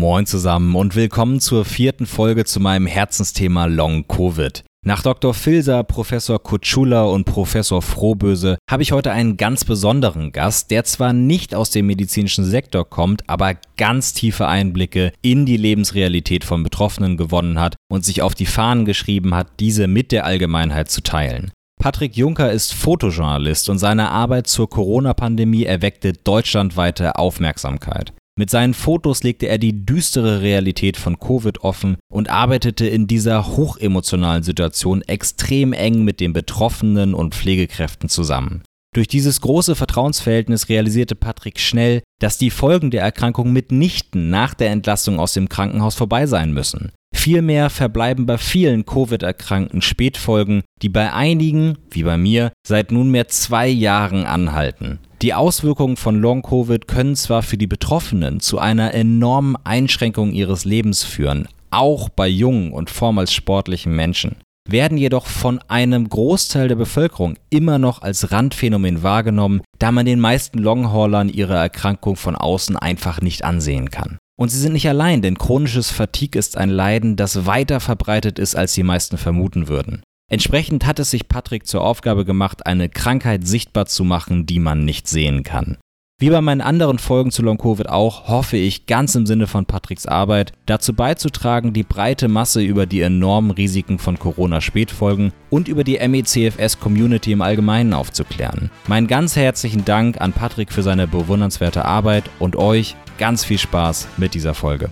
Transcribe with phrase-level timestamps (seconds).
[0.00, 4.64] Moin zusammen und willkommen zur vierten Folge zu meinem Herzensthema Long Covid.
[4.82, 5.34] Nach Dr.
[5.34, 11.12] Filser, Professor Kutschula und Professor Frohböse habe ich heute einen ganz besonderen Gast, der zwar
[11.12, 17.18] nicht aus dem medizinischen Sektor kommt, aber ganz tiefe Einblicke in die Lebensrealität von Betroffenen
[17.18, 21.52] gewonnen hat und sich auf die Fahnen geschrieben hat, diese mit der Allgemeinheit zu teilen.
[21.78, 28.14] Patrick Juncker ist Fotojournalist und seine Arbeit zur Corona-Pandemie erweckte deutschlandweite Aufmerksamkeit.
[28.38, 33.56] Mit seinen Fotos legte er die düstere Realität von Covid offen und arbeitete in dieser
[33.56, 38.62] hochemotionalen Situation extrem eng mit den Betroffenen und Pflegekräften zusammen.
[38.92, 44.70] Durch dieses große Vertrauensverhältnis realisierte Patrick schnell, dass die Folgen der Erkrankung mitnichten nach der
[44.70, 46.90] Entlassung aus dem Krankenhaus vorbei sein müssen.
[47.14, 53.68] Vielmehr verbleiben bei vielen Covid-Erkrankten Spätfolgen, die bei einigen, wie bei mir, seit nunmehr zwei
[53.68, 54.98] Jahren anhalten.
[55.22, 61.04] Die Auswirkungen von Long-Covid können zwar für die Betroffenen zu einer enormen Einschränkung ihres Lebens
[61.04, 64.36] führen, auch bei jungen und vormals sportlichen Menschen,
[64.70, 70.20] werden jedoch von einem Großteil der Bevölkerung immer noch als Randphänomen wahrgenommen, da man den
[70.20, 74.18] meisten Longhaulern ihre Erkrankung von außen einfach nicht ansehen kann.
[74.38, 78.56] Und sie sind nicht allein, denn chronisches Fatigue ist ein Leiden, das weiter verbreitet ist,
[78.56, 80.02] als die meisten vermuten würden.
[80.30, 84.84] Entsprechend hat es sich Patrick zur Aufgabe gemacht, eine Krankheit sichtbar zu machen, die man
[84.84, 85.76] nicht sehen kann.
[86.20, 89.64] Wie bei meinen anderen Folgen zu Long Covid auch, hoffe ich ganz im Sinne von
[89.64, 95.82] Patricks Arbeit dazu beizutragen, die breite Masse über die enormen Risiken von Corona-Spätfolgen und über
[95.82, 98.70] die MECFS-Community im Allgemeinen aufzuklären.
[98.86, 104.06] Meinen ganz herzlichen Dank an Patrick für seine bewundernswerte Arbeit und euch ganz viel Spaß
[104.18, 104.90] mit dieser Folge.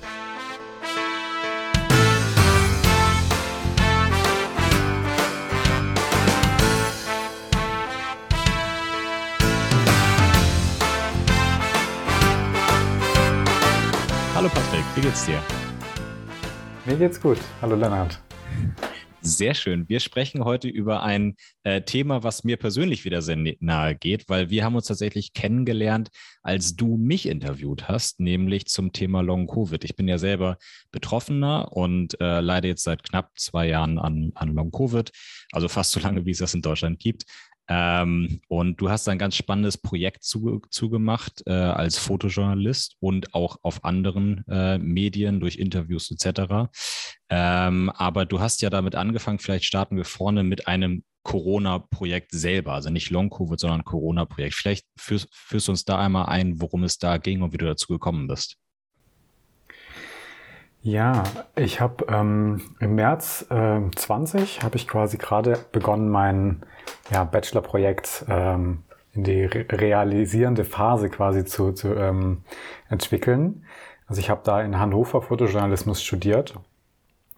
[14.98, 15.40] Wie geht's dir?
[16.84, 17.38] Mir geht's gut.
[17.62, 18.20] Hallo Lennart.
[19.20, 19.88] Sehr schön.
[19.88, 24.50] Wir sprechen heute über ein äh, Thema, was mir persönlich wieder sehr nahe geht, weil
[24.50, 26.08] wir haben uns tatsächlich kennengelernt,
[26.42, 29.84] als du mich interviewt hast, nämlich zum Thema Long Covid.
[29.84, 30.56] Ich bin ja selber
[30.90, 35.12] Betroffener und äh, leide jetzt seit knapp zwei Jahren an, an Long Covid,
[35.52, 37.24] also fast so lange, wie es das in Deutschland gibt.
[37.68, 43.58] Ähm, und du hast ein ganz spannendes Projekt zu, zugemacht äh, als Fotojournalist und auch
[43.62, 46.70] auf anderen äh, Medien durch Interviews etc.
[47.28, 52.72] Ähm, aber du hast ja damit angefangen, vielleicht starten wir vorne mit einem Corona-Projekt selber,
[52.72, 54.54] also nicht Long-Covid, sondern Corona-Projekt.
[54.54, 57.66] Vielleicht führst, führst du uns da einmal ein, worum es da ging und wie du
[57.66, 58.56] dazu gekommen bist.
[60.88, 61.22] Ja,
[61.54, 66.62] ich habe ähm, im März äh, 20 habe ich quasi gerade begonnen, mein
[67.10, 72.42] ja, Bachelorprojekt ähm, in die re realisierende Phase quasi zu, zu ähm,
[72.88, 73.66] entwickeln.
[74.06, 76.54] Also ich habe da in Hannover Fotojournalismus studiert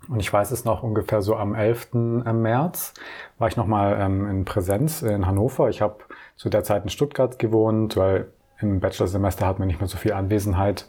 [0.08, 1.88] und ich weiß es noch ungefähr so am 11.
[1.92, 2.94] Äh, März
[3.38, 5.70] war ich nochmal ähm, in Präsenz in Hannover.
[5.70, 6.04] Ich habe
[6.36, 10.12] zu der Zeit in Stuttgart gewohnt, weil im Bachelorsemester hat man nicht mehr so viel
[10.12, 10.86] Anwesenheit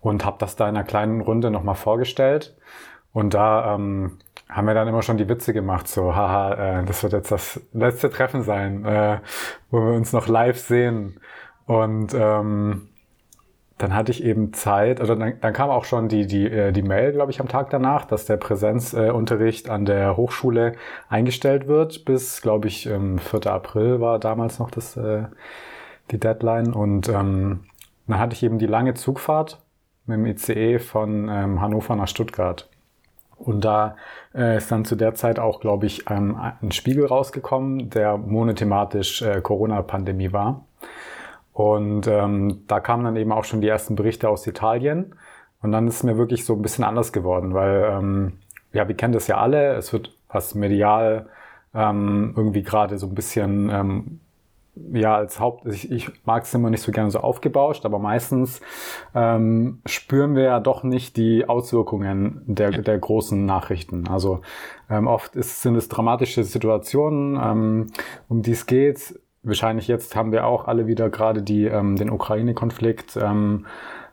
[0.00, 2.56] und habe das da in einer kleinen Runde nochmal vorgestellt.
[3.12, 4.18] Und da ähm,
[4.48, 7.60] haben wir dann immer schon die Witze gemacht, so, haha, äh, das wird jetzt das
[7.72, 9.18] letzte Treffen sein, äh,
[9.70, 11.20] wo wir uns noch live sehen.
[11.66, 12.88] Und ähm,
[13.78, 16.82] dann hatte ich eben Zeit, also dann, dann kam auch schon die, die, äh, die
[16.82, 20.74] Mail, glaube ich, am Tag danach, dass der Präsenzunterricht äh, an der Hochschule
[21.08, 23.46] eingestellt wird, bis, glaube ich, ähm, 4.
[23.46, 25.24] April war damals noch das, äh,
[26.10, 26.74] die Deadline.
[26.74, 27.60] Und ähm,
[28.06, 29.62] dann hatte ich eben die lange Zugfahrt
[30.10, 32.68] mit dem ICE von ähm, Hannover nach Stuttgart.
[33.38, 33.96] Und da
[34.34, 39.22] äh, ist dann zu der Zeit auch, glaube ich, ähm, ein Spiegel rausgekommen, der monothematisch
[39.22, 40.66] äh, Corona-Pandemie war.
[41.52, 45.14] Und ähm, da kamen dann eben auch schon die ersten Berichte aus Italien.
[45.62, 48.32] Und dann ist es mir wirklich so ein bisschen anders geworden, weil ähm,
[48.72, 49.74] ja, wir kennen das ja alle.
[49.74, 51.26] Es wird was medial
[51.74, 54.20] ähm, irgendwie gerade so ein bisschen ähm,
[54.74, 58.60] ja, als Haupt, ich, ich mag es immer nicht so gerne so aufgebauscht, aber meistens
[59.14, 64.08] ähm, spüren wir ja doch nicht die Auswirkungen der, der großen Nachrichten.
[64.08, 64.40] Also
[64.88, 67.86] ähm, oft ist, sind es dramatische Situationen, ähm,
[68.28, 69.20] um die es geht.
[69.42, 73.66] Wahrscheinlich jetzt haben wir auch alle wieder gerade die, ähm, den Ukraine-Konflikt ähm,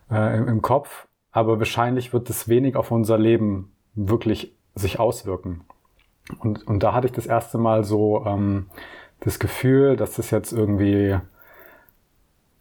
[0.10, 5.62] äh, im, im Kopf, aber wahrscheinlich wird es wenig auf unser Leben wirklich sich auswirken.
[6.40, 8.68] Und, und da hatte ich das erste Mal so ähm,
[9.20, 11.18] das Gefühl, dass das jetzt irgendwie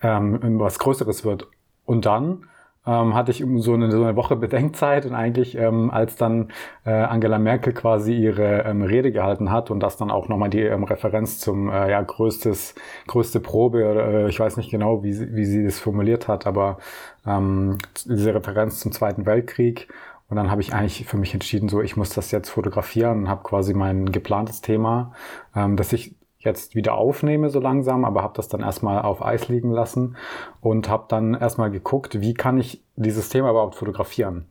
[0.03, 1.49] ähm, was Größeres wird.
[1.85, 2.47] Und dann
[2.87, 6.53] ähm, hatte ich so eine, so eine Woche Bedenkzeit und eigentlich, ähm, als dann
[6.85, 10.63] äh, Angela Merkel quasi ihre ähm, Rede gehalten hat und das dann auch nochmal die
[10.63, 12.75] ähm, Referenz zum äh, ja, größtes,
[13.09, 16.79] größte Probe, äh, ich weiß nicht genau, wie sie, wie sie das formuliert hat, aber
[17.27, 19.89] ähm, diese Referenz zum Zweiten Weltkrieg.
[20.29, 23.29] Und dann habe ich eigentlich für mich entschieden, so ich muss das jetzt fotografieren und
[23.29, 25.13] habe quasi mein geplantes Thema,
[25.55, 26.16] ähm, das ich
[26.47, 30.17] jetzt wieder aufnehme so langsam, aber habe das dann erstmal auf Eis liegen lassen
[30.63, 34.47] und habe dann erstmal geguckt, wie kann ich dieses Thema überhaupt fotografieren.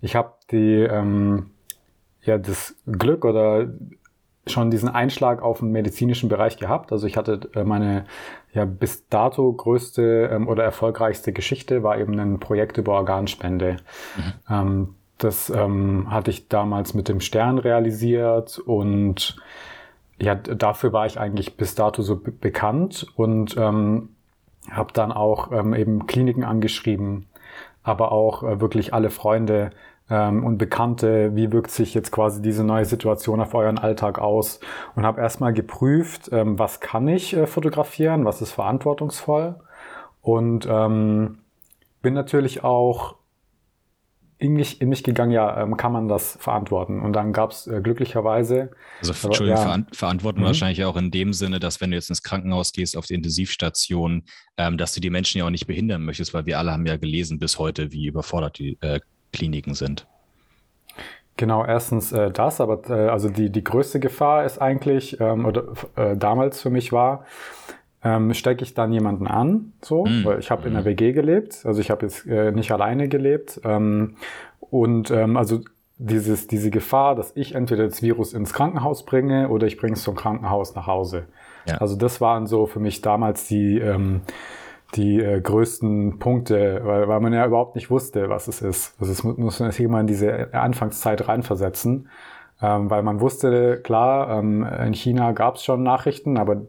[0.00, 1.50] Ich habe die ähm,
[2.22, 3.68] ja das Glück oder
[4.46, 6.92] schon diesen Einschlag auf den medizinischen Bereich gehabt.
[6.92, 8.04] Also ich hatte äh, meine
[8.52, 13.76] ja bis dato größte ähm, oder erfolgreichste Geschichte war eben ein Projekt über Organspende.
[14.16, 14.32] Mhm.
[14.48, 19.36] Ähm, das ähm, hatte ich damals mit dem Stern realisiert und
[20.18, 24.10] ja, dafür war ich eigentlich bis dato so bekannt und ähm,
[24.70, 27.26] habe dann auch ähm, eben Kliniken angeschrieben,
[27.82, 29.70] aber auch äh, wirklich alle Freunde
[30.08, 34.60] ähm, und Bekannte, wie wirkt sich jetzt quasi diese neue Situation auf euren Alltag aus?
[34.94, 39.56] Und habe erstmal geprüft, ähm, was kann ich äh, fotografieren, was ist verantwortungsvoll?
[40.22, 41.38] Und ähm,
[42.02, 43.16] bin natürlich auch
[44.38, 47.00] in mich, in mich gegangen, ja, ähm, kann man das verantworten?
[47.00, 48.70] Und dann gab es äh, glücklicherweise.
[49.00, 49.84] Also, Entschuldigung, ja.
[49.92, 50.44] verantworten mhm.
[50.44, 54.24] wahrscheinlich auch in dem Sinne, dass wenn du jetzt ins Krankenhaus gehst, auf die Intensivstation,
[54.58, 56.96] ähm, dass du die Menschen ja auch nicht behindern möchtest, weil wir alle haben ja
[56.96, 59.00] gelesen bis heute, wie überfordert die äh,
[59.32, 60.06] Kliniken sind.
[61.38, 65.64] Genau, erstens äh, das, aber äh, also die, die größte Gefahr ist eigentlich, ähm, oder
[65.96, 67.26] äh, damals für mich war,
[68.04, 70.24] ähm, stecke ich dann jemanden an, so, mhm.
[70.24, 70.90] weil ich habe in der hm.
[70.90, 74.16] WG gelebt, also ich habe jetzt äh, nicht alleine gelebt ähm,
[74.60, 75.60] und ähm, also
[75.98, 80.02] dieses, diese Gefahr, dass ich entweder das Virus ins Krankenhaus bringe oder ich bringe es
[80.02, 81.24] zum Krankenhaus nach Hause.
[81.66, 81.78] Ja.
[81.78, 84.20] Also das waren so für mich damals die ähm,
[84.94, 88.94] die äh, größten Punkte, weil, weil man ja überhaupt nicht wusste, was es ist.
[89.00, 92.08] Also es muss man sich immer in diese Anfangszeit reinversetzen,
[92.62, 96.62] ähm, weil man wusste, klar, ähm, in China gab es schon Nachrichten, aber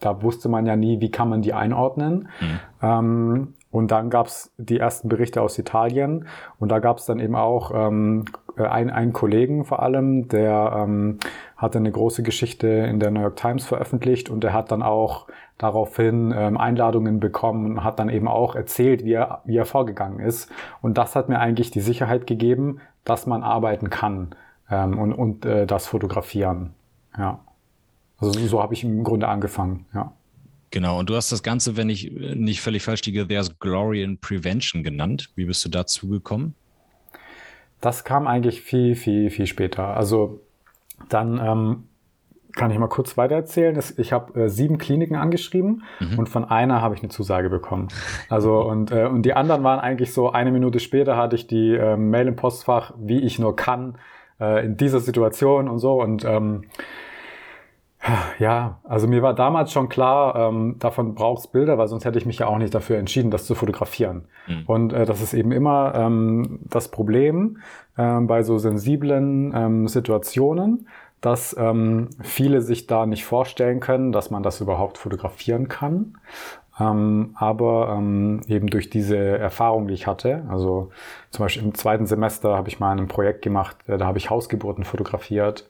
[0.00, 2.28] da wusste man ja nie, wie kann man die einordnen.
[2.40, 2.60] Mhm.
[2.82, 6.26] Ähm, und dann gab es die ersten Berichte aus Italien
[6.58, 8.24] und da gab es dann eben auch ähm,
[8.56, 11.18] ein, einen Kollegen vor allem, der ähm,
[11.56, 15.26] hatte eine große Geschichte in der New York Times veröffentlicht und der hat dann auch
[15.58, 20.20] daraufhin ähm, Einladungen bekommen und hat dann eben auch erzählt, wie er, wie er vorgegangen
[20.20, 20.50] ist.
[20.80, 24.30] Und das hat mir eigentlich die Sicherheit gegeben, dass man arbeiten kann
[24.70, 26.74] ähm, und, und äh, das fotografieren.
[27.18, 27.40] Ja.
[28.18, 30.12] Also so habe ich im Grunde angefangen, ja.
[30.70, 34.18] Genau, und du hast das Ganze, wenn ich nicht völlig falsch liege, There's Glory in
[34.18, 35.30] Prevention genannt.
[35.34, 36.54] Wie bist du dazu gekommen?
[37.80, 39.96] Das kam eigentlich viel, viel, viel später.
[39.96, 40.40] Also
[41.08, 41.84] dann ähm,
[42.54, 43.80] kann ich mal kurz weitererzählen.
[43.96, 46.18] Ich habe äh, sieben Kliniken angeschrieben mhm.
[46.18, 47.88] und von einer habe ich eine Zusage bekommen.
[48.28, 51.74] Also und, äh, und die anderen waren eigentlich so, eine Minute später hatte ich die
[51.74, 53.96] äh, Mail im Postfach, wie ich nur kann,
[54.40, 56.02] äh, in dieser Situation und so.
[56.02, 56.64] Und ähm,
[58.38, 62.26] ja, also mir war damals schon klar, ähm, davon brauchst Bilder, weil sonst hätte ich
[62.26, 64.26] mich ja auch nicht dafür entschieden, das zu fotografieren.
[64.46, 64.62] Mhm.
[64.66, 67.58] Und äh, das ist eben immer ähm, das Problem
[67.96, 70.88] ähm, bei so sensiblen ähm, Situationen,
[71.20, 76.18] dass ähm, viele sich da nicht vorstellen können, dass man das überhaupt fotografieren kann.
[76.80, 80.90] Ähm, aber ähm, eben durch diese Erfahrung, die ich hatte, also
[81.30, 84.30] zum Beispiel im zweiten Semester habe ich mal ein Projekt gemacht, äh, da habe ich
[84.30, 85.68] Hausgeburten fotografiert.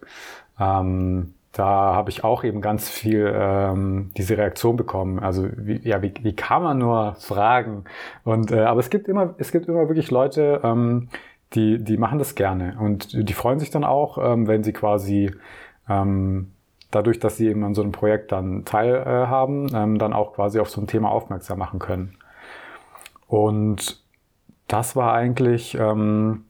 [0.61, 5.19] Ähm, da habe ich auch eben ganz viel ähm, diese Reaktion bekommen.
[5.19, 7.85] Also wie, ja, wie, wie kann man nur fragen?
[8.23, 11.09] Und äh, aber es gibt immer, es gibt immer wirklich Leute, ähm,
[11.55, 15.33] die, die machen das gerne und die freuen sich dann auch, ähm, wenn sie quasi
[15.89, 16.53] ähm,
[16.93, 20.61] dadurch, dass sie eben an so einem Projekt dann teilhaben, äh, ähm, dann auch quasi
[20.61, 22.17] auf so ein Thema aufmerksam machen können.
[23.27, 24.01] Und
[24.69, 26.45] das war eigentlich ähm,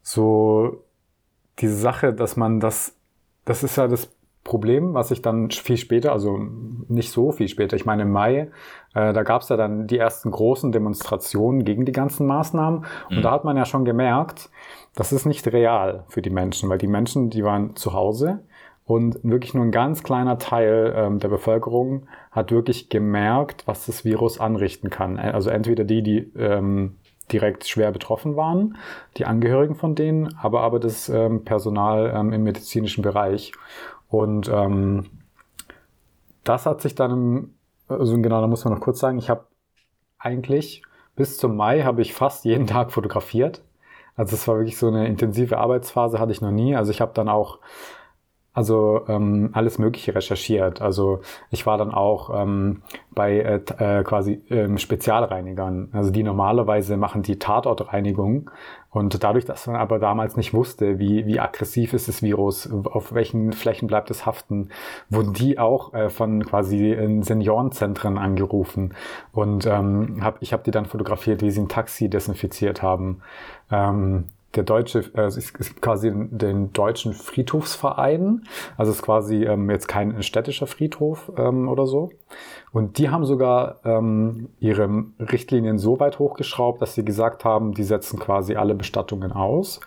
[0.00, 0.84] so
[1.58, 2.96] diese Sache, dass man das
[3.44, 4.08] das ist ja das
[4.44, 6.36] Problem, was ich dann viel später, also
[6.88, 8.50] nicht so viel später, ich meine im Mai,
[8.94, 12.84] äh, da gab es ja dann die ersten großen Demonstrationen gegen die ganzen Maßnahmen.
[13.10, 13.22] Und mhm.
[13.22, 14.50] da hat man ja schon gemerkt,
[14.94, 18.40] das ist nicht real für die Menschen, weil die Menschen, die waren zu Hause
[18.84, 24.04] und wirklich nur ein ganz kleiner Teil ähm, der Bevölkerung hat wirklich gemerkt, was das
[24.04, 25.18] Virus anrichten kann.
[25.18, 26.96] Also entweder die, die ähm,
[27.30, 28.76] direkt schwer betroffen waren,
[29.16, 33.52] die Angehörigen von denen, aber aber das ähm, Personal ähm, im medizinischen Bereich.
[34.12, 35.06] Und ähm,
[36.44, 37.54] das hat sich dann,
[37.88, 39.46] also genau, da muss man noch kurz sagen, ich habe
[40.18, 40.82] eigentlich
[41.16, 43.62] bis zum Mai habe ich fast jeden Tag fotografiert.
[44.14, 46.76] Also es war wirklich so eine intensive Arbeitsphase, hatte ich noch nie.
[46.76, 47.58] Also ich habe dann auch
[48.52, 50.82] also ähm, alles Mögliche recherchiert.
[50.82, 56.98] Also ich war dann auch ähm, bei äh, äh, quasi ähm, Spezialreinigern, also die normalerweise
[56.98, 58.50] machen die Tatortreinigung.
[58.92, 63.14] Und dadurch, dass man aber damals nicht wusste, wie, wie aggressiv ist das Virus, auf
[63.14, 64.68] welchen Flächen bleibt es haften,
[65.08, 68.94] wurden die auch äh, von quasi in Seniorenzentren angerufen.
[69.32, 73.22] Und ähm, hab, ich habe die dann fotografiert, wie sie ein Taxi desinfiziert haben.
[73.70, 78.42] Ähm, der deutsche, äh, es ist quasi den deutschen Friedhofsverein.
[78.76, 82.10] Also es ist quasi ähm, jetzt kein städtischer Friedhof ähm, oder so.
[82.72, 87.84] Und die haben sogar ähm, ihre Richtlinien so weit hochgeschraubt, dass sie gesagt haben, die
[87.84, 89.80] setzen quasi alle Bestattungen aus.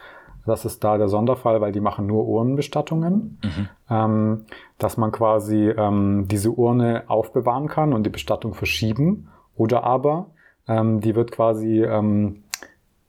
[0.46, 3.40] Das ist da der Sonderfall, weil die machen nur Urnenbestattungen.
[3.44, 3.70] Mhm.
[3.90, 4.46] Ähm,
[4.78, 9.30] dass man quasi ähm, diese Urne aufbewahren kann und die Bestattung verschieben.
[9.56, 10.28] Oder aber
[10.68, 12.44] ähm, die wird quasi ähm,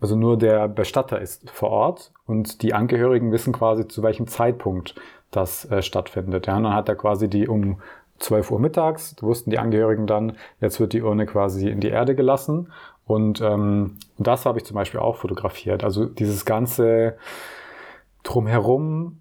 [0.01, 4.95] also nur der Bestatter ist vor Ort und die Angehörigen wissen quasi, zu welchem Zeitpunkt
[5.31, 6.47] das äh, stattfindet.
[6.47, 7.81] Ja, und dann hat er quasi die um
[8.19, 12.15] 12 Uhr mittags, wussten die Angehörigen dann, jetzt wird die Urne quasi in die Erde
[12.15, 12.73] gelassen.
[13.07, 15.85] Und ähm, das habe ich zum Beispiel auch fotografiert.
[15.85, 17.17] Also dieses ganze
[18.23, 19.21] drumherum,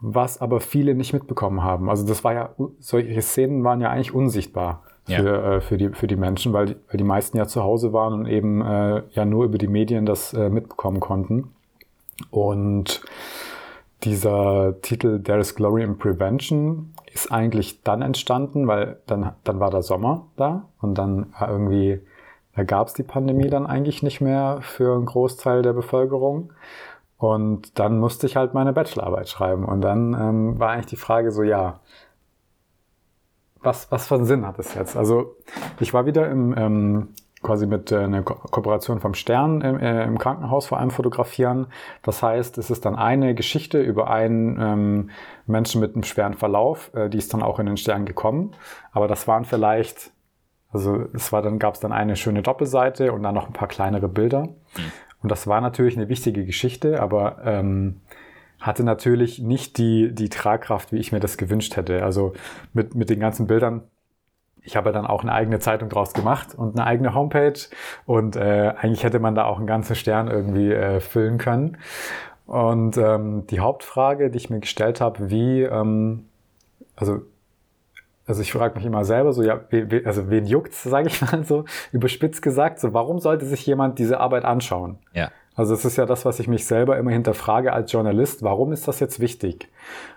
[0.00, 1.90] was aber viele nicht mitbekommen haben.
[1.90, 6.06] Also das war ja, solche Szenen waren ja eigentlich unsichtbar für, äh, für, die, für
[6.06, 9.24] die Menschen, weil die, weil die meisten ja zu Hause waren und eben äh, ja
[9.24, 11.52] nur über die Medien das äh, mitbekommen konnten.
[12.30, 13.02] Und
[14.02, 19.70] dieser Titel There is Glory in Prevention ist eigentlich dann entstanden, weil dann, dann war
[19.70, 22.00] der Sommer da und dann war irgendwie,
[22.54, 26.52] da gab es die Pandemie dann eigentlich nicht mehr für einen Großteil der Bevölkerung.
[27.18, 29.64] Und dann musste ich halt meine Bachelorarbeit schreiben.
[29.64, 31.80] Und dann ähm, war eigentlich die Frage so, ja,
[33.62, 34.96] was, was für einen Sinn hat das jetzt?
[34.96, 35.36] Also
[35.80, 37.08] ich war wieder im, ähm,
[37.42, 41.66] quasi mit äh, einer Ko Kooperation vom Stern im, äh, im, Krankenhaus vor allem fotografieren.
[42.02, 45.10] Das heißt, es ist dann eine Geschichte über einen ähm,
[45.46, 48.52] Menschen mit einem schweren Verlauf, äh, die ist dann auch in den Stern gekommen.
[48.92, 50.10] Aber das waren vielleicht,
[50.72, 53.68] also es war dann, gab es dann eine schöne Doppelseite und dann noch ein paar
[53.68, 54.42] kleinere Bilder.
[54.42, 54.92] Mhm.
[55.22, 58.00] Und das war natürlich eine wichtige Geschichte, aber ähm,
[58.60, 62.02] hatte natürlich nicht die, die Tragkraft, wie ich mir das gewünscht hätte.
[62.02, 62.32] Also
[62.72, 63.82] mit, mit den ganzen Bildern.
[64.62, 67.58] Ich habe dann auch eine eigene Zeitung draus gemacht und eine eigene Homepage.
[68.04, 71.78] Und äh, eigentlich hätte man da auch einen ganzen Stern irgendwie äh, füllen können.
[72.46, 76.26] Und ähm, die Hauptfrage, die ich mir gestellt habe, wie, ähm,
[76.96, 77.22] also
[78.26, 81.44] also ich frage mich immer selber so, ja, we, also wen juckt's, sage ich mal
[81.44, 84.98] so, überspitzt gesagt, so warum sollte sich jemand diese Arbeit anschauen?
[85.12, 85.30] Ja.
[85.56, 88.42] Also es ist ja das, was ich mich selber immer hinterfrage als Journalist.
[88.42, 89.68] Warum ist das jetzt wichtig?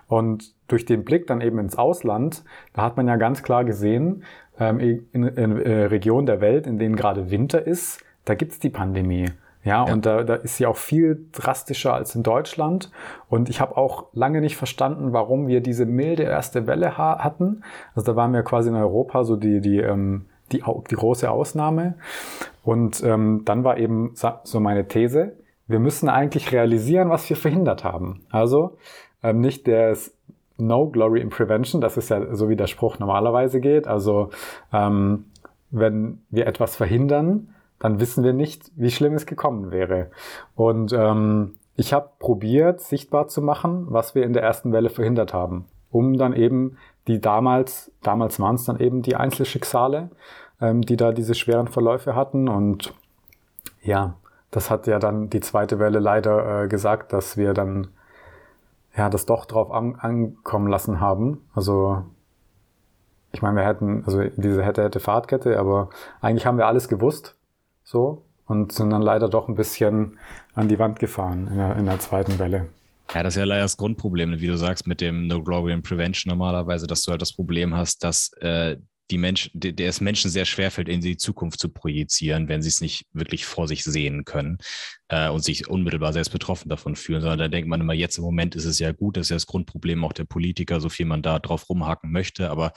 [0.08, 2.44] Und durch den Blick dann eben ins Ausland,
[2.74, 4.24] da hat man ja ganz klar gesehen,
[4.60, 8.60] ähm, in, in, in äh, Regionen der Welt, in denen gerade Winter ist, da gibt's
[8.60, 9.30] die Pandemie.
[9.64, 12.92] Ja, ja, und da, da ist sie auch viel drastischer als in Deutschland.
[13.28, 17.64] Und ich habe auch lange nicht verstanden, warum wir diese milde erste Welle ha hatten.
[17.94, 21.96] Also da waren wir quasi in Europa so die, die ähm, die, die große Ausnahme.
[22.64, 24.14] Und ähm, dann war eben
[24.44, 25.34] so meine These,
[25.68, 28.22] wir müssen eigentlich realisieren, was wir verhindert haben.
[28.32, 28.78] Also
[29.24, 29.96] ähm, nicht der
[30.58, 33.88] No Glory in Prevention, das ist ja so wie der Spruch normalerweise geht.
[33.88, 34.32] Also
[34.74, 35.26] ähm,
[35.72, 40.10] wenn wir etwas verhindern, dann wissen wir nicht, wie schlimm es gekommen wäre.
[40.56, 45.34] Und ähm, ich habe probiert, sichtbar zu machen, was wir in der ersten Welle verhindert
[45.34, 46.78] haben, um dann eben
[47.10, 50.12] die damals, damals waren es dann eben die Einzelschicksale,
[50.62, 52.48] ähm, die da diese schweren Verläufe hatten.
[52.48, 52.94] Und
[53.82, 54.14] ja,
[54.52, 57.88] das hat ja dann die zweite Welle leider äh, gesagt, dass wir dann
[58.96, 61.42] ja das doch drauf an, ankommen lassen haben.
[61.56, 62.04] Also
[63.32, 65.90] ich meine, wir hätten, also diese hätte, hätte Fahrtkette, aber
[66.22, 67.36] eigentlich haben wir alles gewusst,
[67.84, 70.18] so, und sind dann leider doch ein bisschen
[70.54, 72.68] an die Wand gefahren in der, in der zweiten Welle.
[73.14, 75.84] Ja, das ist ja leider das Grundproblem, wie du sagst, mit dem No Glory and
[75.84, 78.78] Prevention normalerweise, dass du halt das Problem hast, dass äh,
[79.10, 82.82] die Menschen, der es Menschen sehr schwerfällt, in die Zukunft zu projizieren, wenn sie es
[82.82, 84.60] nicht wirklich vor sich sehen können
[85.08, 88.24] äh, und sich unmittelbar selbst betroffen davon fühlen, sondern da denkt man immer, jetzt im
[88.24, 91.08] Moment ist es ja gut, das ist ja das Grundproblem auch der Politiker, so viel
[91.08, 92.74] man da drauf rumhaken möchte, aber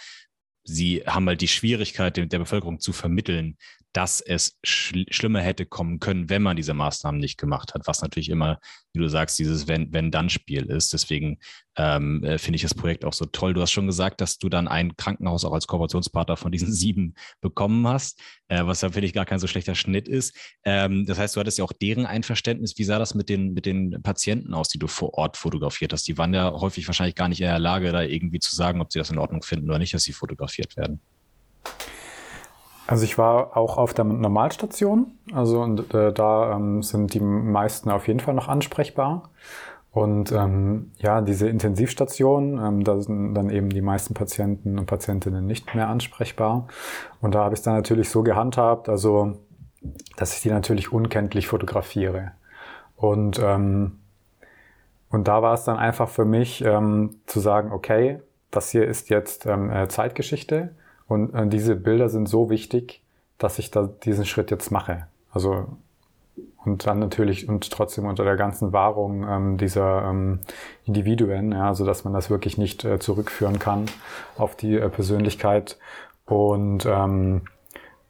[0.65, 3.57] sie haben halt die Schwierigkeit, der Bevölkerung zu vermitteln,
[3.93, 8.01] dass es schl schlimmer hätte kommen können, wenn man diese Maßnahmen nicht gemacht hat, was
[8.01, 8.59] natürlich immer,
[8.93, 10.93] wie du sagst, dieses Wenn-Dann-Spiel ist.
[10.93, 11.39] Deswegen
[11.77, 13.55] ähm, äh, finde ich das Projekt auch so toll.
[13.55, 17.15] Du hast schon gesagt, dass du dann ein Krankenhaus auch als Kooperationspartner von diesen sieben
[17.41, 20.37] bekommen hast, äh, was ja, finde ich, gar kein so schlechter Schnitt ist.
[20.65, 22.77] Ähm, das heißt, du hattest ja auch deren Einverständnis.
[22.77, 26.07] Wie sah das mit den, mit den Patienten aus, die du vor Ort fotografiert hast?
[26.09, 28.93] Die waren ja häufig wahrscheinlich gar nicht in der Lage, da irgendwie zu sagen, ob
[28.93, 31.01] sie das in Ordnung finden oder nicht, dass sie fotografiert werden.
[32.93, 37.91] Also ich war auch auf der Normalstation, also und, äh, da ähm, sind die meisten
[37.91, 39.31] auf jeden Fall noch ansprechbar.
[39.93, 45.47] Und ähm, ja, diese Intensivstation, ähm, da sind dann eben die meisten Patienten und Patientinnen
[45.47, 46.69] nicht mehr ansprechbar.
[47.23, 49.39] Und da habe ich es dann natürlich so gehandhabt, also
[50.19, 52.33] dass ich die natürlich unkenntlich fotografiere.
[52.95, 54.01] Und, ähm,
[55.09, 58.21] und da war es dann einfach für mich ähm, zu sagen, okay,
[58.51, 60.75] das hier ist jetzt ähm, äh, Zeitgeschichte
[61.09, 63.03] und äh, diese Bilder sind so wichtig,
[63.39, 65.07] dass ich da diesen Schritt jetzt mache.
[65.31, 65.67] Also
[66.65, 70.41] und dann natürlich und trotzdem unter der ganzen Wahrung ähm, dieser ähm,
[70.85, 73.87] Individuen, ja, also dass man das wirklich nicht äh, zurückführen kann
[74.39, 75.79] auf die äh, Persönlichkeit.
[76.25, 77.43] Und ähm,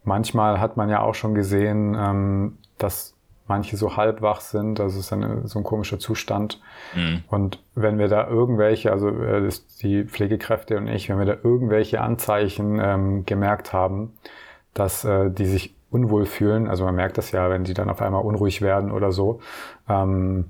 [0.05, 3.15] manchmal hat man ja auch schon gesehen, ähm, dass
[3.53, 6.59] manche so halbwach sind, also es ist eine, so ein komischer Zustand.
[6.95, 7.23] Mhm.
[7.29, 9.47] Und wenn wir da irgendwelche, also äh,
[9.83, 14.15] die Pflegekräfte und ich, wenn wir da irgendwelche Anzeichen ähm, gemerkt haben,
[14.73, 16.67] dass äh, die sich unwohl fühlen.
[16.67, 19.41] Also man merkt das ja, wenn die dann auf einmal unruhig werden oder so.
[19.87, 20.47] Ähm,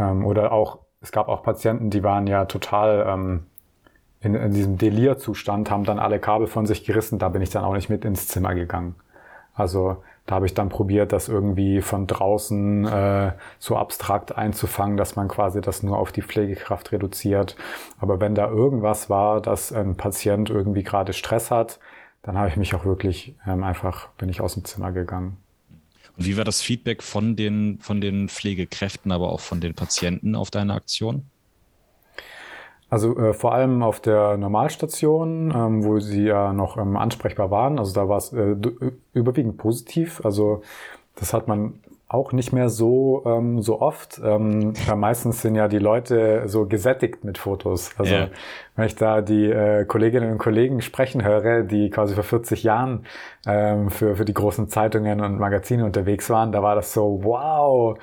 [0.00, 3.46] ähm, oder auch, es gab auch Patienten, die waren ja total ähm,
[4.20, 7.20] in, in diesem Delirzustand, haben dann alle Kabel von sich gerissen.
[7.20, 8.96] Da bin ich dann auch nicht mit ins Zimmer gegangen.
[9.54, 15.16] Also da habe ich dann probiert, das irgendwie von draußen äh, so abstrakt einzufangen, dass
[15.16, 17.56] man quasi das nur auf die Pflegekraft reduziert.
[17.98, 21.80] Aber wenn da irgendwas war, dass ein Patient irgendwie gerade Stress hat,
[22.22, 25.38] dann habe ich mich auch wirklich ähm, einfach, bin ich aus dem Zimmer gegangen.
[26.16, 30.36] Und wie war das Feedback von den, von den Pflegekräften, aber auch von den Patienten
[30.36, 31.24] auf deine Aktion?
[32.92, 37.78] Also äh, vor allem auf der Normalstation, ähm, wo sie ja noch ähm, ansprechbar waren.
[37.78, 38.54] Also da war es äh,
[39.14, 40.20] überwiegend positiv.
[40.26, 40.60] Also
[41.14, 44.20] das hat man auch nicht mehr so, ähm, so oft.
[44.22, 47.92] Ähm, meistens sind ja die Leute so gesättigt mit Fotos.
[47.96, 48.28] Also yeah.
[48.76, 53.06] wenn ich da die äh, Kolleginnen und Kollegen sprechen höre, die quasi vor 40 Jahren
[53.46, 57.98] ähm, für, für die großen Zeitungen und Magazine unterwegs waren, da war das so, wow,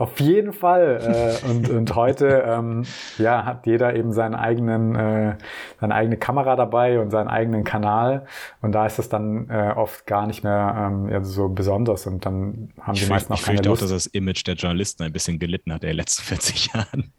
[0.00, 1.38] auf jeden Fall.
[1.44, 2.84] Äh, und, und heute ähm,
[3.18, 5.36] ja, hat jeder eben seinen eigenen, äh,
[5.78, 8.24] seine eigene Kamera dabei und seinen eigenen Kanal.
[8.62, 12.06] Und da ist es dann äh, oft gar nicht mehr ähm, ja, so besonders.
[12.06, 13.82] Und dann haben ich die meisten auch keine Lust.
[13.82, 16.72] Ich auch, dass das Image der Journalisten ein bisschen gelitten hat in den letzten 40
[16.72, 17.12] Jahren.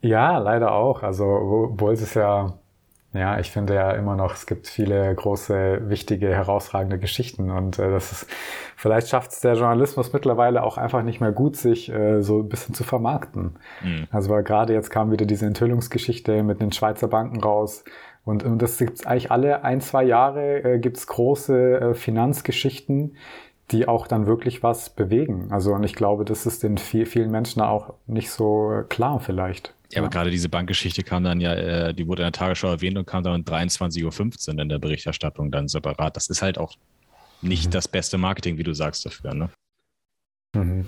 [0.00, 1.04] Ja, leider auch.
[1.04, 2.58] Also, obwohl es ja
[3.16, 7.90] ja, ich finde ja immer noch, es gibt viele große, wichtige, herausragende Geschichten und äh,
[7.90, 8.26] das ist,
[8.76, 12.48] vielleicht schafft es der Journalismus mittlerweile auch einfach nicht mehr gut, sich äh, so ein
[12.48, 13.56] bisschen zu vermarkten.
[13.82, 14.08] Mhm.
[14.10, 17.84] Also weil gerade jetzt kam wieder diese Enthüllungsgeschichte mit den Schweizer Banken raus
[18.26, 23.16] und, und das gibt's eigentlich alle ein, zwei Jahre äh, gibt's große äh, Finanzgeschichten,
[23.70, 25.46] die auch dann wirklich was bewegen.
[25.50, 29.75] Also und ich glaube, das ist den viel, vielen Menschen auch nicht so klar vielleicht.
[29.92, 32.98] Ja, aber gerade diese Bankgeschichte kam dann ja, äh, die wurde in der Tagesschau erwähnt
[32.98, 36.16] und kam dann um 23.15 Uhr in der Berichterstattung dann separat.
[36.16, 36.76] Das ist halt auch
[37.42, 37.70] nicht mhm.
[37.70, 39.50] das beste Marketing, wie du sagst, dafür, ne?
[40.54, 40.86] Mhm.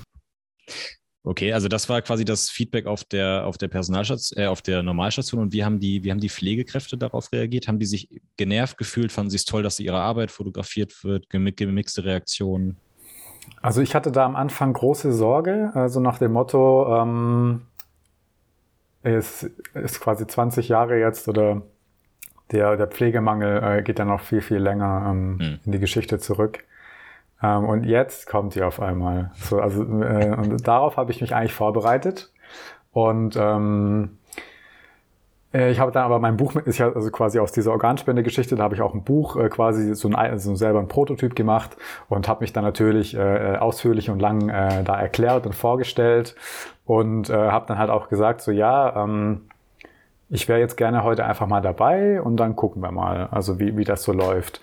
[1.25, 4.83] Okay, also das war quasi das Feedback auf der, auf der Personalstation, äh, auf der
[4.83, 5.43] Normalstation.
[5.43, 7.69] Und wie haben die, wie haben die Pflegekräfte darauf reagiert?
[7.69, 9.13] Haben die sich genervt gefühlt?
[9.13, 11.29] Fanden sie es toll, dass ihre Arbeit fotografiert wird?
[11.29, 12.79] Gemixte Reaktionen?
[13.61, 17.63] Also ich hatte da am Anfang große Sorge, also nach dem Motto, ähm,
[19.03, 21.63] es ist quasi 20 Jahre jetzt oder
[22.51, 25.61] der, der Pflegemangel äh, geht dann noch viel, viel länger ähm, mhm.
[25.65, 26.65] in die Geschichte zurück.
[27.43, 29.31] Ähm, und jetzt kommt sie auf einmal.
[29.35, 32.33] So, also, äh, und darauf habe ich mich eigentlich vorbereitet.
[32.91, 34.18] Und ähm, äh,
[35.53, 38.75] ich habe dann aber mein Buch mit, ich also quasi aus dieser Organspende-Geschichte, da habe
[38.75, 41.77] ich auch ein Buch äh, quasi so, ein, so selber ein Prototyp gemacht
[42.09, 46.37] und habe mich dann natürlich äh, ausführlich und lang äh, da erklärt und vorgestellt
[46.85, 49.49] und äh, habe dann halt auch gesagt, so ja, ähm,
[50.29, 53.75] ich wäre jetzt gerne heute einfach mal dabei und dann gucken wir mal, also wie,
[53.79, 54.61] wie das so läuft.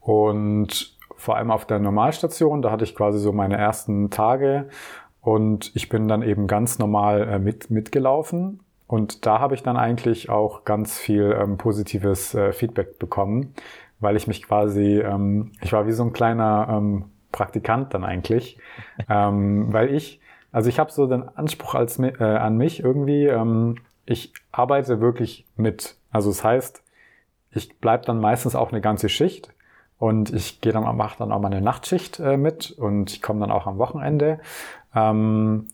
[0.00, 4.68] Und vor allem auf der Normalstation, da hatte ich quasi so meine ersten Tage
[5.22, 9.76] und ich bin dann eben ganz normal äh, mit, mitgelaufen und da habe ich dann
[9.76, 13.54] eigentlich auch ganz viel ähm, positives äh, Feedback bekommen,
[14.00, 18.58] weil ich mich quasi, ähm, ich war wie so ein kleiner ähm, Praktikant dann eigentlich,
[19.08, 23.76] ähm, weil ich, also ich habe so den Anspruch als, äh, an mich irgendwie, ähm,
[24.06, 25.94] ich arbeite wirklich mit.
[26.10, 26.82] Also das heißt,
[27.52, 29.54] ich bleib dann meistens auch eine ganze Schicht
[30.00, 33.38] und ich gehe dann, mache dann auch mal eine Nachtschicht äh, mit und ich komme
[33.38, 34.40] dann auch am Wochenende.
[34.96, 35.68] Ähm,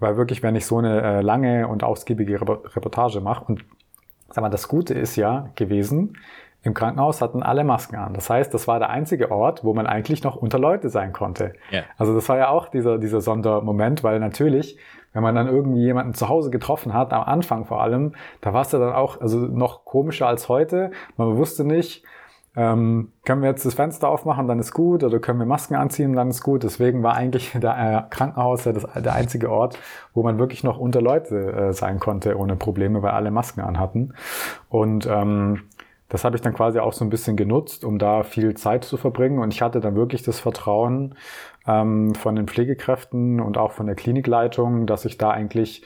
[0.00, 3.64] weil wirklich, wenn ich so eine äh, lange und ausgiebige Reportage mache und
[4.30, 6.16] sag mal, das Gute ist ja gewesen,
[6.62, 8.12] im Krankenhaus hatten alle Masken an.
[8.12, 11.54] Das heißt, das war der einzige Ort, wo man eigentlich noch unter Leute sein konnte.
[11.72, 11.84] Yeah.
[11.96, 14.78] Also das war ja auch dieser, dieser Sondermoment, weil natürlich,
[15.14, 18.60] wenn man dann irgendwie jemanden zu Hause getroffen hat, am Anfang vor allem, da war
[18.62, 20.90] es ja dann auch also noch komischer als heute.
[21.16, 22.04] Man wusste nicht,
[22.56, 26.14] ähm, können wir jetzt das Fenster aufmachen, dann ist gut, oder können wir Masken anziehen,
[26.14, 26.64] dann ist gut.
[26.64, 29.78] Deswegen war eigentlich der äh, Krankenhaus ja das, der einzige Ort,
[30.14, 34.14] wo man wirklich noch unter Leute äh, sein konnte ohne Probleme, weil alle Masken anhatten.
[34.68, 35.62] Und ähm,
[36.08, 38.96] das habe ich dann quasi auch so ein bisschen genutzt, um da viel Zeit zu
[38.96, 39.38] verbringen.
[39.38, 41.14] Und ich hatte dann wirklich das Vertrauen
[41.68, 45.84] ähm, von den Pflegekräften und auch von der Klinikleitung, dass ich da eigentlich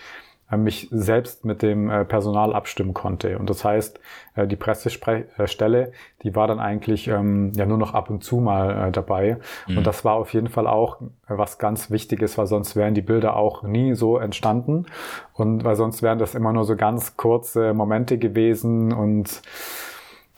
[0.57, 3.39] mich selbst mit dem äh, Personal abstimmen konnte.
[3.39, 3.99] Und das heißt,
[4.35, 8.93] äh, die Pressestelle, die war dann eigentlich ähm, ja nur noch ab und zu mal
[8.93, 9.39] dabei.
[9.67, 9.79] Mhm.
[9.79, 13.37] Und das war auf jeden Fall auch was ganz Wichtiges, weil sonst wären die Bilder
[13.37, 14.87] auch nie so entstanden.
[15.33, 18.93] Und weil sonst wären das immer nur so ganz kurze Momente gewesen.
[18.93, 19.43] Und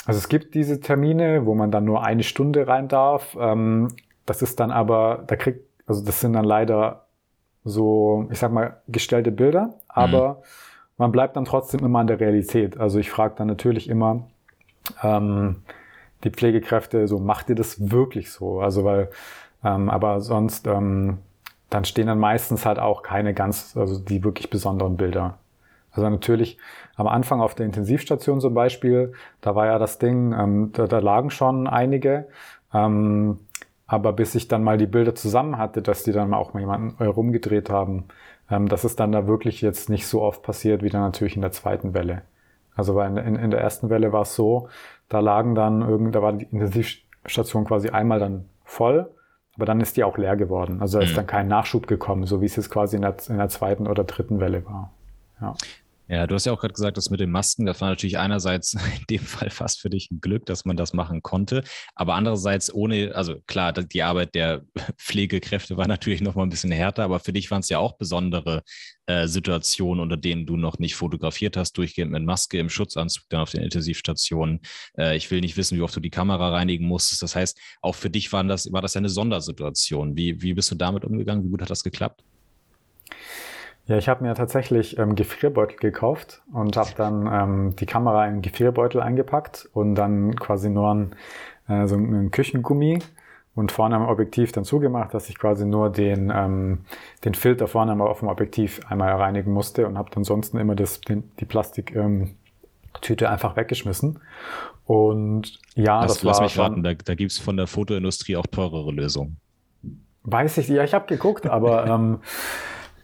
[0.06, 3.36] also es gibt diese Termine, wo man dann nur eine Stunde rein darf.
[3.38, 3.88] Ähm,
[4.24, 7.05] das ist dann aber, da kriegt, also das sind dann leider
[7.66, 10.36] so, ich sag mal, gestellte Bilder, aber mhm.
[10.98, 12.78] man bleibt dann trotzdem immer an der Realität.
[12.78, 14.22] Also ich frage dann natürlich immer
[15.02, 15.56] ähm,
[16.24, 18.60] die Pflegekräfte, so macht ihr das wirklich so?
[18.60, 19.10] Also weil,
[19.64, 21.18] ähm, aber sonst, ähm,
[21.68, 25.38] dann stehen dann meistens halt auch keine ganz, also die wirklich besonderen Bilder.
[25.90, 26.58] Also natürlich
[26.94, 31.00] am Anfang auf der Intensivstation zum Beispiel, da war ja das Ding, ähm, da, da
[31.00, 32.28] lagen schon einige.
[32.72, 33.40] Ähm,
[33.86, 37.02] aber bis ich dann mal die Bilder zusammen hatte, dass die dann auch mal jemanden
[37.02, 38.04] rumgedreht haben,
[38.50, 41.42] ähm, das ist dann da wirklich jetzt nicht so oft passiert wie dann natürlich in
[41.42, 42.22] der zweiten Welle.
[42.74, 44.68] Also weil in, in, in der ersten Welle war es so,
[45.08, 49.08] da lagen dann irgend, da war die Intensivstation quasi einmal dann voll,
[49.54, 50.80] aber dann ist die auch leer geworden.
[50.80, 51.16] Also da ist mhm.
[51.16, 54.04] dann kein Nachschub gekommen, so wie es jetzt quasi in der, in der zweiten oder
[54.04, 54.90] dritten Welle war.
[55.40, 55.54] Ja.
[56.08, 58.74] Ja, du hast ja auch gerade gesagt, das mit den Masken, das war natürlich einerseits
[58.98, 61.64] in dem Fall fast für dich ein Glück, dass man das machen konnte,
[61.96, 64.62] aber andererseits ohne, also klar, die Arbeit der
[64.98, 67.96] Pflegekräfte war natürlich noch mal ein bisschen härter, aber für dich waren es ja auch
[67.98, 68.62] besondere
[69.06, 73.40] äh, Situationen, unter denen du noch nicht fotografiert hast, durchgehend mit Maske im Schutzanzug dann
[73.40, 74.60] auf den Intensivstationen.
[74.96, 77.22] Äh, ich will nicht wissen, wie oft du die Kamera reinigen musstest.
[77.22, 80.16] Das heißt, auch für dich waren das, war das eine Sondersituation.
[80.16, 81.44] Wie, wie bist du damit umgegangen?
[81.44, 82.22] Wie gut hat das geklappt?
[83.86, 88.42] Ja, ich habe mir tatsächlich ähm, Gefrierbeutel gekauft und habe dann ähm, die Kamera in
[88.42, 91.16] Gefrierbeutel eingepackt und dann quasi nur ein,
[91.68, 92.98] äh, so ein Küchengummi
[93.54, 96.84] und vorne am Objektiv dann zugemacht, dass ich quasi nur den, ähm,
[97.24, 101.30] den Filter vorne auf dem Objektiv einmal reinigen musste und habe ansonsten immer das, den,
[101.38, 104.18] die Plastiktüte ähm, einfach weggeschmissen.
[104.84, 108.36] Und ja, das, das lass war mich raten, da, da gibt es von der Fotoindustrie
[108.36, 109.36] auch teurere Lösungen.
[110.24, 112.18] Weiß ich, ja, ich habe geguckt, aber ähm,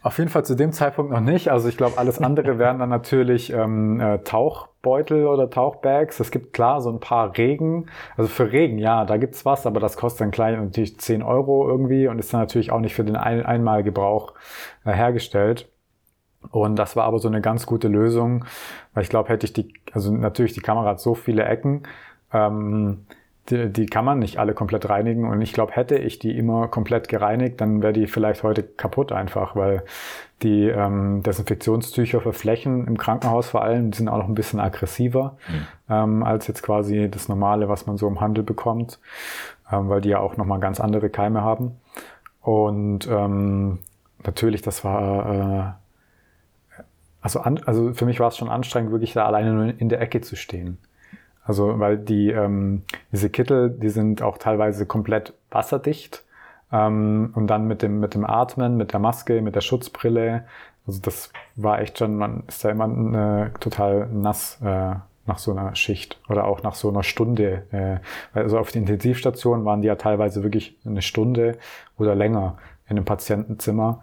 [0.03, 1.51] auf jeden Fall zu dem Zeitpunkt noch nicht.
[1.51, 6.19] Also ich glaube, alles andere wären dann natürlich ähm, äh, Tauchbeutel oder Tauchbags.
[6.19, 7.87] Es gibt klar so ein paar Regen.
[8.17, 11.69] Also für Regen, ja, da gibt's was, aber das kostet dann klein natürlich 10 Euro
[11.69, 14.35] irgendwie und ist dann natürlich auch nicht für den Ein Einmalgebrauch
[14.85, 15.69] äh, hergestellt.
[16.51, 18.45] Und das war aber so eine ganz gute Lösung,
[18.95, 21.85] weil ich glaube, hätte ich die, also natürlich die Kamera hat so viele Ecken.
[22.33, 23.07] Ähm,
[23.51, 25.29] die, die kann man nicht alle komplett reinigen.
[25.29, 29.13] Und ich glaube, hätte ich die immer komplett gereinigt, dann wäre die vielleicht heute kaputt
[29.13, 29.83] einfach, weil
[30.43, 34.61] die ähm, Desinfektionstücher für Flächen im Krankenhaus vor allem, die sind auch noch ein bisschen
[34.61, 35.67] aggressiver mhm.
[35.89, 38.99] ähm, als jetzt quasi das normale, was man so im Handel bekommt,
[39.71, 41.77] ähm, weil die ja auch nochmal ganz andere Keime haben.
[42.41, 43.79] Und ähm,
[44.25, 45.83] natürlich, das war äh,
[47.23, 50.01] also, an, also für mich war es schon anstrengend, wirklich da alleine nur in der
[50.01, 50.79] Ecke zu stehen.
[51.45, 56.25] Also weil die ähm, diese Kittel, die sind auch teilweise komplett wasserdicht
[56.71, 60.45] ähm, und dann mit dem mit dem Atmen, mit der Maske, mit der Schutzbrille.
[60.87, 64.95] Also das war echt schon, man ist da immer äh, total nass äh,
[65.27, 67.67] nach so einer Schicht oder auch nach so einer Stunde.
[67.73, 71.59] Äh, also auf den Intensivstationen waren die ja teilweise wirklich eine Stunde
[71.99, 74.01] oder länger in einem Patientenzimmer.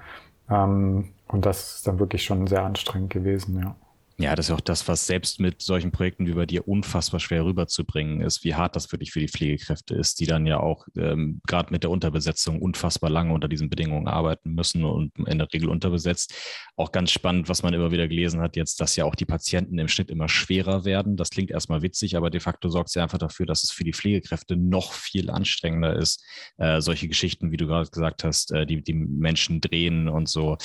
[0.49, 3.75] Ähm, und das ist dann wirklich schon sehr anstrengend gewesen, ja.
[4.21, 7.45] Ja, das ist auch das, was selbst mit solchen Projekten wie bei dir unfassbar schwer
[7.45, 11.39] rüberzubringen ist, wie hart das wirklich für die Pflegekräfte ist, die dann ja auch ähm,
[11.47, 15.69] gerade mit der Unterbesetzung unfassbar lange unter diesen Bedingungen arbeiten müssen und in der Regel
[15.69, 16.33] unterbesetzt.
[16.75, 19.79] Auch ganz spannend, was man immer wieder gelesen hat, jetzt, dass ja auch die Patienten
[19.79, 21.15] im Schnitt immer schwerer werden.
[21.15, 23.85] Das klingt erstmal witzig, aber de facto sorgt es ja einfach dafür, dass es für
[23.85, 26.25] die Pflegekräfte noch viel anstrengender ist,
[26.57, 30.57] äh, solche Geschichten, wie du gerade gesagt hast, äh, die, die Menschen drehen und so.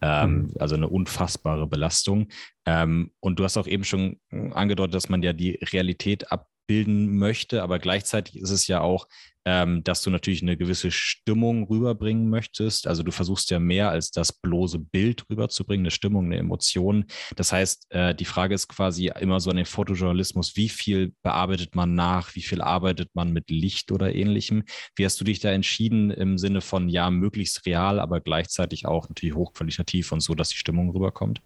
[0.00, 0.50] Ähm, mhm.
[0.60, 2.28] Also eine unfassbare Belastung.
[2.66, 7.62] Ähm, und du hast auch eben schon angedeutet, dass man ja die Realität abbilden möchte,
[7.62, 9.06] aber gleichzeitig ist es ja auch,
[9.44, 12.86] ähm, dass du natürlich eine gewisse Stimmung rüberbringen möchtest.
[12.86, 17.06] Also du versuchst ja mehr als das bloße Bild rüberzubringen, eine Stimmung, eine Emotion.
[17.36, 21.74] Das heißt, äh, die Frage ist quasi immer so an den Fotojournalismus, wie viel bearbeitet
[21.74, 24.62] man nach, wie viel arbeitet man mit Licht oder ähnlichem?
[24.94, 29.08] Wie hast du dich da entschieden im Sinne von, ja, möglichst real, aber gleichzeitig auch
[29.08, 31.42] natürlich hochqualitativ und so, dass die Stimmung rüberkommt?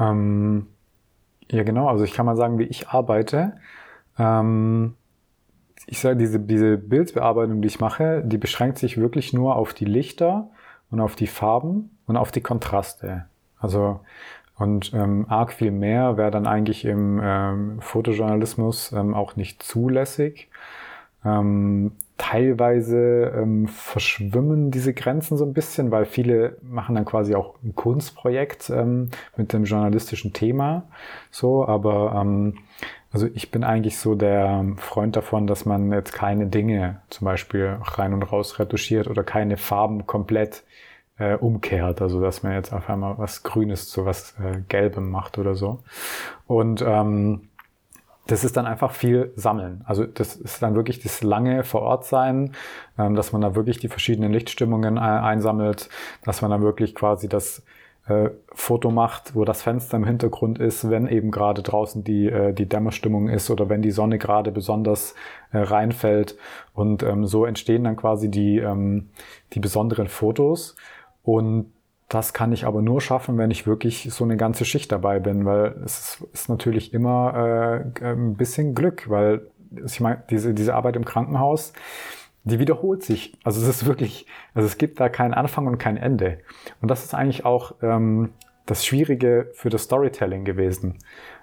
[0.00, 0.66] Ähm,
[1.50, 1.88] ja, genau.
[1.88, 3.54] Also ich kann mal sagen, wie ich arbeite.
[4.18, 4.94] Ähm,
[5.86, 9.84] ich sage, diese, diese Bildbearbeitung, die ich mache, die beschränkt sich wirklich nur auf die
[9.84, 10.48] Lichter
[10.90, 13.26] und auf die Farben und auf die Kontraste.
[13.58, 14.00] Also
[14.60, 20.50] und ähm, arg viel mehr wäre dann eigentlich im ähm, Fotojournalismus ähm, auch nicht zulässig.
[21.24, 27.54] Ähm, teilweise ähm, verschwimmen diese Grenzen so ein bisschen, weil viele machen dann quasi auch
[27.62, 30.84] ein Kunstprojekt ähm, mit dem journalistischen Thema.
[31.30, 32.58] So, aber ähm,
[33.12, 37.78] also ich bin eigentlich so der Freund davon, dass man jetzt keine Dinge zum Beispiel
[37.82, 40.62] rein und raus retuschiert oder keine Farben komplett
[41.18, 42.00] äh, umkehrt.
[42.02, 45.80] Also dass man jetzt auf einmal was Grünes zu was äh, Gelbem macht oder so.
[46.46, 47.49] Und ähm,
[48.26, 49.82] das ist dann einfach viel Sammeln.
[49.86, 52.52] Also das ist dann wirklich das lange vor Ort sein,
[52.98, 55.88] ähm, dass man da wirklich die verschiedenen Lichtstimmungen einsammelt,
[56.24, 57.62] dass man dann wirklich quasi das
[58.06, 62.52] äh, Foto macht, wo das Fenster im Hintergrund ist, wenn eben gerade draußen die, äh,
[62.52, 65.14] die Dämmerstimmung ist oder wenn die Sonne gerade besonders
[65.52, 66.36] äh, reinfällt.
[66.72, 69.10] Und ähm, so entstehen dann quasi die, ähm,
[69.52, 70.76] die besonderen Fotos.
[71.22, 71.72] Und
[72.10, 75.46] das kann ich aber nur schaffen, wenn ich wirklich so eine ganze Schicht dabei bin,
[75.46, 79.46] weil es ist natürlich immer äh, ein bisschen Glück, weil
[79.86, 81.72] ich meine, diese, diese Arbeit im Krankenhaus,
[82.42, 83.38] die wiederholt sich.
[83.44, 86.38] Also es ist wirklich, also es gibt da keinen Anfang und kein Ende.
[86.82, 88.30] Und das ist eigentlich auch ähm,
[88.66, 90.98] das Schwierige für das Storytelling gewesen,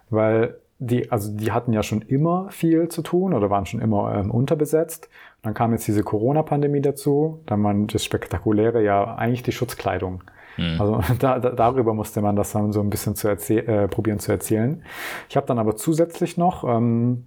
[0.10, 4.14] weil die, also die hatten ja schon immer viel zu tun oder waren schon immer
[4.16, 5.08] ähm, unterbesetzt.
[5.44, 10.24] Dann kam jetzt diese Corona-Pandemie dazu, dann war das Spektakuläre ja eigentlich die Schutzkleidung.
[10.58, 10.82] Mhm.
[10.82, 14.32] Also da, da, darüber musste man das dann so ein bisschen zu äh, probieren zu
[14.32, 14.84] erzählen.
[15.30, 17.26] Ich habe dann aber zusätzlich noch ähm,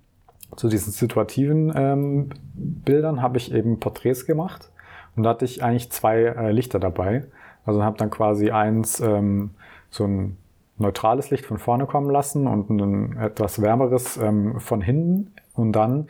[0.56, 4.70] zu diesen situativen ähm, Bildern habe ich eben Porträts gemacht
[5.16, 7.26] und da hatte ich eigentlich zwei äh, Lichter dabei.
[7.64, 9.50] Also habe dann quasi eins ähm,
[9.90, 10.36] so ein
[10.78, 15.34] neutrales Licht von vorne kommen lassen und ein etwas wärmeres ähm, von hinten.
[15.54, 16.06] Und dann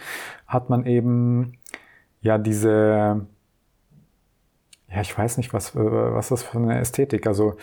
[0.46, 1.54] hat man eben
[2.22, 3.26] ja diese,
[4.90, 7.56] ja, ich weiß nicht, was, äh, was das für eine Ästhetik, also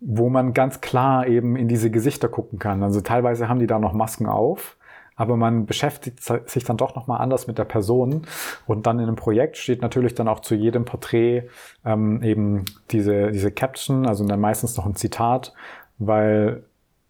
[0.00, 2.82] wo man ganz klar eben in diese Gesichter gucken kann.
[2.82, 4.76] Also teilweise haben die da noch Masken auf,
[5.14, 8.22] aber man beschäftigt sich dann doch nochmal anders mit der Person.
[8.66, 11.48] Und dann in einem Projekt steht natürlich dann auch zu jedem Porträt
[11.84, 15.52] ähm, eben diese, diese Caption, also dann meistens noch ein Zitat,
[15.98, 16.64] weil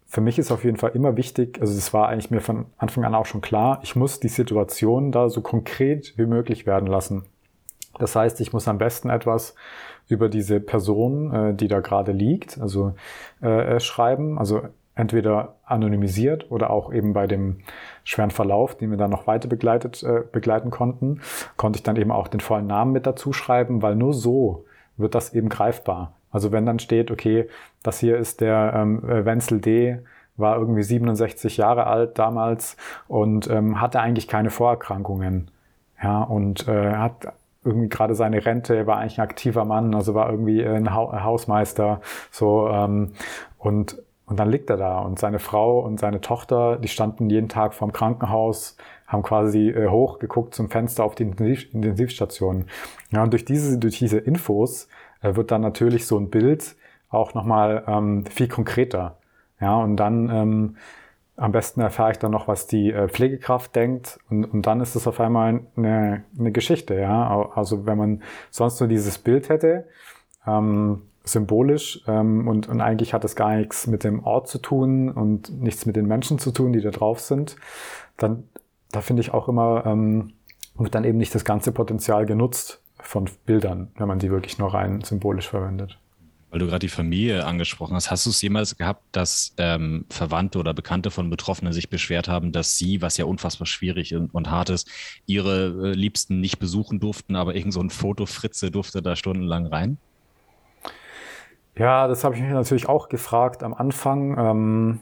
[0.07, 3.05] für mich ist auf jeden Fall immer wichtig, also es war eigentlich mir von Anfang
[3.05, 7.23] an auch schon klar, ich muss die Situation da so konkret wie möglich werden lassen.
[8.01, 9.55] Das heißt, ich muss am besten etwas
[10.07, 12.93] über diese Person, äh, die da gerade liegt, also
[13.41, 14.61] äh, schreiben, also
[14.95, 17.59] entweder anonymisiert oder auch eben bei dem
[18.03, 21.21] schweren Verlauf, den wir dann noch weiter begleitet, äh, begleiten konnten,
[21.57, 24.65] konnte ich dann eben auch den vollen Namen mit dazu schreiben, weil nur so
[24.97, 26.13] wird das eben greifbar.
[26.31, 27.47] Also wenn dann steht, okay,
[27.83, 29.99] das hier ist der ähm, äh, Wenzel D.,
[30.37, 35.51] war irgendwie 67 Jahre alt damals und ähm, hatte eigentlich keine Vorerkrankungen.
[36.01, 37.33] Ja, und äh, hat
[37.63, 42.01] irgendwie gerade seine Rente, war eigentlich ein aktiver Mann, also war irgendwie ein ha Hausmeister,
[42.31, 43.13] so, ähm,
[43.57, 47.49] und, und dann liegt er da und seine Frau und seine Tochter, die standen jeden
[47.49, 52.65] Tag vorm Krankenhaus, haben quasi äh, hochgeguckt zum Fenster auf die Intensiv Intensivstation.
[53.11, 54.87] Ja, und durch diese, durch diese Infos
[55.21, 56.75] äh, wird dann natürlich so ein Bild
[57.09, 59.17] auch nochmal ähm, viel konkreter.
[59.59, 60.77] Ja, und dann ähm,
[61.41, 64.95] am besten erfahre ich dann noch, was die äh, Pflegekraft denkt und, und dann ist
[64.95, 66.95] es auf einmal eine, eine Geschichte.
[66.99, 69.87] Ja, also wenn man sonst nur dieses Bild hätte,
[70.45, 75.09] ähm, symbolisch ähm, und, und eigentlich hat es gar nichts mit dem Ort zu tun
[75.09, 77.55] und nichts mit den Menschen zu tun, die da drauf sind,
[78.17, 78.43] dann
[78.91, 80.33] da finde ich auch immer ähm,
[80.75, 84.73] wird dann eben nicht das ganze Potenzial genutzt von Bildern, wenn man die wirklich nur
[84.73, 85.97] rein symbolisch verwendet.
[86.51, 90.59] Weil du gerade die Familie angesprochen hast, hast du es jemals gehabt, dass ähm, Verwandte
[90.59, 94.51] oder Bekannte von Betroffenen sich beschwert haben, dass sie, was ja unfassbar schwierig und, und
[94.51, 94.89] hart ist,
[95.25, 99.97] ihre äh, Liebsten nicht besuchen durften, aber irgend so ein Fotofritze durfte da stundenlang rein?
[101.77, 104.37] Ja, das habe ich mich natürlich auch gefragt am Anfang.
[104.37, 104.99] Ähm,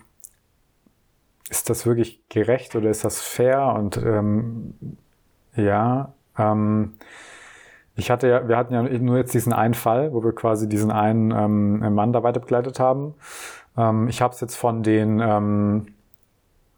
[1.50, 3.74] ist das wirklich gerecht oder ist das fair?
[3.76, 4.76] Und ähm,
[5.56, 6.94] ja, ähm,
[8.00, 10.92] ich hatte ja, wir hatten ja nur jetzt diesen einen Fall, wo wir quasi diesen
[10.92, 13.14] einen ähm, Mann da weiter begleitet haben.
[13.78, 15.88] Ähm, ich habe es jetzt von den ähm,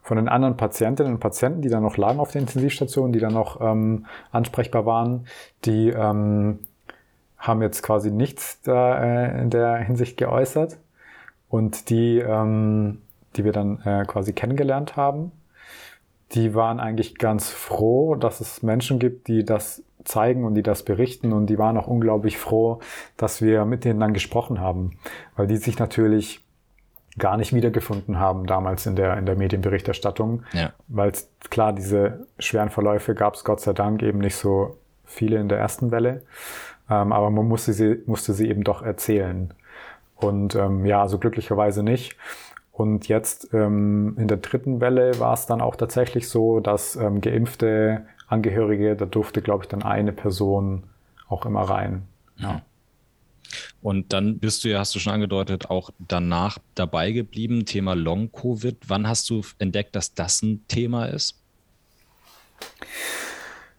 [0.03, 3.33] von den anderen Patientinnen und Patienten, die dann noch lagen auf der Intensivstation, die dann
[3.33, 5.27] noch ähm, ansprechbar waren,
[5.63, 6.59] die ähm,
[7.37, 10.77] haben jetzt quasi nichts da äh, in der Hinsicht geäußert.
[11.49, 13.01] Und die, ähm,
[13.35, 15.31] die wir dann äh, quasi kennengelernt haben,
[16.31, 20.83] die waren eigentlich ganz froh, dass es Menschen gibt, die das zeigen und die das
[20.83, 22.79] berichten und die waren auch unglaublich froh,
[23.17, 24.97] dass wir mit denen dann gesprochen haben,
[25.35, 26.43] weil die sich natürlich
[27.17, 30.43] gar nicht wiedergefunden haben damals in der, in der Medienberichterstattung.
[30.53, 30.71] Ja.
[30.87, 31.11] Weil
[31.49, 35.59] klar, diese schweren Verläufe gab es Gott sei Dank eben nicht so viele in der
[35.59, 36.21] ersten Welle.
[36.89, 39.53] Ähm, aber man musste sie, musste sie eben doch erzählen.
[40.15, 42.15] Und ähm, ja, also glücklicherweise nicht.
[42.71, 47.19] Und jetzt ähm, in der dritten Welle war es dann auch tatsächlich so, dass ähm,
[47.19, 50.83] geimpfte Angehörige, da durfte, glaube ich, dann eine Person
[51.27, 52.03] auch immer rein.
[52.37, 52.61] Ja.
[53.81, 58.77] Und dann bist du ja, hast du schon angedeutet, auch danach dabei geblieben, Thema Long-Covid.
[58.87, 61.41] Wann hast du entdeckt, dass das ein Thema ist?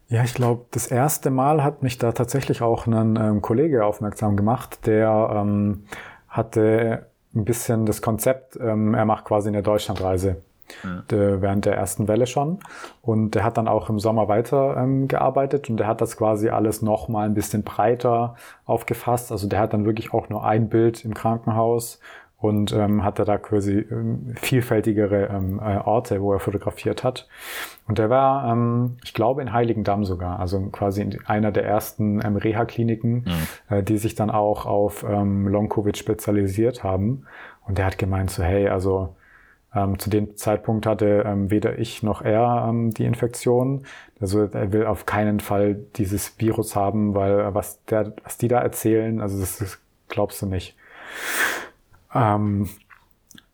[0.09, 4.37] Ja, ich glaube, das erste Mal hat mich da tatsächlich auch ein ähm, Kollege aufmerksam
[4.37, 5.85] gemacht, der ähm,
[6.29, 10.43] hatte ein bisschen das Konzept, ähm, er macht quasi eine Deutschlandreise.
[10.85, 11.03] Ja.
[11.11, 12.61] Der, während der ersten Welle schon.
[13.03, 16.49] Und der hat dann auch im Sommer weiter ähm, gearbeitet und der hat das quasi
[16.49, 19.33] alles noch mal ein bisschen breiter aufgefasst.
[19.33, 22.01] Also der hat dann wirklich auch nur ein Bild im Krankenhaus
[22.43, 27.29] und ähm, hatte da quasi ähm, vielfältigere ähm, äh, Orte, wo er fotografiert hat.
[27.87, 32.21] Und er war, ähm, ich glaube, in Heiligendamm sogar, also quasi in einer der ersten
[32.25, 33.49] ähm, Reha-Kliniken, mhm.
[33.71, 37.27] äh, die sich dann auch auf ähm, Long-Covid spezialisiert haben.
[37.65, 39.15] Und er hat gemeint so, hey, also
[39.75, 43.87] ähm, zu dem Zeitpunkt hatte ähm, weder ich noch er ähm, die Infektion.
[44.21, 48.49] Also er will auf keinen Fall dieses Virus haben, weil äh, was, der, was die
[48.49, 50.77] da erzählen, also das, das glaubst du nicht.
[52.15, 52.69] Ähm,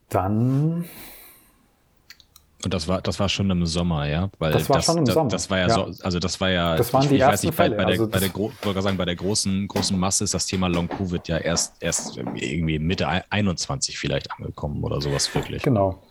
[0.08, 0.84] dann.
[2.64, 4.30] Und das war, das war schon im Sommer, ja?
[4.40, 5.30] Weil das war das, schon im Sommer.
[5.30, 5.74] Das war ja, ja.
[5.74, 6.76] So, also das war ja.
[6.76, 7.76] Das waren die ich, ersten weiß nicht, Fälle.
[7.76, 10.46] Bei, bei der, also bei der, wollte sagen, bei der großen, großen Masse ist das
[10.46, 15.62] Thema Long Covid ja erst, erst irgendwie Mitte 21 vielleicht angekommen oder sowas wirklich.
[15.62, 16.02] Genau.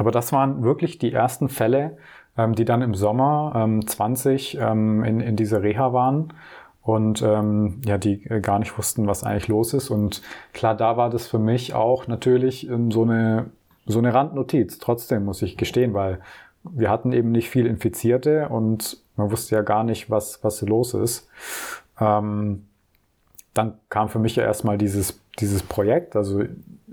[0.00, 1.98] Aber das waren wirklich die ersten Fälle,
[2.38, 6.32] ähm, die dann im Sommer ähm, 20 ähm, in, in dieser Reha waren
[6.80, 9.90] und ähm, ja, die äh, gar nicht wussten, was eigentlich los ist.
[9.90, 10.22] Und
[10.54, 13.50] klar, da war das für mich auch natürlich ähm, so eine
[13.84, 14.78] so eine Randnotiz.
[14.78, 16.20] Trotzdem muss ich gestehen, weil
[16.62, 20.94] wir hatten eben nicht viel Infizierte und man wusste ja gar nicht, was was los
[20.94, 21.28] ist.
[22.00, 22.64] Ähm,
[23.60, 26.16] dann kam für mich ja erstmal dieses dieses Projekt.
[26.16, 26.42] Also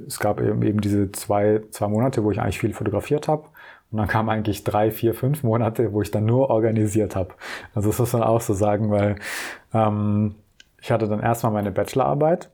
[0.06, 3.45] es gab eben, eben diese zwei zwei Monate, wo ich eigentlich viel fotografiert habe
[3.91, 7.34] und dann kamen eigentlich drei, vier, fünf Monate, wo ich dann nur organisiert habe.
[7.73, 9.15] Also das muss man auch so sagen, weil
[9.73, 10.36] ähm,
[10.82, 12.49] ich hatte dann erstmal meine Bachelorarbeit.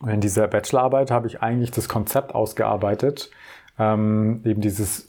[0.00, 3.30] Und in dieser Bachelorarbeit habe ich eigentlich das Konzept ausgearbeitet,
[3.78, 5.08] ähm, eben dieses,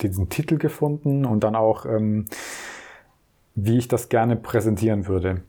[0.00, 2.26] diesen Titel gefunden und dann auch, ähm,
[3.54, 5.42] wie ich das gerne präsentieren würde.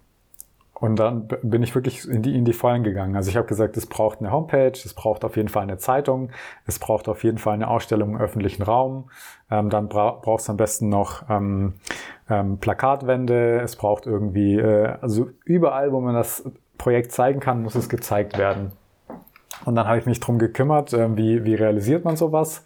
[0.84, 3.16] Und dann bin ich wirklich in die, in die Vollen gegangen.
[3.16, 6.32] Also ich habe gesagt, es braucht eine Homepage, es braucht auf jeden Fall eine Zeitung,
[6.66, 9.10] es braucht auf jeden Fall eine Ausstellung im öffentlichen Raum.
[9.50, 11.76] Ähm, dann bra braucht es am besten noch ähm,
[12.30, 16.44] ähm, Plakatwände, es braucht irgendwie, äh, also überall, wo man das
[16.78, 18.74] Projekt zeigen kann, muss es gezeigt werden.
[19.64, 22.62] Und dann habe ich mich drum gekümmert, äh, wie, wie realisiert man sowas.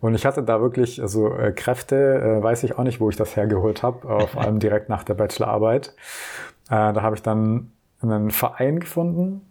[0.00, 3.16] Und ich hatte da wirklich, also äh, Kräfte, äh, weiß ich auch nicht, wo ich
[3.16, 5.94] das hergeholt habe, äh, vor allem direkt nach der Bachelorarbeit.
[6.70, 9.42] Äh, da habe ich dann einen Verein gefunden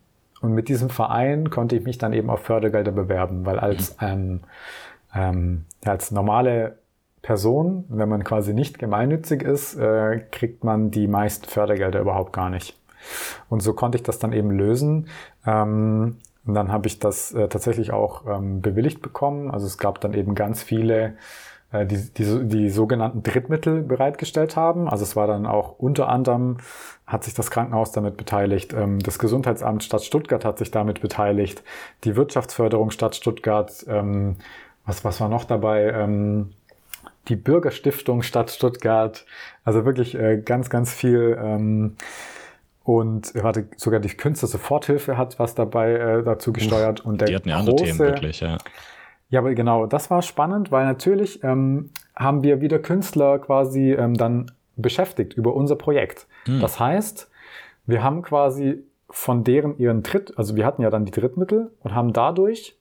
[0.42, 4.40] und mit diesem Verein konnte ich mich dann eben auf Fördergelder bewerben, weil als, ähm,
[5.14, 6.78] ähm, als normale
[7.22, 12.50] Person, wenn man quasi nicht gemeinnützig ist, äh, kriegt man die meisten Fördergelder überhaupt gar
[12.50, 12.78] nicht.
[13.50, 15.08] Und so konnte ich das dann eben lösen.
[15.46, 19.52] Ähm, und dann habe ich das äh, tatsächlich auch ähm, bewilligt bekommen.
[19.52, 21.16] Also es gab dann eben ganz viele
[21.72, 24.90] die, die, die sogenannten Drittmittel bereitgestellt haben.
[24.90, 26.58] Also es war dann auch unter anderem,
[27.06, 31.64] hat sich das Krankenhaus damit beteiligt, ähm, das Gesundheitsamt Stadt Stuttgart hat sich damit beteiligt,
[32.04, 34.38] die Wirtschaftsförderung Stadt Stuttgart, ähm,
[34.86, 35.92] was, was war noch dabei?
[35.92, 36.52] Ähm,
[37.28, 39.26] die Bürgerstiftung Stadt Stuttgart,
[39.64, 41.38] also wirklich äh, ganz, ganz viel.
[42.90, 47.02] Und warte, sogar die Künstler-Soforthilfe hat was dabei äh, dazu gesteuert.
[47.02, 48.58] Und der die hatten ja andere Themen wirklich, ja.
[49.30, 54.16] Ja, aber genau, das war spannend, weil natürlich ähm, haben wir wieder Künstler quasi ähm,
[54.16, 56.28] dann beschäftigt über unser Projekt.
[56.46, 56.60] Hm.
[56.60, 57.30] Das heißt,
[57.86, 61.96] wir haben quasi von deren ihren Tritt, also wir hatten ja dann die Drittmittel und
[61.96, 62.76] haben dadurch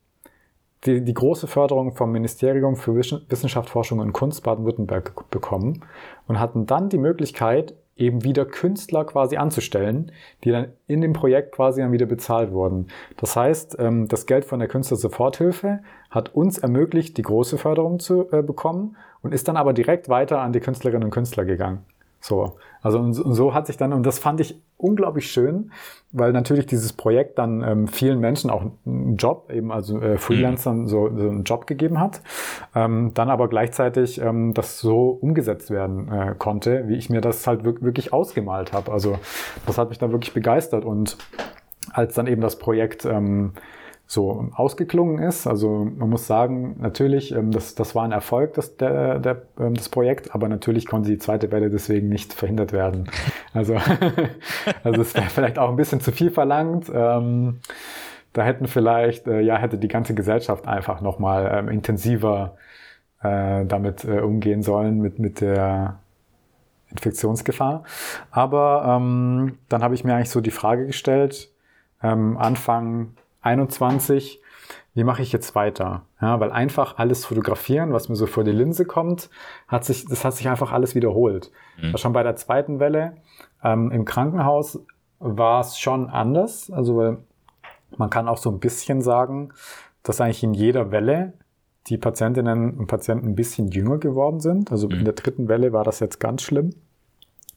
[0.84, 5.84] die, die große Förderung vom Ministerium für Wissenschaft, Forschung und Kunst Baden-Württemberg bekommen
[6.26, 10.12] und hatten dann die Möglichkeit, eben wieder Künstler quasi anzustellen,
[10.44, 12.88] die dann in dem Projekt quasi dann wieder bezahlt wurden.
[13.16, 15.80] Das heißt, ähm, das Geld von der Künstlersoforthilfe
[16.10, 20.40] hat uns ermöglicht, die große Förderung zu äh, bekommen und ist dann aber direkt weiter
[20.40, 21.84] an die Künstlerinnen und Künstler gegangen.
[22.20, 25.72] So, also und, so hat sich dann, und das fand ich unglaublich schön,
[26.12, 30.82] weil natürlich dieses Projekt dann ähm, vielen Menschen auch einen Job, eben also äh, Freelancern
[30.82, 30.86] mhm.
[30.86, 32.22] so, so einen Job gegeben hat,
[32.74, 37.46] ähm, dann aber gleichzeitig ähm, das so umgesetzt werden äh, konnte, wie ich mir das
[37.46, 38.90] halt wirklich ausgemalt habe.
[38.92, 39.18] Also
[39.66, 41.18] das hat mich dann wirklich begeistert und
[41.92, 43.52] als dann eben das Projekt ähm,
[44.10, 45.46] so ausgeklungen ist.
[45.46, 49.74] Also man muss sagen, natürlich, ähm, das, das war ein Erfolg, das, der, der, ähm,
[49.74, 53.10] das Projekt, aber natürlich konnte die zweite Welle deswegen nicht verhindert werden.
[53.52, 53.76] Also,
[54.82, 56.90] also es wäre vielleicht auch ein bisschen zu viel verlangt.
[56.92, 57.60] Ähm,
[58.32, 62.56] da hätten vielleicht, äh, ja, hätte die ganze Gesellschaft einfach nochmal ähm, intensiver
[63.22, 65.98] äh, damit äh, umgehen sollen, mit, mit der
[66.90, 67.84] Infektionsgefahr.
[68.30, 71.50] Aber ähm, dann habe ich mir eigentlich so die Frage gestellt,
[72.02, 73.12] ähm, Anfang
[73.48, 74.40] 21,
[74.94, 76.02] wie mache ich jetzt weiter?
[76.20, 79.30] Ja, weil einfach alles fotografieren, was mir so vor die Linse kommt,
[79.66, 81.50] hat sich, das hat sich einfach alles wiederholt.
[81.80, 81.96] Mhm.
[81.96, 83.16] Schon bei der zweiten Welle
[83.62, 84.80] ähm, im Krankenhaus
[85.18, 86.70] war es schon anders.
[86.70, 87.18] Also
[87.96, 89.50] man kann auch so ein bisschen sagen,
[90.02, 91.34] dass eigentlich in jeder Welle
[91.86, 94.70] die Patientinnen und Patienten ein bisschen jünger geworden sind.
[94.72, 94.94] Also mhm.
[94.94, 96.70] in der dritten Welle war das jetzt ganz schlimm.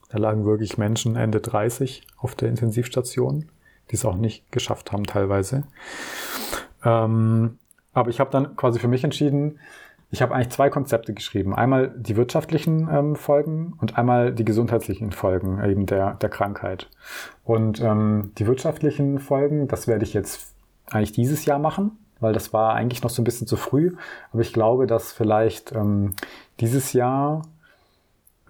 [0.08, 3.50] Da lagen wirklich Menschen Ende 30 auf der Intensivstation
[3.92, 5.64] die es auch nicht geschafft haben teilweise.
[6.84, 7.58] Ähm,
[7.92, 9.60] aber ich habe dann quasi für mich entschieden,
[10.10, 11.54] ich habe eigentlich zwei Konzepte geschrieben.
[11.54, 16.88] Einmal die wirtschaftlichen ähm, Folgen und einmal die gesundheitlichen Folgen eben der, der Krankheit.
[17.44, 20.54] Und ähm, die wirtschaftlichen Folgen, das werde ich jetzt
[20.90, 23.96] eigentlich dieses Jahr machen, weil das war eigentlich noch so ein bisschen zu früh.
[24.32, 26.12] Aber ich glaube, dass vielleicht ähm,
[26.60, 27.42] dieses Jahr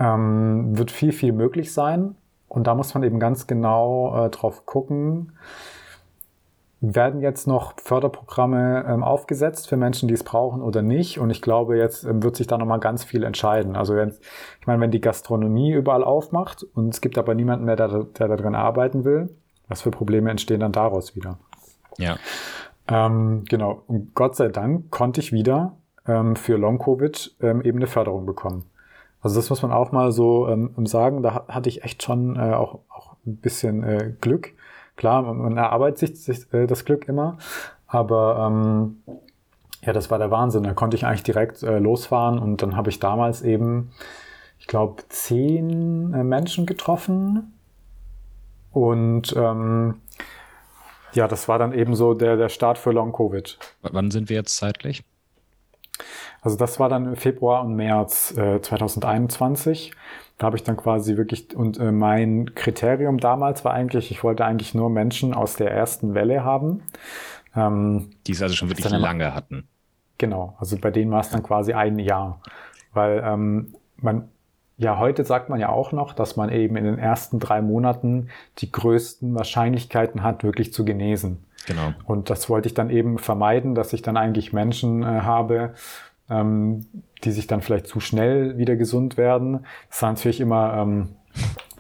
[0.01, 2.17] ähm, wird viel, viel möglich sein.
[2.53, 5.33] Und da muss man eben ganz genau äh, drauf gucken,
[6.83, 11.19] werden jetzt noch Förderprogramme ähm, aufgesetzt für Menschen, die es brauchen oder nicht.
[11.19, 13.75] Und ich glaube, jetzt ähm, wird sich da nochmal ganz viel entscheiden.
[13.75, 14.11] Also wenn,
[14.61, 18.29] ich meine, wenn die Gastronomie überall aufmacht und es gibt aber niemanden mehr, der, der
[18.29, 19.35] da drin arbeiten will,
[19.69, 21.39] was für Probleme entstehen dann daraus wieder?
[21.97, 22.17] Ja.
[22.87, 23.83] Ähm, genau.
[23.87, 28.67] Und Gott sei Dank konnte ich wieder ähm, für Long-Covid ähm, eben eine Förderung bekommen.
[29.23, 31.23] Also das muss man auch mal so ähm, sagen.
[31.23, 34.53] Da hatte ich echt schon äh, auch, auch ein bisschen äh, Glück.
[34.97, 37.39] Klar, man erarbeitet sich, sich äh, das Glück immer,
[37.87, 39.03] aber ähm,
[39.83, 40.65] ja, das war der Wahnsinn.
[40.65, 43.93] Da konnte ich eigentlich direkt äh, losfahren und dann habe ich damals eben,
[44.59, 47.53] ich glaube, zehn äh, Menschen getroffen
[48.73, 50.01] und ähm,
[51.13, 53.59] ja, das war dann eben so der, der Start für Long Covid.
[53.83, 55.05] Wann sind wir jetzt zeitlich?
[56.43, 59.93] Also das war dann Februar und März äh, 2021.
[60.39, 64.45] Da habe ich dann quasi wirklich, und äh, mein Kriterium damals war eigentlich, ich wollte
[64.45, 66.83] eigentlich nur Menschen aus der ersten Welle haben.
[67.55, 69.69] Ähm, Die es also schon wirklich lange hatten.
[70.19, 72.41] Genau, also bei denen war es dann quasi ein Jahr.
[72.93, 74.29] Weil ähm, man,
[74.79, 78.31] ja, heute sagt man ja auch noch, dass man eben in den ersten drei Monaten
[78.59, 81.45] die größten Wahrscheinlichkeiten hat, wirklich zu genesen.
[81.67, 81.93] Genau.
[82.05, 85.75] Und das wollte ich dann eben vermeiden, dass ich dann eigentlich Menschen äh, habe,
[86.33, 86.87] ähm,
[87.25, 89.65] die sich dann vielleicht zu schnell wieder gesund werden.
[89.89, 91.09] Das ist natürlich immer ähm,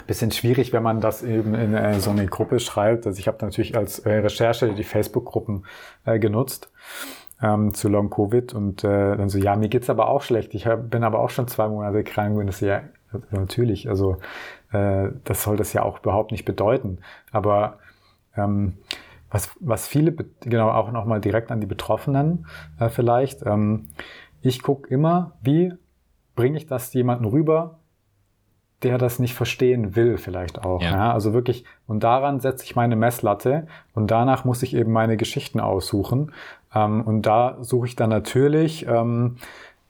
[0.06, 3.06] bisschen schwierig, wenn man das eben in äh, so eine Gruppe schreibt.
[3.06, 5.64] Also ich habe natürlich als äh, Recherche die Facebook-Gruppen
[6.04, 6.70] äh, genutzt
[7.42, 10.54] ähm, zu Long Covid und äh, dann so, ja, mir geht's aber auch schlecht.
[10.54, 12.82] Ich hab, bin aber auch schon zwei Monate krank und das ja
[13.30, 14.16] natürlich, also
[14.72, 16.98] äh, das soll das ja auch überhaupt nicht bedeuten.
[17.30, 17.78] Aber
[18.36, 18.74] ähm,
[19.30, 22.46] was, was viele, genau auch nochmal direkt an die Betroffenen
[22.78, 23.88] äh, vielleicht, ähm,
[24.42, 25.72] ich gucke immer, wie
[26.34, 27.78] bringe ich das jemanden rüber,
[28.82, 30.82] der das nicht verstehen will, vielleicht auch.
[30.82, 30.90] Ja.
[30.90, 31.12] ja.
[31.12, 35.60] also wirklich, und daran setze ich meine Messlatte und danach muss ich eben meine Geschichten
[35.60, 36.32] aussuchen.
[36.74, 39.36] Ähm, und da suche ich dann natürlich ähm,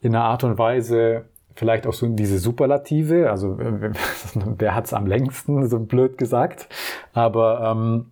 [0.00, 1.24] in einer Art und Weise
[1.54, 3.58] vielleicht auch so diese Superlative, also
[4.34, 6.68] wer hat's am längsten, so blöd gesagt.
[7.12, 8.10] Aber ähm,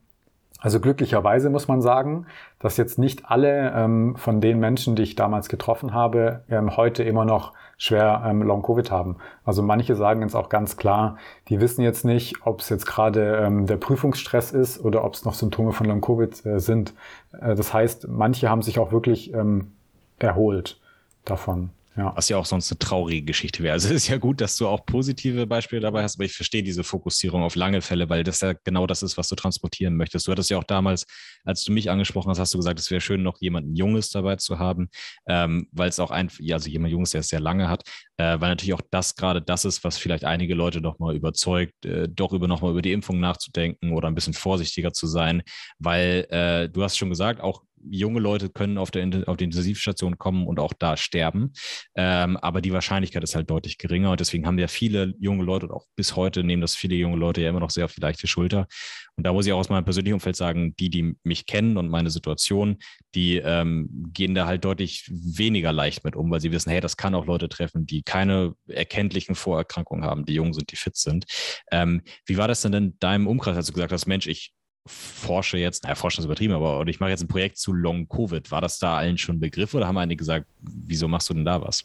[0.60, 2.26] also glücklicherweise muss man sagen,
[2.58, 7.02] dass jetzt nicht alle ähm, von den Menschen, die ich damals getroffen habe, ähm, heute
[7.02, 9.16] immer noch schwer ähm, Long-Covid haben.
[9.44, 11.16] Also manche sagen jetzt auch ganz klar,
[11.48, 15.24] die wissen jetzt nicht, ob es jetzt gerade ähm, der Prüfungsstress ist oder ob es
[15.24, 16.92] noch Symptome von Long-Covid äh, sind.
[17.40, 19.72] Äh, das heißt, manche haben sich auch wirklich ähm,
[20.18, 20.78] erholt
[21.24, 21.70] davon.
[22.00, 22.16] Ja.
[22.16, 23.74] Was ja auch sonst eine traurige Geschichte wäre.
[23.74, 26.62] Also es ist ja gut, dass du auch positive Beispiele dabei hast, aber ich verstehe
[26.62, 30.26] diese Fokussierung auf lange Fälle, weil das ja genau das ist, was du transportieren möchtest.
[30.26, 31.04] Du hattest ja auch damals,
[31.44, 34.36] als du mich angesprochen hast, hast du gesagt, es wäre schön, noch jemanden Junges dabei
[34.36, 34.88] zu haben,
[35.28, 37.82] ähm, weil es auch ein, ja, also jemand Junges, der es sehr lange hat,
[38.16, 42.08] äh, weil natürlich auch das gerade das ist, was vielleicht einige Leute nochmal überzeugt, äh,
[42.08, 45.42] doch über nochmal über die Impfung nachzudenken oder ein bisschen vorsichtiger zu sein,
[45.78, 50.18] weil äh, du hast schon gesagt, auch junge Leute können auf, der, auf die Intensivstation
[50.18, 51.52] kommen und auch da sterben.
[51.94, 55.66] Ähm, aber die Wahrscheinlichkeit ist halt deutlich geringer und deswegen haben ja viele junge Leute
[55.66, 58.00] und auch bis heute nehmen das viele junge Leute ja immer noch sehr auf die
[58.00, 58.66] leichte Schulter.
[59.16, 61.88] Und da muss ich auch aus meinem persönlichen Umfeld sagen, die, die mich kennen und
[61.88, 62.78] meine Situation,
[63.14, 66.96] die ähm, gehen da halt deutlich weniger leicht mit um, weil sie wissen, hey, das
[66.96, 71.26] kann auch Leute treffen, die keine erkenntlichen Vorerkrankungen haben, die jung sind, die fit sind.
[71.70, 74.52] Ähm, wie war das denn in deinem Umkreis, als du gesagt hast, Mensch, ich
[74.90, 78.50] forsche jetzt, naja, forsche ist übertrieben, aber ich mache jetzt ein Projekt zu Long Covid.
[78.50, 81.60] War das da allen schon Begriff oder haben einige gesagt, wieso machst du denn da
[81.62, 81.84] was?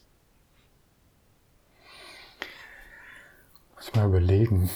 [3.76, 4.70] Muss ich mal überlegen.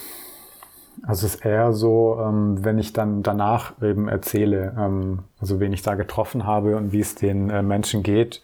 [1.04, 5.72] Also es ist eher so, ähm, wenn ich dann danach eben erzähle, ähm, also wen
[5.72, 8.42] ich da getroffen habe und wie es den äh, Menschen geht,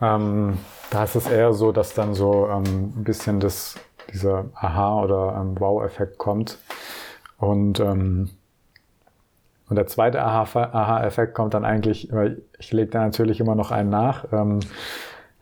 [0.00, 0.56] ähm,
[0.90, 3.76] da ist es eher so, dass dann so ähm, ein bisschen das,
[4.12, 6.58] dieser Aha- oder ähm, Wow-Effekt kommt.
[7.36, 8.30] Und, ähm,
[9.70, 13.88] und der zweite Aha-Effekt kommt dann eigentlich, weil ich lege da natürlich immer noch einen
[13.88, 14.60] nach, ähm,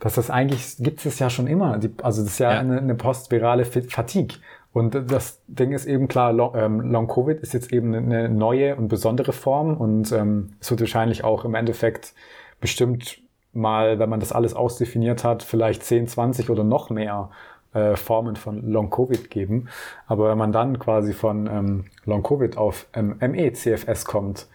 [0.01, 1.81] dass das eigentlich gibt es ja schon immer.
[2.03, 2.61] Also das ist ja, ja.
[2.61, 4.39] Eine, eine postvirale Fatigue.
[4.73, 9.33] Und das Ding ist eben klar, ähm, Long-Covid ist jetzt eben eine neue und besondere
[9.33, 12.13] Form und ähm, es wird wahrscheinlich auch im Endeffekt
[12.61, 13.23] bestimmt
[13.55, 17.31] mal, wenn man das alles ausdefiniert hat, vielleicht 10, 20 oder noch mehr
[17.75, 19.69] äh, Formen von Long-Covid geben.
[20.07, 24.49] Aber wenn man dann quasi von ähm, Long-Covid auf ähm, ME-CFS kommt,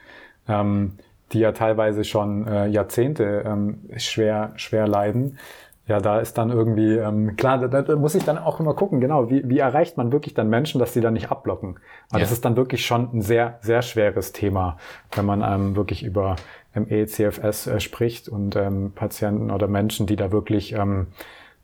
[0.48, 0.94] ähm,
[1.32, 5.38] die ja teilweise schon äh, Jahrzehnte ähm, schwer, schwer leiden,
[5.86, 9.02] ja, da ist dann irgendwie, ähm, klar, da, da muss ich dann auch immer gucken,
[9.02, 11.76] genau, wie, wie erreicht man wirklich dann Menschen, dass die dann nicht abblocken?
[12.10, 12.26] Weil ja.
[12.26, 14.78] das ist dann wirklich schon ein sehr, sehr schweres Thema,
[15.14, 16.38] wenn man ähm, wirklich über
[16.74, 21.08] ME-CFS äh, spricht und ähm, Patienten oder Menschen, die da wirklich ähm,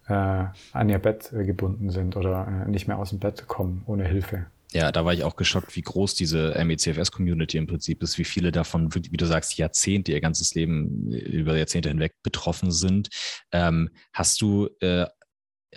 [0.10, 3.84] äh, an ihr Bett äh, gebunden sind oder äh, nicht mehr aus dem Bett kommen
[3.86, 4.47] ohne Hilfe.
[4.72, 8.51] Ja, da war ich auch geschockt, wie groß diese MECFS-Community im Prinzip ist, wie viele
[8.51, 13.10] davon, wie du sagst, Jahrzehnte, ihr ganzes Leben über Jahrzehnte hinweg betroffen sind.
[13.51, 15.07] Ähm, hast du äh,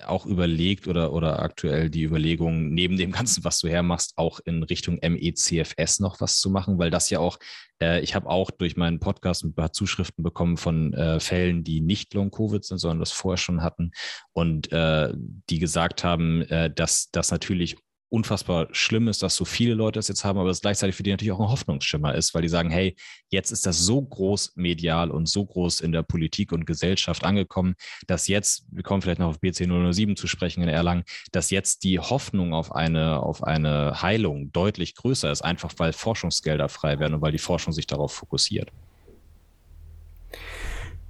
[0.07, 4.63] auch überlegt oder, oder aktuell die Überlegung, neben dem Ganzen, was du hermachst, auch in
[4.63, 6.79] Richtung MECFS noch was zu machen?
[6.79, 7.39] Weil das ja auch,
[7.81, 11.81] äh, ich habe auch durch meinen Podcast ein paar Zuschriften bekommen von äh, Fällen, die
[11.81, 13.93] nicht Long-Covid sind, sondern das vorher schon hatten
[14.33, 15.13] und äh,
[15.51, 17.77] die gesagt haben, äh, dass das natürlich
[18.13, 21.11] unfassbar schlimm ist, dass so viele Leute das jetzt haben, aber es gleichzeitig für die
[21.11, 22.95] natürlich auch ein Hoffnungsschimmer ist, weil die sagen, hey,
[23.31, 27.75] jetzt ist das so groß medial und so groß in der Politik und Gesellschaft angekommen,
[28.07, 31.85] dass jetzt, wir kommen vielleicht noch auf BC 007 zu sprechen in Erlangen, dass jetzt
[31.85, 37.15] die Hoffnung auf eine, auf eine Heilung deutlich größer ist, einfach weil Forschungsgelder frei werden
[37.15, 38.71] und weil die Forschung sich darauf fokussiert.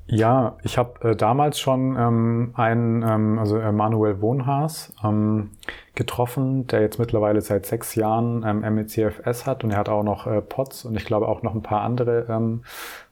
[0.07, 5.51] Ja, ich habe äh, damals schon ähm, einen, ähm, also Manuel Wohnhaas, ähm,
[5.95, 10.27] getroffen, der jetzt mittlerweile seit sechs Jahren ähm, MECFS hat und er hat auch noch
[10.27, 12.63] äh, POTS und ich glaube auch noch ein paar andere ähm,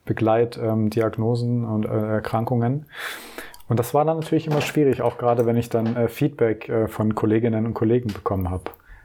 [0.05, 2.86] Begleitdiagnosen ähm, und äh, Erkrankungen.
[3.68, 6.88] Und das war dann natürlich immer schwierig, auch gerade wenn ich dann äh, Feedback äh,
[6.88, 8.64] von Kolleginnen und Kollegen bekommen habe.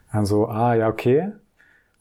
[0.09, 1.31] Also, ah ja, okay,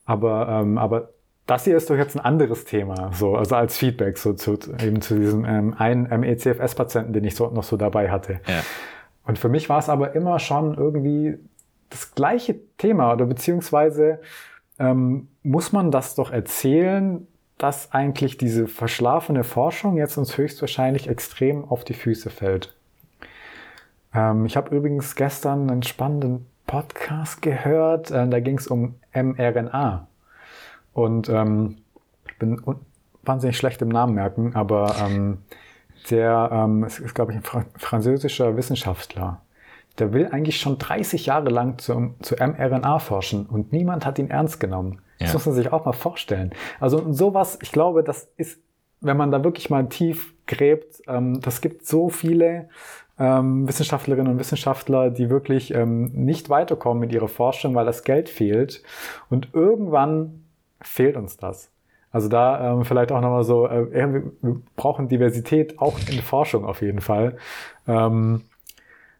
[0.06, 1.10] aber, ähm, aber
[1.46, 5.00] das hier ist doch jetzt ein anderes Thema, so, also als Feedback so zu, eben
[5.02, 8.40] zu diesem ähm, einen MECFS-Patienten, den ich so, noch so dabei hatte.
[8.46, 8.62] Ja.
[9.26, 11.38] Und für mich war es aber immer schon irgendwie
[11.90, 14.20] das gleiche Thema oder beziehungsweise
[14.78, 17.26] ähm, muss man das doch erzählen,
[17.58, 22.74] dass eigentlich diese verschlafene Forschung jetzt uns höchstwahrscheinlich extrem auf die Füße fällt.
[24.14, 30.08] Ähm, ich habe übrigens gestern einen spannenden Podcast gehört, äh, da ging es um mRNA.
[30.94, 31.76] Und ähm,
[32.26, 32.62] ich bin
[33.22, 35.38] wahnsinnig schlecht im Namen merken, aber ähm,
[36.10, 39.42] der ähm, ist, ist glaube ich, ein Fra französischer Wissenschaftler.
[39.98, 44.30] Der will eigentlich schon 30 Jahre lang zu, zu mRNA forschen und niemand hat ihn
[44.30, 45.00] ernst genommen.
[45.18, 45.26] Ja.
[45.26, 46.52] Das muss man sich auch mal vorstellen.
[46.80, 48.60] Also sowas, ich glaube, das ist,
[49.00, 52.68] wenn man da wirklich mal tief gräbt, ähm, das gibt so viele
[53.18, 58.28] ähm, Wissenschaftlerinnen und Wissenschaftler, die wirklich ähm, nicht weiterkommen mit ihrer Forschung, weil das Geld
[58.28, 58.82] fehlt.
[59.30, 60.43] Und irgendwann
[60.86, 61.70] fehlt uns das.
[62.10, 63.86] Also da ähm, vielleicht auch nochmal so, äh,
[64.40, 67.36] wir, brauchen Diversität auch in Forschung auf jeden Fall.
[67.88, 68.42] Ähm,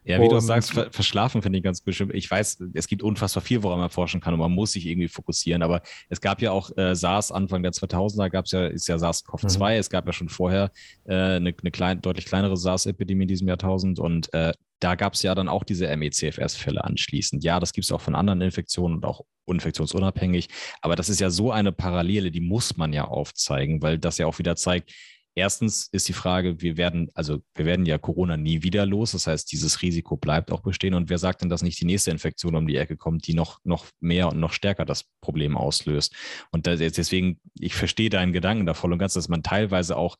[0.05, 2.13] ja, wie du sagst, verschlafen finde ich ganz bestimmt.
[2.13, 5.07] Ich weiß, es gibt unfassbar viel, woran man forschen kann und man muss sich irgendwie
[5.07, 5.63] fokussieren.
[5.63, 8.97] Aber es gab ja auch äh, SARS Anfang der 2000er, gab es ja, ist ja
[8.97, 9.57] SARS-CoV-2.
[9.57, 9.79] Mhm.
[9.79, 10.71] Es gab ja schon vorher
[11.05, 15.23] äh, eine, eine klein, deutlich kleinere SARS-Epidemie in diesem Jahrtausend und äh, da gab es
[15.23, 17.43] ja dann auch diese MECFS-Fälle anschließend.
[17.43, 20.49] Ja, das gibt es auch von anderen Infektionen und auch infektionsunabhängig.
[20.81, 24.27] Aber das ist ja so eine Parallele, die muss man ja aufzeigen, weil das ja
[24.27, 24.91] auch wieder zeigt,
[25.37, 29.11] Erstens ist die Frage, wir werden, also wir werden ja Corona nie wieder los.
[29.11, 30.93] Das heißt, dieses Risiko bleibt auch bestehen.
[30.93, 33.59] Und wer sagt denn, dass nicht die nächste Infektion um die Ecke kommt, die noch,
[33.65, 36.15] noch mehr und noch stärker das Problem auslöst?
[36.51, 40.15] Und deswegen, ich verstehe deinen Gedanken da voll und ganz, dass man teilweise auch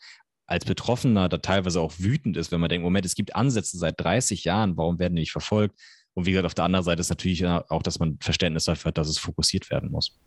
[0.48, 4.00] als Betroffener da teilweise auch wütend ist, wenn man denkt, Moment, es gibt Ansätze seit
[4.00, 5.80] 30 Jahren, warum werden die nicht verfolgt?
[6.14, 8.98] Und wie gesagt, auf der anderen Seite ist natürlich auch, dass man Verständnis dafür hat,
[8.98, 10.20] dass es fokussiert werden muss.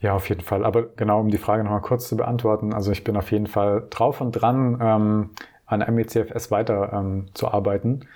[0.00, 0.64] Ja, auf jeden Fall.
[0.64, 3.86] Aber genau, um die Frage nochmal kurz zu beantworten, also ich bin auf jeden Fall
[3.90, 5.30] drauf und dran, ähm,
[5.66, 8.06] an MECFS weiter ähm, zu arbeiten.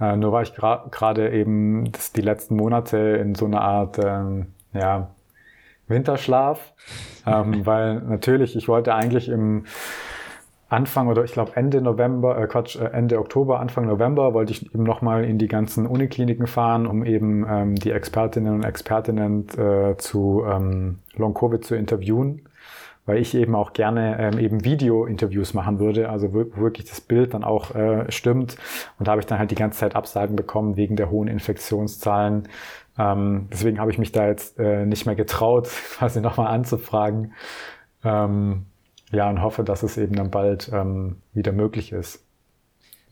[0.00, 4.48] Äh, nur war ich gerade eben das, die letzten Monate in so einer Art, ähm,
[4.72, 5.10] ja,
[5.88, 6.72] Winterschlaf,
[7.26, 9.66] ähm, weil natürlich, ich wollte eigentlich im
[10.72, 14.74] Anfang oder ich glaube Ende November, äh Quatsch, äh, Ende Oktober, Anfang November wollte ich
[14.74, 19.96] eben nochmal in die ganzen Unikliniken fahren, um eben ähm, die Expertinnen und Expertinnen äh,
[19.98, 22.46] zu ähm, Long-Covid zu interviewen,
[23.04, 27.44] weil ich eben auch gerne ähm, eben Video-Interviews machen würde, also wirklich das Bild dann
[27.44, 28.56] auch äh, stimmt.
[28.98, 32.48] Und da habe ich dann halt die ganze Zeit Absagen bekommen wegen der hohen Infektionszahlen.
[32.98, 35.68] Ähm, deswegen habe ich mich da jetzt äh, nicht mehr getraut,
[35.98, 37.34] quasi nochmal anzufragen.
[38.04, 38.66] Ähm,
[39.12, 42.24] ja, und hoffe, dass es eben dann bald ähm, wieder möglich ist.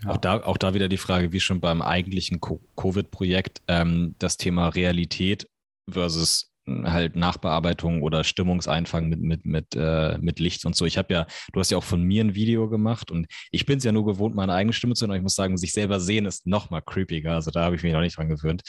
[0.03, 0.11] Ja.
[0.11, 4.68] Auch, da, auch da wieder die Frage, wie schon beim eigentlichen Covid-Projekt, ähm, das Thema
[4.68, 5.46] Realität
[5.90, 10.86] versus hm, halt Nachbearbeitung oder Stimmungseinfang mit, mit, mit, äh, mit Licht und so.
[10.86, 13.76] Ich habe ja, du hast ja auch von mir ein Video gemacht und ich bin
[13.76, 15.16] es ja nur gewohnt, meine eigene Stimme zu hören.
[15.16, 17.34] Ich muss sagen, sich selber sehen ist noch mal creepiger.
[17.34, 18.62] Also da habe ich mich noch nicht dran gewöhnt.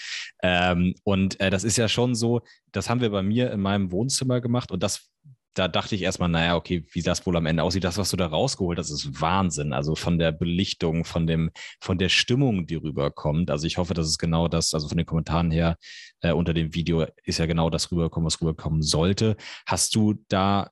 [0.43, 2.41] Ähm, und äh, das ist ja schon so,
[2.73, 5.11] das haben wir bei mir in meinem Wohnzimmer gemacht und das
[5.54, 8.18] da dachte ich erstmal, naja, okay, wie das wohl am Ende aussieht, das, was du
[8.18, 9.74] da rausgeholt hast, ist Wahnsinn.
[9.74, 13.52] Also von der Belichtung, von dem, von der Stimmung, die rüberkommt.
[13.52, 15.78] Also ich hoffe, dass es genau das, also von den Kommentaren her
[16.22, 19.36] äh, unter dem Video ist ja genau das rübergekommen, was rüberkommen sollte.
[19.66, 20.70] Hast du da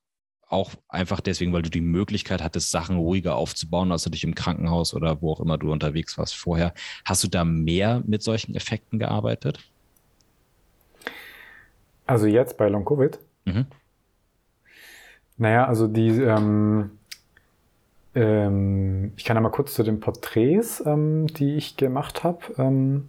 [0.48, 4.34] auch einfach deswegen, weil du die Möglichkeit hattest, Sachen ruhiger aufzubauen, als du dich im
[4.34, 6.74] Krankenhaus oder wo auch immer du unterwegs warst vorher.
[7.04, 9.60] Hast du da mehr mit solchen Effekten gearbeitet?
[12.06, 13.20] Also jetzt bei Long Covid?
[13.44, 13.66] Mhm.
[15.40, 16.90] Naja, also die, ähm,
[18.14, 22.40] ähm, ich kann ja mal kurz zu den Porträts, ähm, die ich gemacht habe.
[22.58, 23.08] Ähm,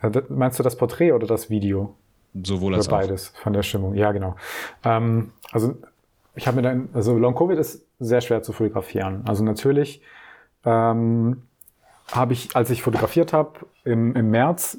[0.00, 1.96] äh, meinst du das Porträt oder das Video?
[2.40, 3.40] Sowohl als oder beides auch.
[3.40, 3.94] von der Stimmung.
[3.96, 4.36] Ja, genau.
[4.84, 5.76] Ähm, also
[6.36, 9.22] ich habe mir dann, also Long Covid ist sehr schwer zu fotografieren.
[9.26, 10.02] Also natürlich
[10.64, 11.42] ähm,
[12.12, 14.78] habe ich, als ich fotografiert habe im, im März,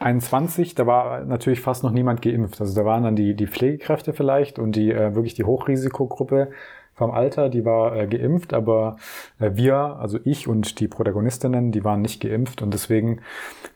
[0.00, 2.60] 21, da war natürlich fast noch niemand geimpft.
[2.60, 6.50] Also da waren dann die, die Pflegekräfte vielleicht und die äh, wirklich die Hochrisikogruppe
[6.94, 8.96] vom Alter, die war äh, geimpft, aber
[9.38, 13.20] äh, wir, also ich und die Protagonistinnen, die waren nicht geimpft und deswegen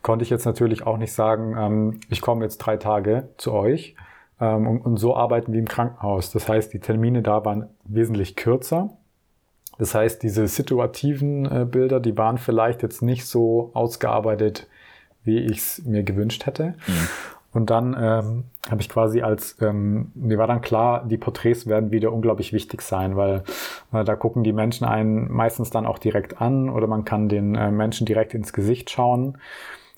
[0.01, 3.95] konnte ich jetzt natürlich auch nicht sagen, ähm, ich komme jetzt drei Tage zu euch
[4.39, 6.31] ähm, und, und so arbeiten wie im Krankenhaus.
[6.31, 8.91] Das heißt, die Termine da waren wesentlich kürzer.
[9.77, 14.67] Das heißt, diese situativen äh, Bilder, die waren vielleicht jetzt nicht so ausgearbeitet,
[15.25, 16.75] wie ich es mir gewünscht hätte.
[16.87, 17.09] Mhm.
[17.55, 21.89] Und dann ähm, habe ich quasi als, ähm, mir war dann klar, die Porträts werden
[21.89, 23.43] wieder unglaublich wichtig sein, weil
[23.93, 27.55] äh, da gucken die Menschen einen meistens dann auch direkt an oder man kann den
[27.55, 29.37] äh, Menschen direkt ins Gesicht schauen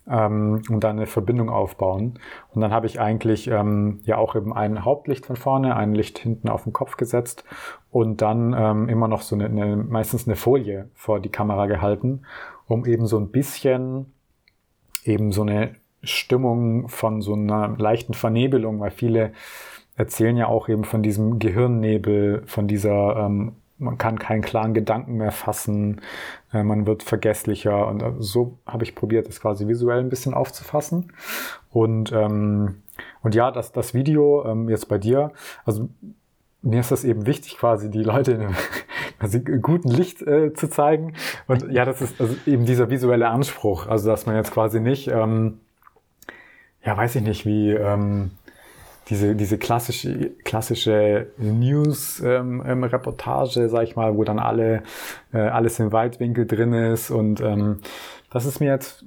[0.08, 2.20] ähm, und dann eine Verbindung aufbauen.
[2.54, 6.20] Und dann habe ich eigentlich ähm, ja auch eben ein Hauptlicht von vorne, ein Licht
[6.20, 7.44] hinten auf den Kopf gesetzt
[7.90, 12.22] und dann ähm, immer noch so eine, eine, meistens eine Folie vor die Kamera gehalten,
[12.68, 14.14] um eben so ein bisschen
[15.08, 15.72] eben so eine
[16.04, 19.32] Stimmung von so einer leichten Vernebelung, weil viele
[19.96, 25.18] erzählen ja auch eben von diesem Gehirnnebel, von dieser, ähm, man kann keinen klaren Gedanken
[25.18, 26.02] mehr fassen,
[26.54, 30.34] äh, man wird vergesslicher und äh, so habe ich probiert, das quasi visuell ein bisschen
[30.34, 31.12] aufzufassen.
[31.72, 32.84] Und, ähm,
[33.24, 35.32] und ja, das, das Video ähm, jetzt bei dir,
[35.66, 35.90] also
[36.62, 38.56] mir ist das eben wichtig, quasi die Leute in einem
[39.20, 41.14] also guten Licht äh, zu zeigen.
[41.48, 43.88] Und ja, das ist also eben dieser visuelle Anspruch.
[43.88, 45.60] Also, dass man jetzt quasi nicht, ähm,
[46.84, 48.32] ja, weiß ich nicht, wie ähm,
[49.10, 54.84] diese, diese klassische, klassische News-Reportage, ähm, sag ich mal, wo dann alle,
[55.34, 57.12] äh, alles im Weitwinkel drin ist.
[57.12, 57.82] Und ähm,
[58.32, 59.06] das ist mir jetzt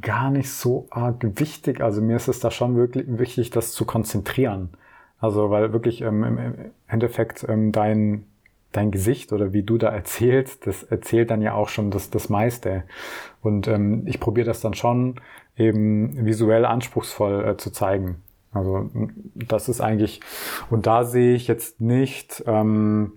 [0.00, 1.80] gar nicht so arg wichtig.
[1.80, 4.70] Also mir ist es da schon wirklich wichtig, das zu konzentrieren.
[5.22, 8.24] Also weil wirklich ähm, im Endeffekt ähm, dein,
[8.72, 12.28] dein Gesicht oder wie du da erzählst, das erzählt dann ja auch schon das, das
[12.28, 12.82] meiste.
[13.40, 15.20] Und ähm, ich probiere das dann schon
[15.56, 18.16] eben visuell anspruchsvoll äh, zu zeigen.
[18.50, 18.90] Also
[19.36, 20.20] das ist eigentlich,
[20.70, 23.12] und da sehe ich jetzt nicht ähm,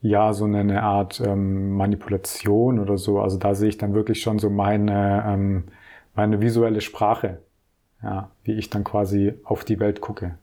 [0.00, 3.20] ja so eine, eine Art ähm, Manipulation oder so.
[3.20, 5.64] Also da sehe ich dann wirklich schon so meine, ähm,
[6.14, 7.40] meine visuelle Sprache,
[8.02, 10.38] ja, wie ich dann quasi auf die Welt gucke.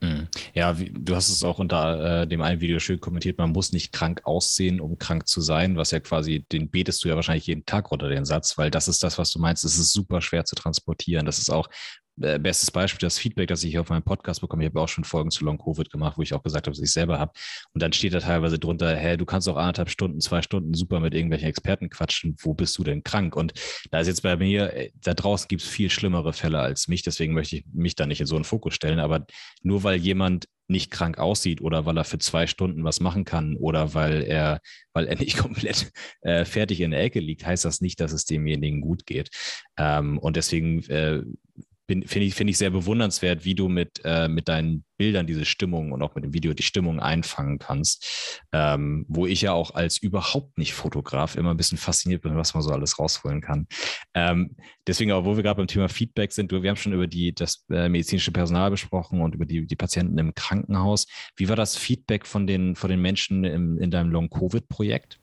[0.00, 0.28] Mhm.
[0.54, 3.72] Ja, wie, du hast es auch unter äh, dem einen Video schön kommentiert, man muss
[3.72, 7.46] nicht krank aussehen, um krank zu sein, was ja quasi, den betest du ja wahrscheinlich
[7.46, 10.20] jeden Tag runter, den Satz, weil das ist das, was du meinst, es ist super
[10.20, 11.24] schwer zu transportieren.
[11.24, 11.68] Das ist auch
[12.20, 14.64] äh, bestes Beispiel, das Feedback, das ich hier auf meinem Podcast bekomme.
[14.64, 16.82] Ich habe auch schon Folgen zu Long Covid gemacht, wo ich auch gesagt habe, dass
[16.82, 17.32] ich selber habe.
[17.72, 21.00] Und dann steht da teilweise drunter, hey, du kannst auch anderthalb Stunden, zwei Stunden super
[21.00, 22.36] mit irgendwelchen Experten quatschen.
[22.40, 23.36] Wo bist du denn krank?
[23.36, 23.54] Und
[23.90, 27.02] da ist jetzt bei mir, äh, da draußen gibt es viel schlimmere Fälle als mich.
[27.02, 28.98] Deswegen möchte ich mich da nicht in so einen Fokus stellen.
[28.98, 29.26] Aber
[29.62, 33.56] nur weil jemand nicht krank aussieht oder weil er für zwei Stunden was machen kann
[33.56, 34.60] oder weil er,
[34.92, 35.92] weil er nicht komplett
[36.22, 39.30] äh, fertig in der Ecke liegt, heißt das nicht, dass es demjenigen gut geht.
[39.76, 41.22] Ähm, und deswegen äh,
[41.86, 45.92] finde ich, find ich sehr bewundernswert, wie du mit, äh, mit deinen Bildern diese Stimmung
[45.92, 48.40] und auch mit dem Video die Stimmung einfangen kannst.
[48.52, 52.54] Ähm, wo ich ja auch als überhaupt nicht Fotograf immer ein bisschen fasziniert bin, was
[52.54, 53.66] man so alles rausholen kann.
[54.14, 54.56] Ähm,
[54.86, 57.88] deswegen, wo wir gerade beim Thema Feedback sind, wir haben schon über die, das äh,
[57.88, 61.06] medizinische Personal besprochen und über die, die Patienten im Krankenhaus.
[61.36, 65.20] Wie war das Feedback von den, von den Menschen im, in deinem Long-Covid-Projekt?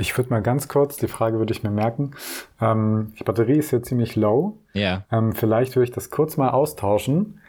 [0.00, 2.12] Ich würde mal ganz kurz, die Frage würde ich mir merken.
[2.60, 4.58] Ähm, die Batterie ist hier ziemlich low.
[4.72, 5.04] Ja.
[5.12, 7.40] Ähm, vielleicht würde ich das kurz mal austauschen.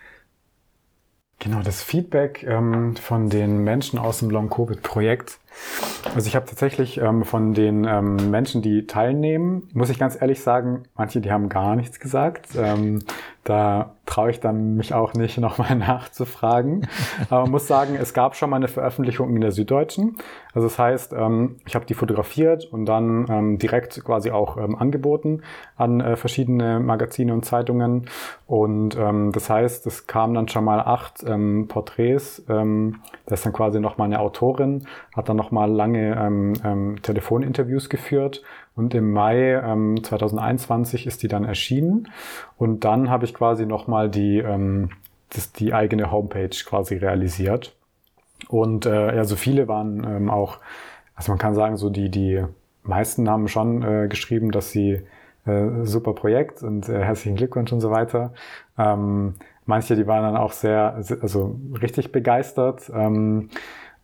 [1.40, 5.40] Genau, das Feedback ähm, von den Menschen aus dem Long-Covid-Projekt.
[6.14, 10.42] Also ich habe tatsächlich ähm, von den ähm, Menschen, die teilnehmen, muss ich ganz ehrlich
[10.42, 12.50] sagen, manche, die haben gar nichts gesagt.
[13.44, 16.88] Da traue ich dann mich auch nicht nochmal nachzufragen.
[17.30, 20.18] Aber muss sagen, es gab schon mal eine Veröffentlichung in der Süddeutschen.
[20.54, 24.76] Also das heißt, ähm, ich habe die fotografiert und dann ähm, direkt quasi auch ähm,
[24.76, 25.42] angeboten
[25.76, 28.08] an äh, verschiedene Magazine und Zeitungen.
[28.46, 31.26] Und das heißt, es kamen dann schon mal acht
[31.70, 32.44] Porträts.
[32.46, 34.86] Das ist dann quasi nochmal eine Autorin,
[35.16, 38.42] hat dann nochmal lange Telefoninterviews geführt
[38.76, 42.08] und im Mai ähm, 2021 ist die dann erschienen.
[42.58, 44.92] Und dann habe ich quasi nochmal die, ähm,
[45.30, 47.76] das, die eigene Homepage quasi realisiert.
[48.48, 50.60] Und äh, ja, so viele waren ähm, auch,
[51.16, 52.44] also man kann sagen, so die, die
[52.84, 55.02] meisten haben schon äh, geschrieben, dass sie
[55.46, 58.34] äh, super Projekt und äh, herzlichen Glückwunsch und so weiter.
[58.78, 62.90] Ähm, manche, die waren dann auch sehr, also richtig begeistert.
[62.94, 63.50] Ähm,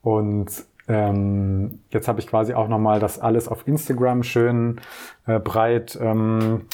[0.02, 0.50] und
[0.88, 4.80] ähm, jetzt habe ich quasi auch nochmal das alles auf Instagram schön
[5.26, 6.66] äh, breit ähm,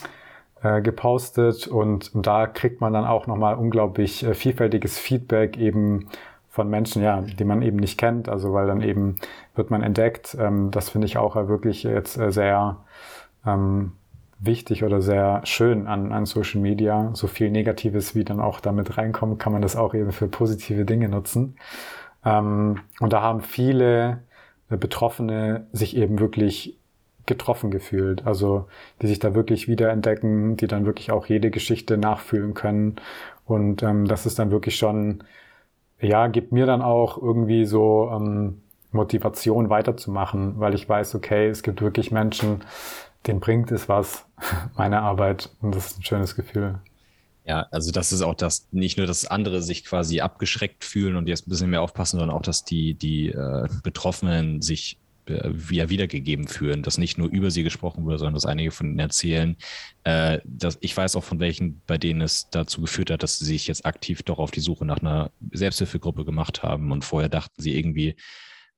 [0.62, 6.10] äh, gepostet und, da kriegt man dann auch nochmal unglaublich äh, vielfältiges Feedback eben
[6.50, 9.18] von Menschen, ja, die man eben nicht kennt, also weil dann eben
[9.56, 10.38] wird man entdeckt.
[10.40, 12.78] Ähm, das finde ich auch wirklich jetzt äh, sehr
[13.46, 13.94] ähm,
[14.40, 17.10] wichtig oder sehr schön an, an Social Media.
[17.14, 20.86] So viel Negatives, wie dann auch damit reinkommt, kann man das auch eben für positive
[20.86, 21.56] Dinge nutzen.
[22.26, 24.24] Ähm, und da haben viele
[24.70, 26.78] äh, Betroffene sich eben wirklich
[27.26, 28.26] getroffen gefühlt.
[28.26, 28.68] Also
[29.02, 32.98] die sich da wirklich wiederentdecken, die dann wirklich auch jede Geschichte nachfühlen können.
[33.46, 35.24] Und ähm, das ist dann wirklich schon,
[36.00, 38.62] ja, gibt mir dann auch irgendwie so ähm,
[38.92, 42.62] Motivation weiterzumachen, weil ich weiß, okay, es gibt wirklich Menschen,
[43.28, 44.26] denen bringt es was,
[44.78, 45.50] meine Arbeit.
[45.62, 46.80] Und das ist ein schönes Gefühl.
[47.46, 51.28] Ja, also das ist auch das, nicht nur, dass andere sich quasi abgeschreckt fühlen und
[51.28, 55.90] jetzt ein bisschen mehr aufpassen, sondern auch, dass die, die äh, Betroffenen sich äh, wieder
[55.90, 59.58] wiedergegeben fühlen, dass nicht nur über sie gesprochen wurde, sondern dass einige von ihnen erzählen.
[60.04, 63.46] Äh, dass, ich weiß auch von welchen, bei denen es dazu geführt hat, dass sie
[63.46, 67.62] sich jetzt aktiv doch auf die Suche nach einer Selbsthilfegruppe gemacht haben und vorher dachten
[67.62, 68.16] sie irgendwie,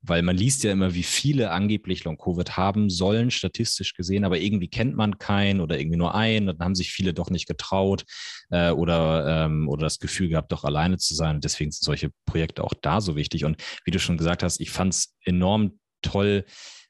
[0.08, 4.68] weil man liest ja immer, wie viele angeblich Long-Covid haben sollen, statistisch gesehen, aber irgendwie
[4.68, 8.06] kennt man keinen oder irgendwie nur einen dann haben sich viele doch nicht getraut
[8.50, 11.42] äh, oder, ähm, oder das Gefühl gehabt, doch alleine zu sein.
[11.42, 13.46] Deswegen sind solche Projekte auch da so wichtig.
[13.46, 16.46] Und wie du schon gesagt hast, ich fand es enorm toll,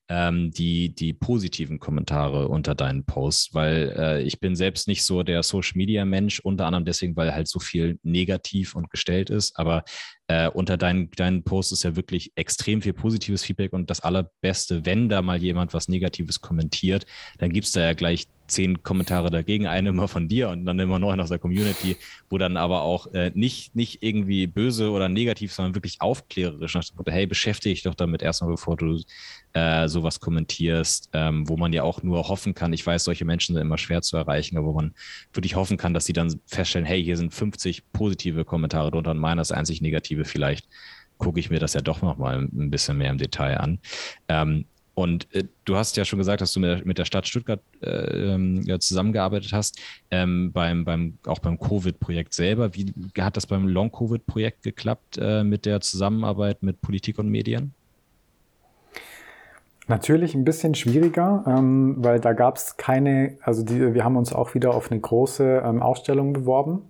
[0.07, 5.23] ähm, die, die positiven Kommentare unter deinen Posts, weil äh, ich bin selbst nicht so
[5.23, 9.57] der Social Media Mensch, unter anderem deswegen, weil halt so viel negativ und gestellt ist.
[9.57, 9.83] Aber
[10.27, 14.85] äh, unter deinen, deinen Posts ist ja wirklich extrem viel positives Feedback und das Allerbeste,
[14.85, 17.05] wenn da mal jemand was Negatives kommentiert,
[17.39, 20.79] dann gibt es da ja gleich zehn Kommentare dagegen, eine immer von dir und dann
[20.79, 21.97] immer neun aus der Community,
[22.29, 26.83] wo dann aber auch äh, nicht, nicht irgendwie böse oder negativ, sondern wirklich aufklärerisch nach
[26.83, 29.01] dem Motto, hey, beschäftige dich doch damit erstmal, bevor du
[29.53, 33.55] äh, sowas kommentierst, ähm, wo man ja auch nur hoffen kann, ich weiß, solche Menschen
[33.55, 34.93] sind immer schwer zu erreichen, aber wo man
[35.33, 39.19] wirklich hoffen kann, dass sie dann feststellen, hey, hier sind 50 positive Kommentare drunter und
[39.19, 40.67] meiner ist einzig negative, vielleicht
[41.17, 43.79] gucke ich mir das ja doch nochmal ein bisschen mehr im Detail an.
[44.27, 44.65] Ähm,
[44.95, 47.59] und äh, du hast ja schon gesagt, dass du mit der, mit der Stadt Stuttgart
[47.81, 49.79] äh, ähm, ja, zusammengearbeitet hast,
[50.09, 52.73] ähm, beim, beim, auch beim Covid-Projekt selber.
[52.73, 57.73] Wie hat das beim Long-Covid-Projekt geklappt äh, mit der Zusammenarbeit mit Politik und Medien?
[59.87, 64.33] Natürlich ein bisschen schwieriger, ähm, weil da gab es keine, also die, wir haben uns
[64.33, 66.81] auch wieder auf eine große ähm, Ausstellung beworben.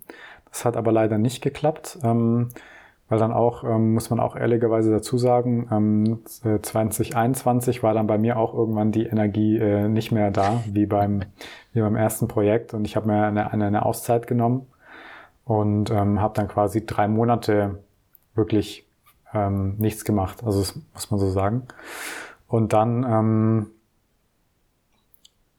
[0.52, 1.98] Das hat aber leider nicht geklappt.
[3.08, 8.18] Weil dann auch, ähm, muss man auch ehrlicherweise dazu sagen, ähm, 2021 war dann bei
[8.18, 11.22] mir auch irgendwann die Energie äh, nicht mehr da, wie beim,
[11.74, 12.74] wie beim ersten Projekt.
[12.74, 14.66] Und ich habe mir eine, eine, eine Auszeit genommen
[15.44, 17.84] und ähm, habe dann quasi drei Monate
[18.34, 18.88] wirklich
[19.34, 20.44] ähm, nichts gemacht.
[20.44, 21.64] Also das muss man so sagen.
[22.48, 23.68] Und dann ähm,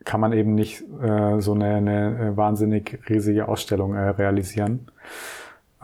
[0.04, 4.88] kann man eben nicht äh, so eine, eine äh, wahnsinnig riesige Ausstellung äh, realisieren.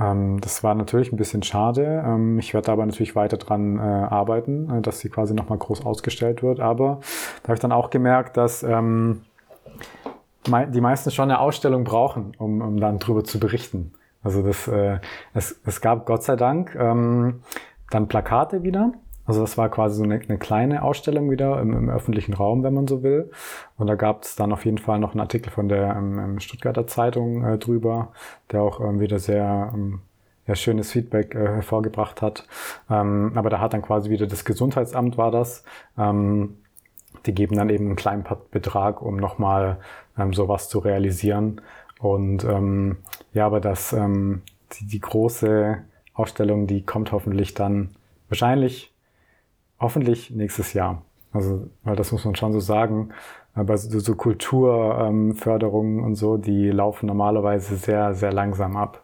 [0.02, 2.02] Ähm, das war natürlich ein bisschen schade.
[2.04, 5.84] Ähm, ich werde aber natürlich weiter dran äh, arbeiten, äh, dass sie quasi nochmal groß
[5.84, 6.60] ausgestellt wird.
[6.60, 7.00] Aber
[7.42, 9.22] da habe ich dann auch gemerkt, dass ähm,
[10.46, 13.92] die meisten schon eine Ausstellung brauchen, um, um dann drüber zu berichten.
[14.24, 14.98] Also das, äh,
[15.34, 18.92] es, es gab Gott sei Dank dann Plakate wieder.
[19.24, 22.74] Also das war quasi so eine, eine kleine Ausstellung wieder im, im, öffentlichen Raum, wenn
[22.74, 23.30] man so will.
[23.76, 26.86] Und da gab es dann auf jeden Fall noch einen Artikel von der ähm, Stuttgarter
[26.86, 28.12] Zeitung äh, drüber,
[28.50, 30.00] der auch ähm, wieder sehr ähm,
[30.46, 32.46] ja, schönes Feedback äh, hervorgebracht hat.
[32.90, 35.64] Ähm, aber da hat dann quasi wieder das Gesundheitsamt war das.
[35.96, 36.56] Ähm,
[37.26, 39.78] die geben dann eben einen kleinen Betrag, um nochmal
[40.18, 41.60] ähm, sowas zu realisieren.
[42.00, 42.98] Und ähm,
[43.32, 44.42] ja, aber das, ähm,
[44.72, 45.78] die, die große
[46.14, 47.90] Ausstellung, die kommt hoffentlich dann
[48.28, 48.91] wahrscheinlich,
[49.82, 51.02] hoffentlich nächstes Jahr.
[51.32, 53.10] Also, weil das muss man schon so sagen.
[53.54, 59.02] Aber so, so Kulturförderungen ähm, und so, die laufen normalerweise sehr, sehr langsam ab.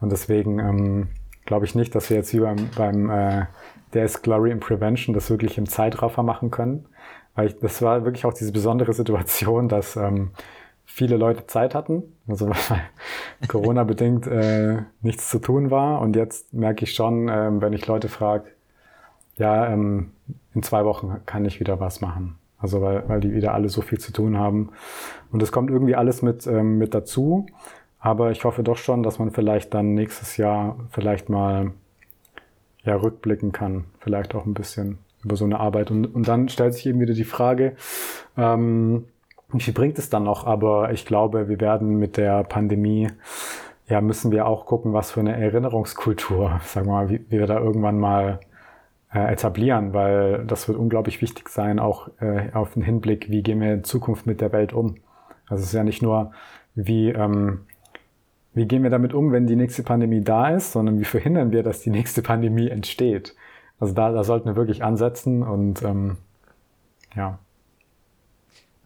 [0.00, 1.08] Und deswegen ähm,
[1.44, 3.46] glaube ich nicht, dass wir jetzt wie beim, beim äh,
[3.92, 6.86] There's Glory in Prevention das wirklich im Zeitraffer machen können.
[7.34, 10.30] Weil ich, das war wirklich auch diese besondere Situation, dass ähm,
[10.84, 12.56] viele Leute Zeit hatten, also weil
[13.48, 16.00] Corona-bedingt äh, nichts zu tun war.
[16.00, 18.46] Und jetzt merke ich schon, äh, wenn ich Leute frage,
[19.38, 20.10] ja, ähm,
[20.54, 22.36] in zwei Wochen kann ich wieder was machen.
[22.58, 24.70] Also weil, weil die wieder alle so viel zu tun haben.
[25.30, 27.46] Und es kommt irgendwie alles mit, ähm, mit dazu.
[28.00, 31.72] Aber ich hoffe doch schon, dass man vielleicht dann nächstes Jahr vielleicht mal
[32.82, 33.84] ja, rückblicken kann.
[34.00, 35.90] Vielleicht auch ein bisschen über so eine Arbeit.
[35.90, 37.76] Und, und dann stellt sich eben wieder die Frage,
[38.36, 39.04] ähm,
[39.50, 40.46] wie viel bringt es dann noch?
[40.46, 43.08] Aber ich glaube, wir werden mit der Pandemie,
[43.88, 47.46] ja, müssen wir auch gucken, was für eine Erinnerungskultur, sagen wir mal, wie, wie wir
[47.46, 48.40] da irgendwann mal
[49.12, 53.60] äh, etablieren, weil das wird unglaublich wichtig sein, auch äh, auf den Hinblick, wie gehen
[53.60, 54.96] wir in Zukunft mit der Welt um.
[55.48, 56.32] Also es ist ja nicht nur,
[56.74, 57.60] wie, ähm,
[58.54, 61.62] wie gehen wir damit um, wenn die nächste Pandemie da ist, sondern wie verhindern wir,
[61.62, 63.34] dass die nächste Pandemie entsteht.
[63.80, 66.16] Also da, da sollten wir wirklich ansetzen und ähm,
[67.14, 67.38] ja.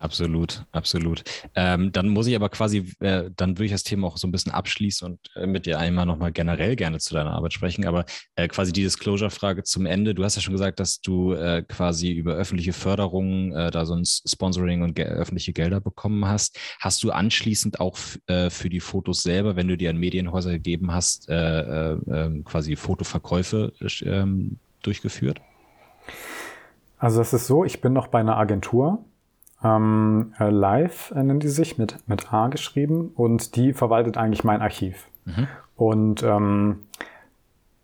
[0.02, 1.22] Absolut, absolut.
[1.54, 4.32] Ähm, dann muss ich aber quasi, äh, dann würde ich das Thema auch so ein
[4.32, 7.86] bisschen abschließen und äh, mit dir einmal nochmal generell gerne zu deiner Arbeit sprechen.
[7.86, 10.12] Aber äh, quasi die Disclosure-Frage zum Ende.
[10.12, 13.94] Du hast ja schon gesagt, dass du äh, quasi über öffentliche Förderungen äh, da so
[13.94, 16.58] ein Sponsoring und ge öffentliche Gelder bekommen hast.
[16.80, 17.96] Hast du anschließend auch
[18.26, 23.72] äh, für die Fotos selber, wenn du die an Medienhäuser gegeben hast, ähm, quasi Fotoverkäufe
[24.02, 25.40] ähm, durchgeführt?
[26.98, 29.04] Also es ist so, ich bin noch bei einer Agentur
[29.64, 34.44] ähm, äh, Live äh, nennen die sich, mit, mit A geschrieben und die verwaltet eigentlich
[34.44, 35.08] mein Archiv.
[35.24, 35.48] Mhm.
[35.76, 36.80] Und ähm,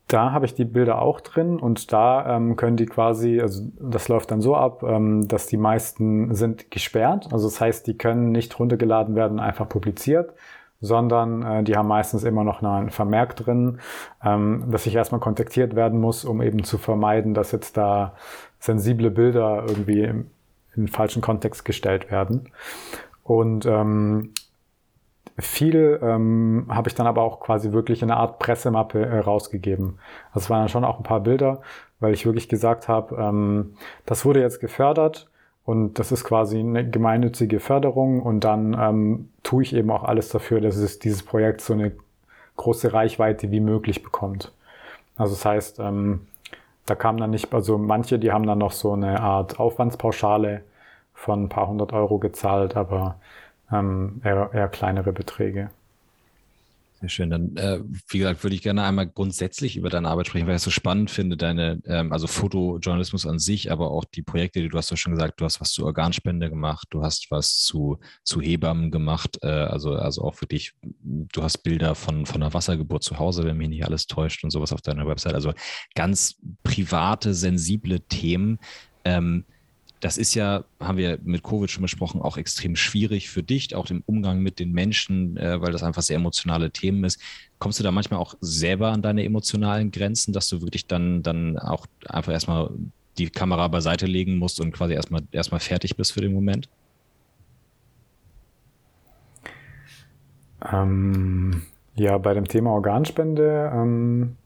[0.08, 4.08] da habe ich die Bilder auch drin und da ähm, können die quasi, also das
[4.08, 7.28] läuft dann so ab, ähm, dass die meisten sind gesperrt.
[7.30, 10.32] Also das heißt, die können nicht runtergeladen werden, einfach publiziert,
[10.80, 13.80] sondern äh, die haben meistens immer noch einen Vermerk drin,
[14.24, 18.14] ähm, dass ich erstmal kontaktiert werden muss, um eben zu vermeiden, dass jetzt da
[18.58, 20.24] sensible Bilder irgendwie
[20.78, 22.50] in den falschen Kontext gestellt werden.
[23.24, 24.32] Und ähm,
[25.38, 29.98] viel ähm, habe ich dann aber auch quasi wirklich in eine Art Pressemappe äh, rausgegeben.
[30.32, 31.60] Also es waren dann schon auch ein paar Bilder,
[32.00, 33.74] weil ich wirklich gesagt habe, ähm,
[34.06, 35.28] das wurde jetzt gefördert
[35.64, 40.30] und das ist quasi eine gemeinnützige Förderung und dann ähm, tue ich eben auch alles
[40.30, 41.92] dafür, dass es dieses Projekt so eine
[42.56, 44.52] große Reichweite wie möglich bekommt.
[45.16, 46.26] Also das heißt, ähm,
[46.86, 50.62] da kam dann nicht, also manche, die haben dann noch so eine Art Aufwandspauschale
[51.18, 53.20] von ein paar hundert Euro gezahlt, aber
[53.72, 55.70] ähm, eher, eher kleinere Beträge.
[57.00, 57.30] Sehr schön.
[57.30, 60.60] Dann, äh, wie gesagt, würde ich gerne einmal grundsätzlich über deine Arbeit sprechen, weil ich
[60.60, 64.68] es so spannend finde, deine, ähm, also Fotojournalismus an sich, aber auch die Projekte, die
[64.68, 67.98] du hast ja schon gesagt, du hast was zu Organspende gemacht, du hast was zu,
[68.24, 73.04] zu Hebammen gemacht, äh, also, also auch wirklich, du hast Bilder von, von einer Wassergeburt
[73.04, 75.34] zu Hause, wenn mich nicht alles täuscht und sowas auf deiner Website.
[75.34, 75.52] Also
[75.94, 78.58] ganz private, sensible Themen.
[79.04, 79.44] Ähm,
[80.00, 83.90] das ist ja, haben wir mit Covid schon besprochen, auch extrem schwierig für dich, auch
[83.90, 87.20] im Umgang mit den Menschen, äh, weil das einfach sehr emotionale Themen ist.
[87.58, 91.58] Kommst du da manchmal auch selber an deine emotionalen Grenzen, dass du wirklich dann, dann
[91.58, 92.70] auch einfach erstmal
[93.18, 96.68] die Kamera beiseite legen musst und quasi erstmal, erstmal fertig bist für den Moment?
[100.72, 101.62] Ähm,
[101.94, 104.36] ja, bei dem Thema Organspende ähm,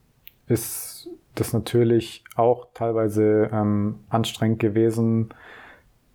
[0.47, 5.31] ist das natürlich auch teilweise ähm, anstrengend gewesen,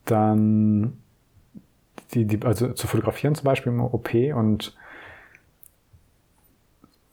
[0.06, 0.98] dann
[2.14, 4.76] die, die, also zu fotografieren zum Beispiel im OP und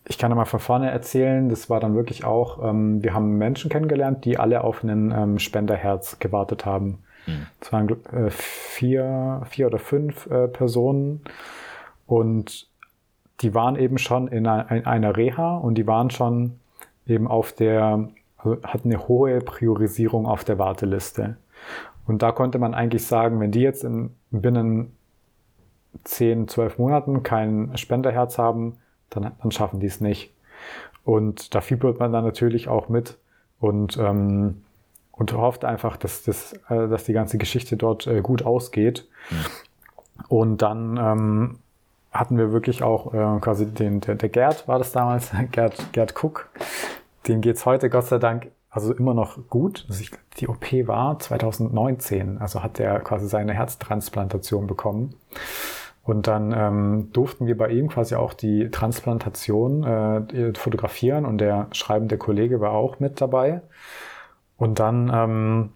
[0.06, 3.70] ich kann mal von vorne erzählen, das war dann wirklich auch, ähm, wir haben Menschen
[3.70, 6.98] kennengelernt, die alle auf einen ähm, Spenderherz gewartet haben.
[7.26, 7.46] Mhm.
[7.60, 11.22] Es waren äh, vier, vier oder fünf äh, Personen
[12.06, 12.68] und
[13.40, 16.60] die waren eben schon in, einer, in einer Reha und die waren schon
[17.06, 21.36] eben auf der, hat eine hohe Priorisierung auf der Warteliste.
[22.06, 24.94] Und da konnte man eigentlich sagen, wenn die jetzt in, binnen
[26.04, 28.76] 10, 12 Monaten kein Spenderherz haben,
[29.10, 30.34] dann, dann schaffen die es nicht.
[31.04, 33.18] Und da fiebert man dann natürlich auch mit
[33.60, 34.62] und, ähm,
[35.12, 39.06] und hofft einfach, dass, das, äh, dass die ganze Geschichte dort äh, gut ausgeht.
[39.30, 39.36] Mhm.
[40.28, 41.58] Und dann ähm,
[42.14, 46.14] hatten wir wirklich auch äh, quasi den, der, der Gerd war das damals, Gerd, Gerd
[46.22, 46.48] Cook.
[47.28, 49.86] Dem geht's heute Gott sei Dank also immer noch gut.
[49.88, 55.14] Also ich, die OP war 2019, also hat er quasi seine Herztransplantation bekommen.
[56.02, 61.68] Und dann ähm, durften wir bei ihm quasi auch die Transplantation äh, fotografieren und der
[61.72, 63.62] schreibende Kollege war auch mit dabei.
[64.56, 65.72] Und dann ähm,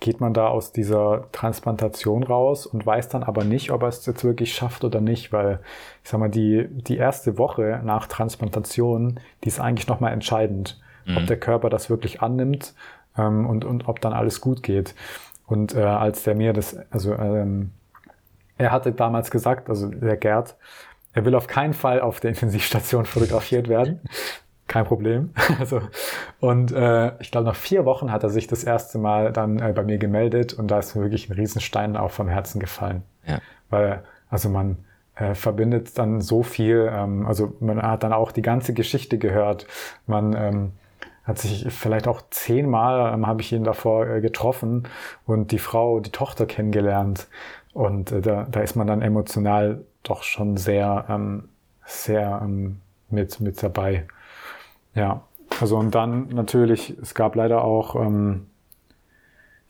[0.00, 4.06] geht man da aus dieser Transplantation raus und weiß dann aber nicht, ob er es
[4.06, 5.58] jetzt wirklich schafft oder nicht, weil
[6.04, 11.16] ich sag mal, die, die erste Woche nach Transplantation, die ist eigentlich nochmal entscheidend, mhm.
[11.16, 12.74] ob der Körper das wirklich annimmt
[13.16, 14.94] ähm, und, und ob dann alles gut geht.
[15.46, 17.72] Und äh, als der mir das, also ähm,
[18.56, 20.56] er hatte damals gesagt, also der Gerd,
[21.12, 24.00] er will auf keinen Fall auf der Intensivstation fotografiert werden.
[24.68, 25.30] Kein Problem.
[25.58, 25.80] Also,
[26.40, 29.72] und äh, ich glaube, nach vier Wochen hat er sich das erste Mal dann äh,
[29.74, 33.02] bei mir gemeldet und da ist mir wirklich ein Riesenstein auch vom Herzen gefallen.
[33.26, 33.40] Ja.
[33.70, 34.76] Weil, also man
[35.16, 39.66] äh, verbindet dann so viel, ähm, also man hat dann auch die ganze Geschichte gehört.
[40.06, 40.72] Man ähm,
[41.24, 44.86] hat sich vielleicht auch zehnmal ähm, habe ich ihn davor äh, getroffen
[45.26, 47.26] und die Frau, die Tochter kennengelernt.
[47.72, 51.48] Und äh, da, da ist man dann emotional doch schon sehr, ähm,
[51.84, 54.06] sehr ähm, mit, mit dabei.
[54.98, 55.22] Ja,
[55.60, 58.48] also und dann natürlich, es gab leider auch ähm,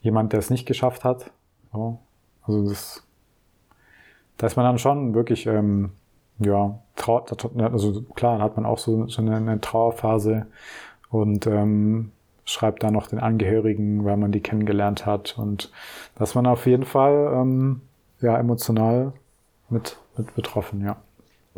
[0.00, 1.30] jemand, der es nicht geschafft hat.
[1.70, 1.98] So.
[2.44, 3.06] Also das,
[4.38, 5.90] da ist man dann schon wirklich, ähm,
[6.38, 7.26] ja, trau
[7.58, 10.46] also klar, hat man auch so, so eine, eine Trauerphase
[11.10, 12.12] und ähm,
[12.46, 15.36] schreibt dann noch den Angehörigen, weil man die kennengelernt hat.
[15.36, 15.70] Und
[16.14, 17.82] dass man auf jeden Fall ähm,
[18.22, 19.12] ja, emotional
[19.68, 20.96] mit, mit betroffen, ja.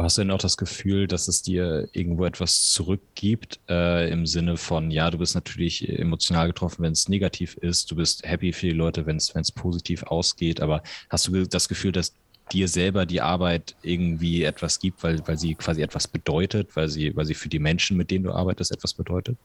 [0.02, 4.56] Hast du denn auch das Gefühl, dass es dir irgendwo etwas zurückgibt, äh, im Sinne
[4.56, 8.66] von, ja, du bist natürlich emotional getroffen, wenn es negativ ist, du bist happy für
[8.66, 12.14] die Leute, wenn es positiv ausgeht, aber hast du das Gefühl, dass
[12.52, 17.14] dir selber die Arbeit irgendwie etwas gibt, weil, weil sie quasi etwas bedeutet, weil sie,
[17.16, 19.36] weil sie für die Menschen, mit denen du arbeitest, etwas bedeutet?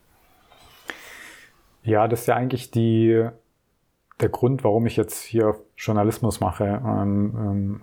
[1.84, 3.28] Ja, das ist ja eigentlich die,
[4.20, 7.82] der Grund, warum ich jetzt hier Journalismus mache, ähm, ähm,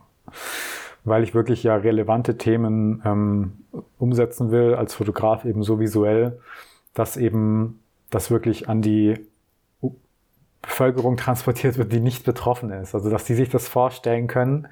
[1.04, 3.52] weil ich wirklich ja relevante Themen ähm,
[3.98, 6.38] umsetzen will, als Fotograf eben so visuell,
[6.94, 7.80] dass eben
[8.10, 9.26] das wirklich an die
[10.62, 12.94] Bevölkerung transportiert wird, die nicht betroffen ist.
[12.94, 14.68] Also dass die sich das vorstellen können.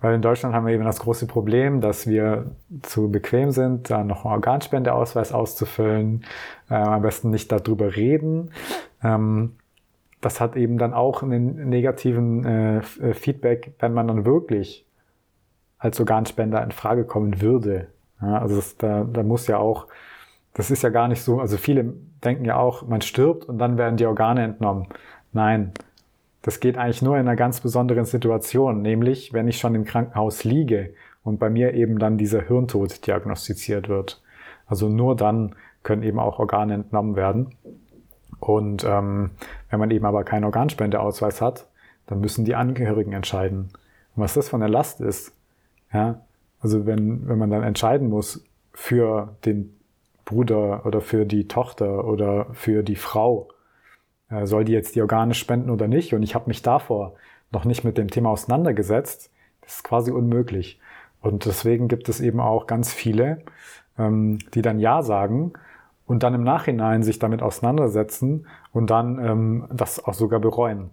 [0.00, 2.50] Weil in Deutschland haben wir eben das große Problem, dass wir
[2.82, 6.24] zu bequem sind, da noch einen Organspendeausweis auszufüllen,
[6.68, 8.50] äh, am besten nicht darüber reden.
[9.04, 9.52] Ähm,
[10.20, 12.82] das hat eben dann auch einen negativen äh,
[13.14, 14.86] Feedback, wenn man dann wirklich
[15.82, 17.88] als Organspender in Frage kommen würde.
[18.20, 19.88] Ja, also das, da, da muss ja auch,
[20.54, 23.76] das ist ja gar nicht so, also viele denken ja auch, man stirbt und dann
[23.78, 24.86] werden die Organe entnommen.
[25.32, 25.72] Nein,
[26.42, 30.44] das geht eigentlich nur in einer ganz besonderen Situation, nämlich wenn ich schon im Krankenhaus
[30.44, 34.22] liege und bei mir eben dann dieser Hirntod diagnostiziert wird.
[34.66, 37.56] Also nur dann können eben auch Organe entnommen werden.
[38.38, 39.30] Und ähm,
[39.70, 41.66] wenn man eben aber keinen Organspendeausweis hat,
[42.06, 43.70] dann müssen die Angehörigen entscheiden.
[44.14, 45.32] Und was das von der Last ist,
[45.92, 46.20] ja,
[46.60, 49.76] also wenn, wenn man dann entscheiden muss für den
[50.24, 53.48] Bruder oder für die Tochter oder für die Frau,
[54.30, 56.14] äh, soll die jetzt die Organe spenden oder nicht?
[56.14, 57.14] Und ich habe mich davor
[57.50, 59.30] noch nicht mit dem Thema auseinandergesetzt.
[59.60, 60.80] Das ist quasi unmöglich.
[61.20, 63.42] Und deswegen gibt es eben auch ganz viele,
[63.98, 65.52] ähm, die dann Ja sagen
[66.06, 70.90] und dann im Nachhinein sich damit auseinandersetzen und dann ähm, das auch sogar bereuen.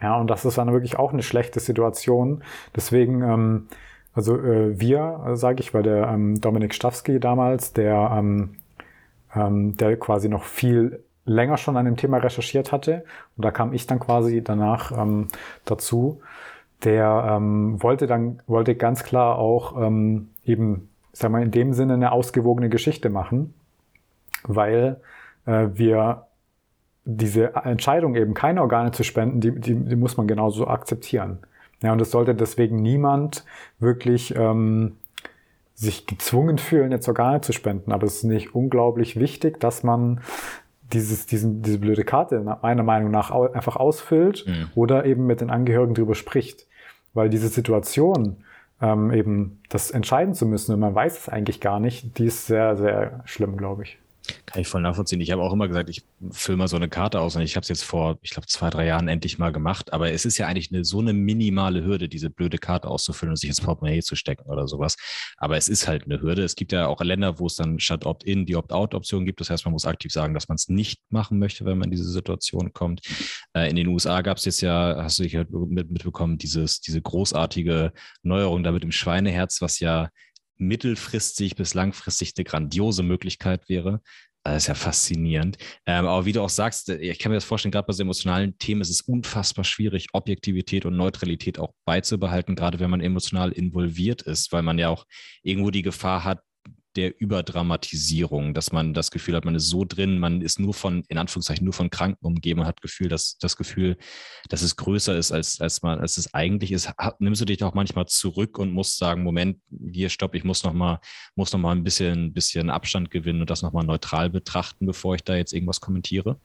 [0.00, 2.42] Ja, und das ist dann wirklich auch eine schlechte Situation.
[2.74, 3.68] Deswegen, ähm,
[4.16, 8.56] also äh, wir, äh, sage ich, weil der ähm, Dominik Stawski damals, der, ähm,
[9.34, 13.04] ähm, der quasi noch viel länger schon an dem Thema recherchiert hatte,
[13.36, 15.28] und da kam ich dann quasi danach ähm,
[15.64, 16.20] dazu,
[16.82, 21.94] der ähm, wollte dann, wollte ganz klar auch ähm, eben, sag mal, in dem Sinne
[21.94, 23.54] eine ausgewogene Geschichte machen
[24.48, 25.00] weil
[25.46, 26.26] äh, wir
[27.04, 31.38] diese Entscheidung eben keine Organe zu spenden, die, die, die muss man genauso akzeptieren.
[31.82, 33.44] Ja, und es sollte deswegen niemand
[33.78, 34.96] wirklich ähm,
[35.74, 37.92] sich gezwungen fühlen, jetzt Organe zu spenden.
[37.92, 40.20] Aber es ist nicht unglaublich wichtig, dass man
[40.92, 44.70] dieses, diesen, diese blöde Karte meiner Meinung nach einfach ausfüllt mhm.
[44.74, 46.66] oder eben mit den Angehörigen drüber spricht.
[47.12, 48.38] Weil diese Situation,
[48.80, 52.46] ähm, eben das entscheiden zu müssen und man weiß es eigentlich gar nicht, die ist
[52.46, 53.98] sehr, sehr schlimm, glaube ich.
[54.46, 55.20] Kann ich voll nachvollziehen.
[55.20, 57.62] Ich habe auch immer gesagt, ich fülle mal so eine Karte aus und ich habe
[57.62, 59.92] es jetzt vor, ich glaube, zwei, drei Jahren endlich mal gemacht.
[59.92, 63.36] Aber es ist ja eigentlich eine, so eine minimale Hürde, diese blöde Karte auszufüllen und
[63.36, 64.96] sich ins Portemonnaie zu stecken oder sowas.
[65.36, 66.42] Aber es ist halt eine Hürde.
[66.42, 69.40] Es gibt ja auch Länder, wo es dann statt Opt-in die Opt-out-Option gibt.
[69.40, 71.92] Das heißt, man muss aktiv sagen, dass man es nicht machen möchte, wenn man in
[71.92, 73.02] diese Situation kommt.
[73.54, 77.00] Äh, in den USA gab es jetzt ja, hast du dich mit, mitbekommen, dieses, diese
[77.00, 80.08] großartige Neuerung da mit dem Schweineherz, was ja
[80.58, 84.00] mittelfristig bis langfristig eine grandiose Möglichkeit wäre.
[84.44, 85.58] Das ist ja faszinierend.
[85.86, 88.02] Ähm, aber wie du auch sagst, äh, ich kann mir das vorstellen, gerade bei so
[88.02, 93.50] emotionalen Themen ist es unfassbar schwierig, Objektivität und Neutralität auch beizubehalten, gerade wenn man emotional
[93.50, 95.04] involviert ist, weil man ja auch
[95.42, 96.40] irgendwo die Gefahr hat,
[96.96, 101.04] der Überdramatisierung, dass man das Gefühl hat, man ist so drin, man ist nur von,
[101.08, 103.96] in Anführungszeichen, nur von Kranken umgeben, man hat Gefühl, dass das Gefühl,
[104.48, 106.92] dass es größer ist, als, als man, als es eigentlich ist.
[107.18, 109.58] Nimmst du dich auch manchmal zurück und musst sagen, Moment,
[109.92, 111.00] hier stopp, ich muss noch mal,
[111.34, 115.14] muss noch mal ein bisschen, bisschen Abstand gewinnen und das noch mal neutral betrachten, bevor
[115.14, 116.38] ich da jetzt irgendwas kommentiere?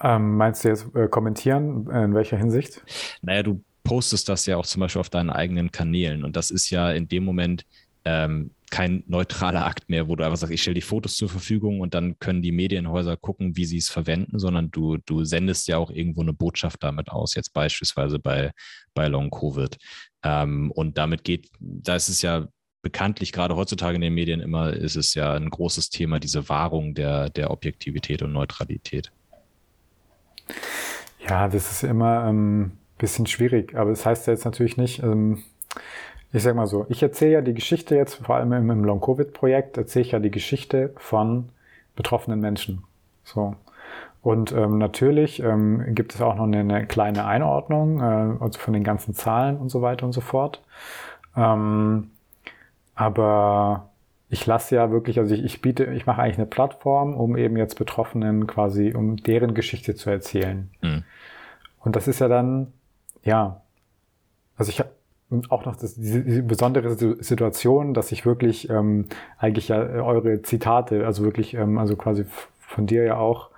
[0.00, 1.88] Ähm, meinst du jetzt äh, kommentieren?
[1.88, 2.82] In welcher Hinsicht?
[3.22, 6.24] Naja, du postest das ja auch zum Beispiel auf deinen eigenen Kanälen.
[6.24, 7.64] Und das ist ja in dem Moment
[8.04, 11.80] ähm, kein neutraler Akt mehr, wo du einfach sagst, ich stelle die Fotos zur Verfügung
[11.80, 15.76] und dann können die Medienhäuser gucken, wie sie es verwenden, sondern du, du sendest ja
[15.76, 18.50] auch irgendwo eine Botschaft damit aus, jetzt beispielsweise bei,
[18.94, 19.76] bei Long Covid.
[20.22, 22.48] Ähm, und damit geht, da ist es ja
[22.80, 26.94] bekanntlich gerade heutzutage in den Medien immer, ist es ja ein großes Thema, diese Wahrung
[26.94, 29.12] der, der Objektivität und Neutralität.
[31.28, 32.72] Ja, das ist immer, ähm,
[33.02, 35.42] bisschen schwierig, aber das heißt ja jetzt natürlich nicht, ähm,
[36.32, 40.04] ich sag mal so, ich erzähle ja die Geschichte jetzt, vor allem im, Long-Covid-Projekt, erzähle
[40.04, 41.50] ich ja die Geschichte von
[41.94, 42.84] betroffenen Menschen.
[43.24, 43.54] So.
[44.22, 48.72] Und ähm, natürlich ähm, gibt es auch noch eine, eine kleine Einordnung, äh, also von
[48.72, 50.62] den ganzen Zahlen und so weiter und so fort.
[51.36, 52.10] Ähm,
[52.94, 53.90] aber
[54.30, 57.56] ich lasse ja wirklich, also ich, ich biete, ich mache eigentlich eine Plattform, um eben
[57.56, 60.70] jetzt Betroffenen quasi, um deren Geschichte zu erzählen.
[60.80, 61.02] Mhm.
[61.80, 62.72] Und das ist ja dann
[63.22, 63.62] ja,
[64.56, 64.90] also ich habe
[65.48, 69.06] auch noch das, diese, diese besondere Situation, dass ich wirklich ähm,
[69.38, 72.24] eigentlich ja äh, eure Zitate, also wirklich, ähm, also quasi
[72.58, 73.50] von dir ja auch,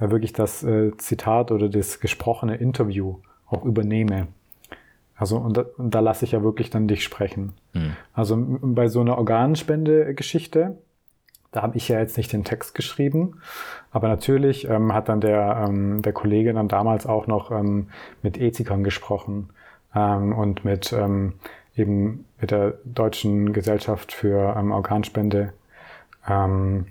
[0.00, 4.28] äh, wirklich das äh, Zitat oder das gesprochene Interview auch übernehme.
[5.14, 7.52] Also und da, und da lasse ich ja wirklich dann dich sprechen.
[7.74, 7.96] Mhm.
[8.12, 10.76] Also bei so einer Organspende-Geschichte,
[11.52, 13.40] da habe ich ja jetzt nicht den Text geschrieben,
[13.92, 17.88] aber natürlich ähm, hat dann der, ähm, der Kollege dann damals auch noch ähm,
[18.22, 19.50] mit Ethikern gesprochen
[19.94, 21.34] ähm, und mit ähm,
[21.76, 25.52] eben mit der Deutschen Gesellschaft für ähm, Organspende,
[26.28, 26.86] ähm,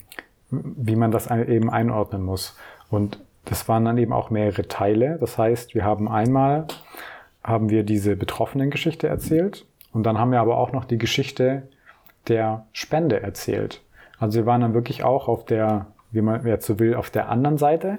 [0.49, 2.57] wie man das eben einordnen muss.
[2.89, 5.17] Und das waren dann eben auch mehrere Teile.
[5.19, 6.67] Das heißt, wir haben einmal
[7.43, 11.63] haben wir diese betroffenen Geschichte erzählt und dann haben wir aber auch noch die Geschichte
[12.27, 13.81] der Spende erzählt.
[14.21, 17.29] Also wir waren dann wirklich auch auf der, wie man jetzt so will, auf der
[17.29, 17.97] anderen Seite.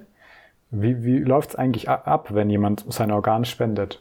[0.70, 4.00] Wie, wie läuft es eigentlich ab, wenn jemand seine Organe spendet?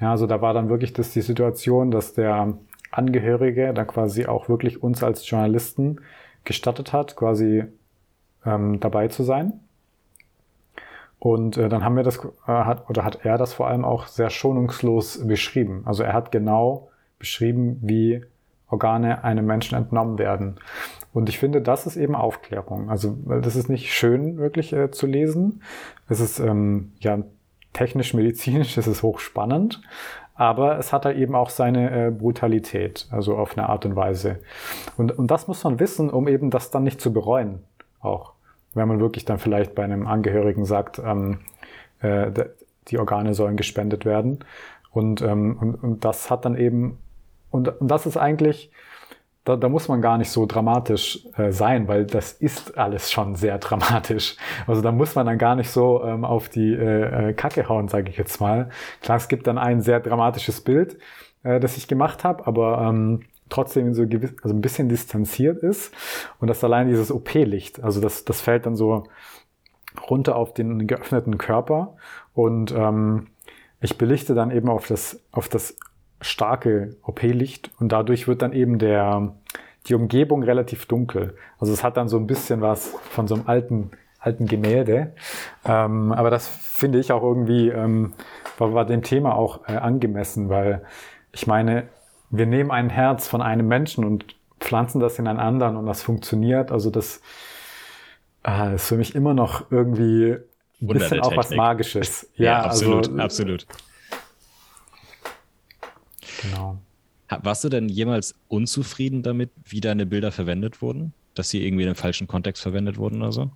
[0.00, 2.54] Ja, also da war dann wirklich das die Situation, dass der
[2.90, 6.00] Angehörige dann quasi auch wirklich uns als Journalisten
[6.44, 7.64] gestattet hat, quasi
[8.46, 9.60] ähm, dabei zu sein.
[11.18, 14.06] Und äh, dann haben wir das, äh, hat, oder hat er das vor allem auch
[14.06, 15.82] sehr schonungslos beschrieben.
[15.84, 16.88] Also er hat genau
[17.18, 18.24] beschrieben, wie
[18.68, 20.56] Organe einem Menschen entnommen werden.
[21.12, 22.90] Und ich finde, das ist eben Aufklärung.
[22.90, 25.62] Also, weil das ist nicht schön wirklich äh, zu lesen.
[26.08, 27.18] Es ist ähm, ja
[27.72, 29.82] technisch-medizinisch, es ist hochspannend,
[30.34, 34.40] aber es hat da eben auch seine äh, Brutalität, also auf eine Art und Weise.
[34.96, 37.62] Und, und das muss man wissen, um eben das dann nicht zu bereuen,
[38.00, 38.32] auch.
[38.74, 41.38] Wenn man wirklich dann vielleicht bei einem Angehörigen sagt, ähm,
[42.00, 42.32] äh,
[42.88, 44.40] die Organe sollen gespendet werden.
[44.90, 46.98] Und, ähm, und, und das hat dann eben,
[47.54, 48.72] und, und das ist eigentlich,
[49.44, 53.36] da, da muss man gar nicht so dramatisch äh, sein, weil das ist alles schon
[53.36, 54.36] sehr dramatisch.
[54.66, 57.86] Also da muss man dann gar nicht so ähm, auf die äh, äh Kacke hauen,
[57.86, 58.70] sage ich jetzt mal.
[59.02, 60.98] Klar, es gibt dann ein sehr dramatisches Bild,
[61.44, 65.94] äh, das ich gemacht habe, aber ähm, trotzdem so gewiss, also ein bisschen distanziert ist.
[66.40, 69.04] Und das allein dieses OP-Licht, also das, das fällt dann so
[70.10, 71.94] runter auf den geöffneten Körper
[72.32, 73.28] und ähm,
[73.80, 75.76] ich belichte dann eben auf das, auf das
[76.24, 79.34] starke OP-Licht und dadurch wird dann eben der,
[79.86, 81.36] die Umgebung relativ dunkel.
[81.58, 85.12] Also es hat dann so ein bisschen was von so einem alten, alten Gemälde.
[85.64, 88.14] Ähm, aber das finde ich auch irgendwie, ähm,
[88.58, 90.84] war, war dem Thema auch äh, angemessen, weil
[91.32, 91.88] ich meine,
[92.30, 96.02] wir nehmen ein Herz von einem Menschen und pflanzen das in einen anderen und das
[96.02, 96.72] funktioniert.
[96.72, 97.20] Also das
[98.46, 100.36] äh, ist für mich immer noch irgendwie
[100.80, 102.30] ein bisschen auch was Magisches.
[102.36, 103.66] Ja, ja absolut, also, absolut.
[106.50, 106.78] Genau.
[107.42, 111.14] Warst du denn jemals unzufrieden damit, wie deine Bilder verwendet wurden?
[111.34, 113.50] Dass sie irgendwie in einem falschen Kontext verwendet wurden oder so?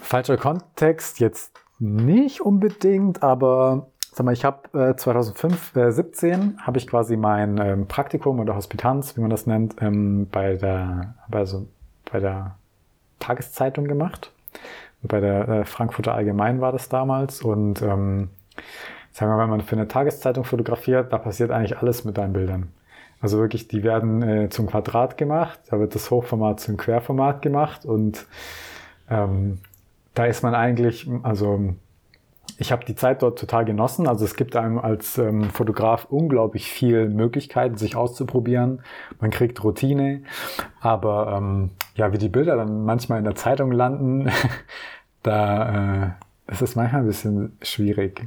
[0.00, 6.78] Falscher Kontext jetzt nicht unbedingt, aber sag mal, ich habe äh, 2005, äh, 17 habe
[6.78, 11.66] ich quasi mein ähm, Praktikum oder Hospitanz, wie man das nennt, ähm, bei der, also
[12.10, 12.56] bei der
[13.18, 14.32] Tageszeitung gemacht.
[15.02, 18.28] Bei der äh, Frankfurter Allgemein war das damals und ähm,
[19.12, 22.32] sagen wir mal, wenn man für eine Tageszeitung fotografiert, da passiert eigentlich alles mit deinen
[22.32, 22.72] Bildern.
[23.20, 27.84] Also wirklich, die werden äh, zum Quadrat gemacht, da wird das Hochformat zum Querformat gemacht
[27.84, 28.26] und
[29.08, 29.58] ähm,
[30.14, 31.74] da ist man eigentlich, also
[32.58, 34.06] ich habe die Zeit dort total genossen.
[34.06, 38.82] Also es gibt einem als ähm, Fotograf unglaublich viel Möglichkeiten, sich auszuprobieren.
[39.20, 40.22] Man kriegt Routine.
[40.80, 44.30] Aber ähm, ja, wie die Bilder dann manchmal in der Zeitung landen,
[45.22, 46.14] da
[46.48, 48.24] äh, ist es manchmal ein bisschen schwierig.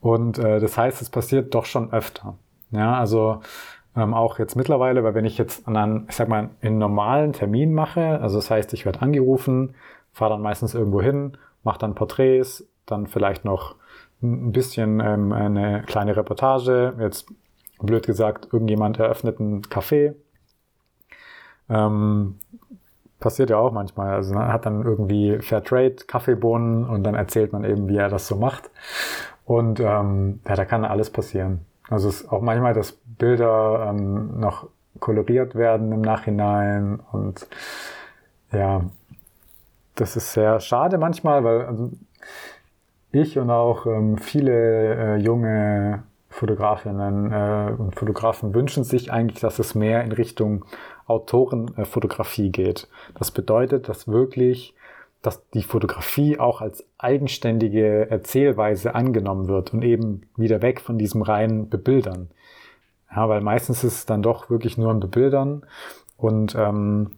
[0.00, 2.36] Und äh, das heißt, es passiert doch schon öfter.
[2.70, 3.40] Ja, also
[3.96, 7.72] ähm, auch jetzt mittlerweile, weil wenn ich jetzt einen, ich sag mal, einen normalen Termin
[7.72, 9.74] mache, also das heißt, ich werde angerufen,
[10.12, 13.76] fahre dann meistens irgendwo hin, mache dann Porträts, dann vielleicht noch
[14.22, 16.94] ein bisschen ähm, eine kleine Reportage.
[16.98, 17.26] Jetzt
[17.80, 20.14] blöd gesagt, irgendjemand eröffnet ein Café.
[21.68, 22.36] Ähm,
[23.20, 24.14] passiert ja auch manchmal.
[24.14, 28.26] Also man hat dann irgendwie Fairtrade, Kaffeebohnen und dann erzählt man eben, wie er das
[28.28, 28.70] so macht.
[29.44, 31.66] Und ähm, ja, da kann alles passieren.
[31.88, 34.68] Also es ist auch manchmal, dass Bilder ähm, noch
[35.00, 37.46] koloriert werden im Nachhinein und
[38.52, 38.82] ja,
[39.96, 41.90] das ist sehr schade manchmal, weil also
[43.12, 49.60] ich und auch ähm, viele äh, junge Fotografinnen äh, und Fotografen wünschen sich eigentlich, dass
[49.60, 50.64] es mehr in Richtung
[51.06, 52.88] Autorenfotografie geht.
[53.16, 54.74] Das bedeutet, dass wirklich,
[55.26, 61.22] dass die Fotografie auch als eigenständige Erzählweise angenommen wird und eben wieder weg von diesem
[61.22, 62.30] reinen Bebildern.
[63.14, 65.64] Ja, weil meistens ist es dann doch wirklich nur ein Bebildern
[66.16, 67.12] und ähm,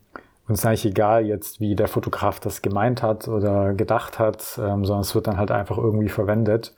[0.49, 4.59] und es ist eigentlich egal jetzt, wie der Fotograf das gemeint hat oder gedacht hat,
[4.62, 6.73] ähm, sondern es wird dann halt einfach irgendwie verwendet.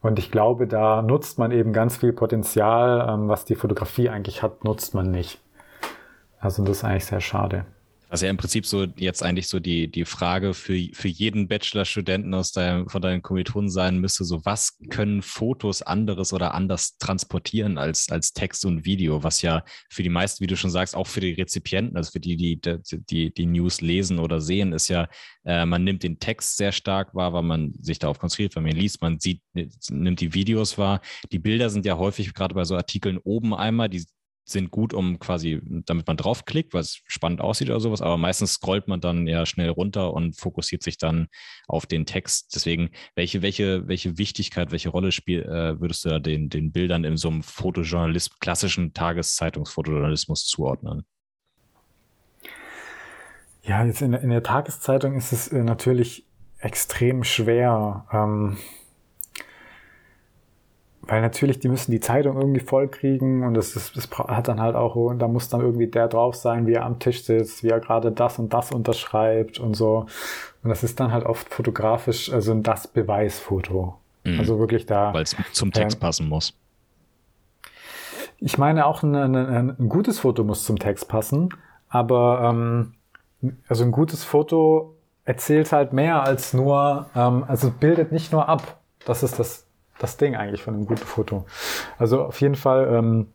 [0.00, 4.44] Und ich glaube, da nutzt man eben ganz viel Potenzial, ähm, was die Fotografie eigentlich
[4.44, 5.40] hat, nutzt man nicht.
[6.38, 7.64] Also das ist eigentlich sehr schade.
[8.10, 12.34] Was ja im Prinzip so jetzt eigentlich so die, die Frage für, für jeden Bachelorstudenten
[12.34, 17.78] aus deinem, von deinen Kommilitonen sein müsste, so was können Fotos anderes oder anders transportieren
[17.78, 21.06] als, als Text und Video, was ja für die meisten, wie du schon sagst, auch
[21.06, 25.08] für die Rezipienten, also für die, die die, die News lesen oder sehen, ist ja,
[25.44, 28.72] äh, man nimmt den Text sehr stark wahr, weil man sich darauf konzentriert, weil man
[28.72, 31.00] liest, man sieht, nimmt die Videos wahr.
[31.30, 34.04] Die Bilder sind ja häufig gerade bei so Artikeln oben einmal, die
[34.50, 38.54] sind gut, um quasi, damit man draufklickt, weil es spannend aussieht oder sowas, aber meistens
[38.54, 41.28] scrollt man dann ja schnell runter und fokussiert sich dann
[41.68, 42.54] auf den Text.
[42.54, 47.16] Deswegen, welche, welche, welche Wichtigkeit, welche Rolle spiel, äh, würdest du den, den Bildern in
[47.16, 51.04] so einem Fotojournalismus, klassischen Tageszeitungsfotojournalismus zuordnen?
[53.62, 56.24] Ja, jetzt in, in der Tageszeitung ist es äh, natürlich
[56.58, 58.06] extrem schwer.
[58.12, 58.56] Ähm,
[61.02, 64.60] weil natürlich, die müssen die Zeitung irgendwie voll kriegen und das, ist, das hat dann
[64.60, 67.64] halt auch, und da muss dann irgendwie der drauf sein, wie er am Tisch sitzt,
[67.64, 70.06] wie er gerade das und das unterschreibt und so.
[70.62, 73.94] Und das ist dann halt oft fotografisch, also das Beweisfoto.
[74.24, 74.38] Mhm.
[74.38, 75.14] Also wirklich da.
[75.14, 76.54] Weil es zum Text äh, passen muss.
[78.38, 81.50] Ich meine, auch ein, ein, ein, gutes Foto muss zum Text passen,
[81.88, 82.94] aber ähm,
[83.68, 88.80] also ein gutes Foto erzählt halt mehr als nur, ähm, also bildet nicht nur ab.
[89.04, 89.66] Das ist das,
[90.00, 91.44] das Ding eigentlich von einem guten Foto.
[91.98, 93.26] Also auf jeden Fall, ähm,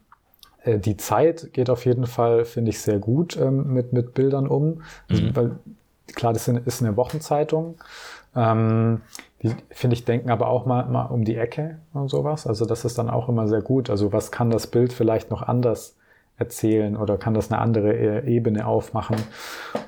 [0.64, 4.48] äh, die Zeit geht auf jeden Fall, finde ich, sehr gut ähm, mit, mit Bildern
[4.48, 4.82] um.
[5.10, 5.36] Also, mhm.
[5.36, 5.52] Weil
[6.14, 7.76] klar, das ist eine Wochenzeitung.
[8.36, 9.02] Ähm,
[9.42, 12.48] die, finde ich, denken aber auch mal, mal um die Ecke und sowas.
[12.48, 13.90] Also das ist dann auch immer sehr gut.
[13.90, 15.96] Also was kann das Bild vielleicht noch anders
[16.38, 19.16] erzählen oder kann das eine andere äh, Ebene aufmachen.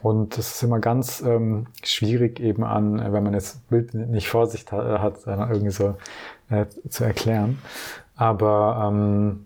[0.02, 4.48] Und das ist immer ganz ähm, schwierig eben an, wenn man jetzt Bild nicht vor
[4.48, 5.96] sich hat, dann irgendwie so
[6.50, 7.60] äh, zu erklären.
[8.16, 9.46] Aber ähm,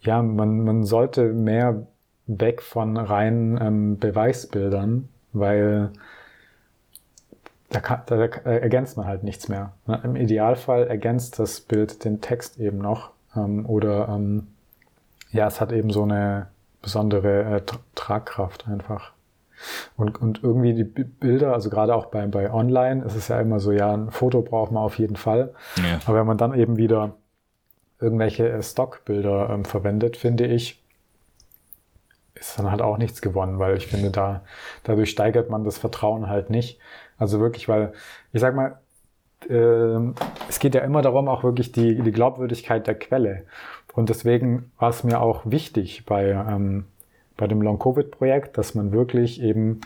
[0.00, 1.86] ja, man, man sollte mehr
[2.26, 5.90] weg von reinen ähm, Beweisbildern, weil
[7.70, 9.72] da, kann, da, ergänzt man halt nichts mehr.
[9.86, 10.00] Ne?
[10.04, 14.48] Im Idealfall ergänzt das Bild den Text eben noch ähm, oder ähm,
[15.30, 16.48] ja, es hat eben so eine
[16.82, 17.62] besondere äh,
[17.94, 19.12] Tragkraft einfach.
[19.96, 23.60] Und, und irgendwie die Bilder, also gerade auch bei, bei Online, ist es ja immer
[23.60, 25.54] so, ja, ein Foto braucht man auf jeden Fall.
[25.76, 26.00] Ja.
[26.06, 27.14] Aber wenn man dann eben wieder
[28.00, 30.82] irgendwelche äh, Stockbilder ähm, verwendet, finde ich,
[32.34, 34.42] ist dann halt auch nichts gewonnen, weil ich finde, da,
[34.84, 36.78] dadurch steigert man das Vertrauen halt nicht.
[37.18, 37.92] Also wirklich, weil,
[38.32, 38.78] ich sag mal,
[39.48, 40.12] äh,
[40.48, 43.44] es geht ja immer darum, auch wirklich die, die Glaubwürdigkeit der Quelle.
[43.94, 46.84] Und deswegen war es mir auch wichtig bei, ähm,
[47.36, 49.80] bei dem Long-Covid-Projekt, dass man wirklich eben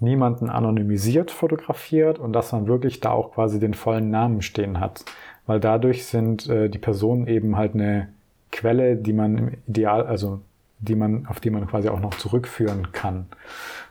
[0.00, 5.04] niemanden anonymisiert fotografiert und dass man wirklich da auch quasi den vollen Namen stehen hat.
[5.46, 8.08] Weil dadurch sind äh, die Personen eben halt eine
[8.50, 10.40] Quelle, die man im Ideal, also
[10.78, 13.26] die man, auf die man quasi auch noch zurückführen kann.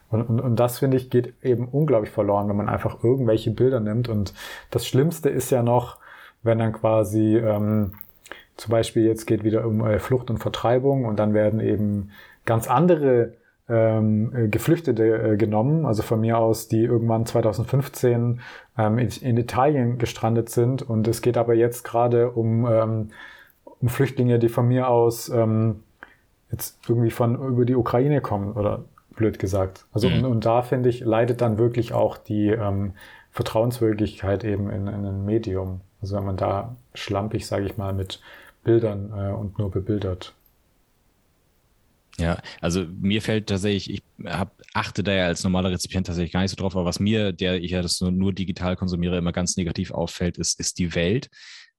[0.09, 3.79] Und, und, und das, finde ich, geht eben unglaublich verloren, wenn man einfach irgendwelche Bilder
[3.79, 4.09] nimmt.
[4.09, 4.33] Und
[4.71, 5.97] das Schlimmste ist ja noch,
[6.41, 7.93] wenn dann quasi ähm,
[8.57, 12.09] zum Beispiel jetzt geht wieder um äh, Flucht und Vertreibung und dann werden eben
[12.49, 13.33] ganz andere
[13.69, 18.41] ähm, äh, Geflüchtete äh, genommen, also von mir aus, die irgendwann 2015
[18.77, 20.81] ähm, in, in, Italien gestrandet sind.
[20.81, 23.09] Und es geht aber jetzt gerade um, ähm,
[23.63, 25.83] um Flüchtlinge, die von mir aus ähm,
[26.51, 28.85] jetzt irgendwie von über die Ukraine kommen oder
[29.15, 29.85] blöd gesagt.
[29.93, 30.15] Also mhm.
[30.15, 32.93] und, und, da finde ich, leidet dann wirklich auch die ähm,
[33.29, 35.81] Vertrauenswürdigkeit eben in, in einem Medium.
[36.01, 38.19] Also wenn man da schlampig, sage ich mal, mit
[38.63, 40.33] Bildern äh, und nur bebildert.
[42.19, 46.41] Ja, also mir fällt tatsächlich, ich hab, achte da ja als normaler Rezipient tatsächlich gar
[46.41, 49.31] nicht so drauf, aber was mir, der ich ja das nur, nur digital konsumiere, immer
[49.31, 51.29] ganz negativ auffällt, ist, ist die Welt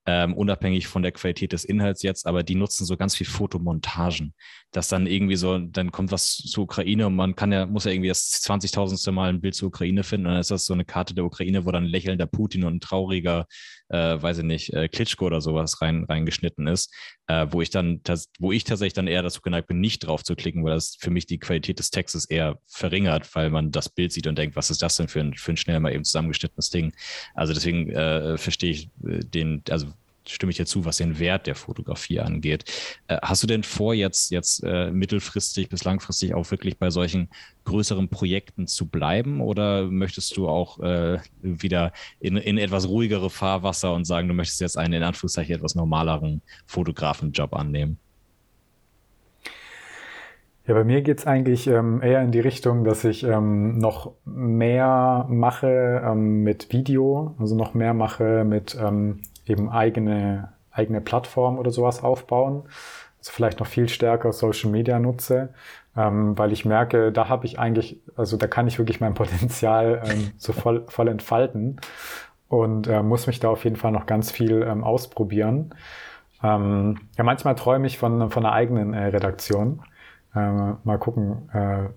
[0.07, 4.33] ähm, unabhängig von der Qualität des Inhalts jetzt, aber die nutzen so ganz viel Fotomontagen,
[4.71, 7.91] dass dann irgendwie so, dann kommt was zur Ukraine und man kann ja, muss ja
[7.91, 9.11] irgendwie das 20.000.
[9.11, 11.65] Mal ein Bild zur Ukraine finden und dann ist das so eine Karte der Ukraine,
[11.65, 13.45] wo dann lächelnder Putin und ein trauriger,
[13.91, 16.93] äh, weiß ich nicht, äh, Klitschko oder sowas rein, reingeschnitten ist,
[17.27, 18.01] äh, wo ich dann,
[18.39, 21.09] wo ich tatsächlich dann eher dazu geneigt bin, nicht drauf zu klicken, weil das für
[21.09, 24.71] mich die Qualität des Textes eher verringert, weil man das Bild sieht und denkt, was
[24.71, 26.93] ist das denn für ein, für ein schnell mal eben zusammengeschnittenes Ding.
[27.33, 29.87] Also deswegen äh, verstehe ich äh, den, also
[30.27, 32.65] stimme ich dir zu, was den Wert der Fotografie angeht.
[33.07, 37.29] Äh, hast du denn vor, jetzt, jetzt äh, mittelfristig bis langfristig auch wirklich bei solchen
[37.65, 43.93] größeren Projekten zu bleiben oder möchtest du auch äh, wieder in, in etwas ruhigere Fahrwasser
[43.93, 47.97] und sagen, du möchtest jetzt einen in Anführungszeichen etwas normaleren Fotografenjob annehmen?
[50.67, 55.25] Ja, bei mir geht's eigentlich ähm, eher in die Richtung, dass ich ähm, noch mehr
[55.27, 59.21] mache ähm, mit Video, also noch mehr mache mit ähm,
[59.51, 62.63] eben eigene, eigene Plattform oder sowas aufbauen.
[63.19, 65.53] Also vielleicht noch viel stärker Social Media nutze,
[65.95, 70.01] ähm, weil ich merke, da habe ich eigentlich, also da kann ich wirklich mein Potenzial
[70.05, 71.79] ähm, so voll, voll entfalten
[72.47, 75.75] und äh, muss mich da auf jeden Fall noch ganz viel ähm, ausprobieren.
[76.43, 79.83] Ähm, ja, manchmal träume ich von, von einer eigenen äh, Redaktion.
[80.35, 81.89] Ähm, mal gucken, äh,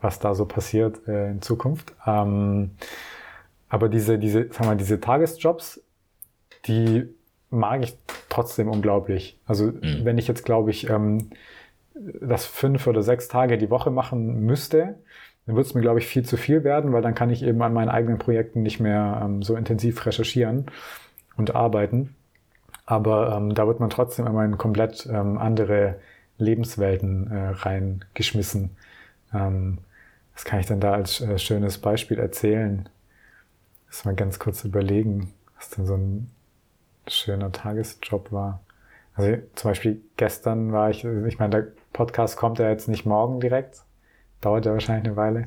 [0.00, 1.94] was da so passiert äh, in Zukunft.
[2.06, 2.72] Ähm,
[3.68, 5.82] aber diese, diese, sagen wir, diese Tagesjobs,
[6.66, 7.08] die
[7.50, 7.96] mag ich
[8.28, 9.38] trotzdem unglaublich.
[9.46, 10.04] Also mhm.
[10.04, 11.30] wenn ich jetzt, glaube ich, ähm,
[12.20, 14.96] das fünf oder sechs Tage die Woche machen müsste,
[15.46, 17.60] dann wird es mir, glaube ich, viel zu viel werden, weil dann kann ich eben
[17.62, 20.66] an meinen eigenen Projekten nicht mehr ähm, so intensiv recherchieren
[21.36, 22.14] und arbeiten.
[22.84, 25.96] Aber ähm, da wird man trotzdem immer in komplett ähm, andere
[26.38, 28.70] Lebenswelten äh, reingeschmissen.
[29.34, 29.78] Ähm,
[30.34, 32.88] was kann ich denn da als äh, schönes Beispiel erzählen?
[33.88, 36.30] Lass mal ganz kurz überlegen, was denn so ein
[37.10, 38.60] schöner Tagesjob war.
[39.14, 43.40] Also zum Beispiel gestern war ich, ich meine, der Podcast kommt ja jetzt nicht morgen
[43.40, 43.82] direkt,
[44.40, 45.44] dauert ja wahrscheinlich eine Weile.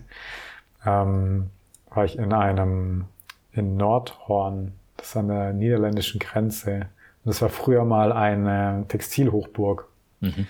[0.85, 1.49] Ähm,
[1.89, 3.05] war ich in einem,
[3.53, 6.87] in Nordhorn, das ist an der niederländischen Grenze.
[7.23, 9.87] Und das war früher mal eine Textilhochburg.
[10.19, 10.47] Mhm.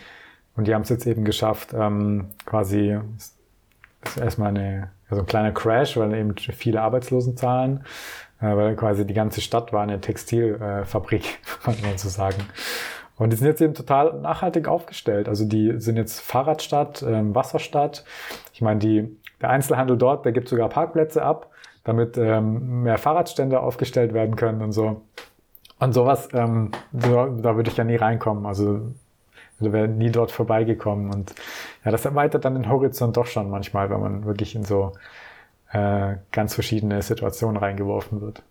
[0.56, 3.00] Und die haben es jetzt eben geschafft, ähm, quasi,
[4.04, 7.84] ist erstmal eine, also ein kleiner Crash, weil eben viele Arbeitslosenzahlen
[8.42, 12.44] weil quasi die ganze Stadt war eine Textilfabrik, kann man so sagen.
[13.18, 15.30] Und die sind jetzt eben total nachhaltig aufgestellt.
[15.30, 18.04] Also die sind jetzt Fahrradstadt, ähm, Wasserstadt.
[18.52, 21.52] Ich meine, die, der Einzelhandel dort, der gibt sogar Parkplätze ab,
[21.84, 25.02] damit ähm, mehr Fahrradstände aufgestellt werden können und so.
[25.80, 28.48] Und sowas, ähm, so, da würde ich ja nie reinkommen.
[28.48, 28.82] Also
[29.60, 31.14] da wäre nie dort vorbeigekommen.
[31.14, 31.36] Und
[31.86, 34.94] ja, das erweitert dann den Horizont doch schon manchmal, wenn man wirklich in so
[35.72, 38.44] äh, ganz verschiedene Situationen reingeworfen wird.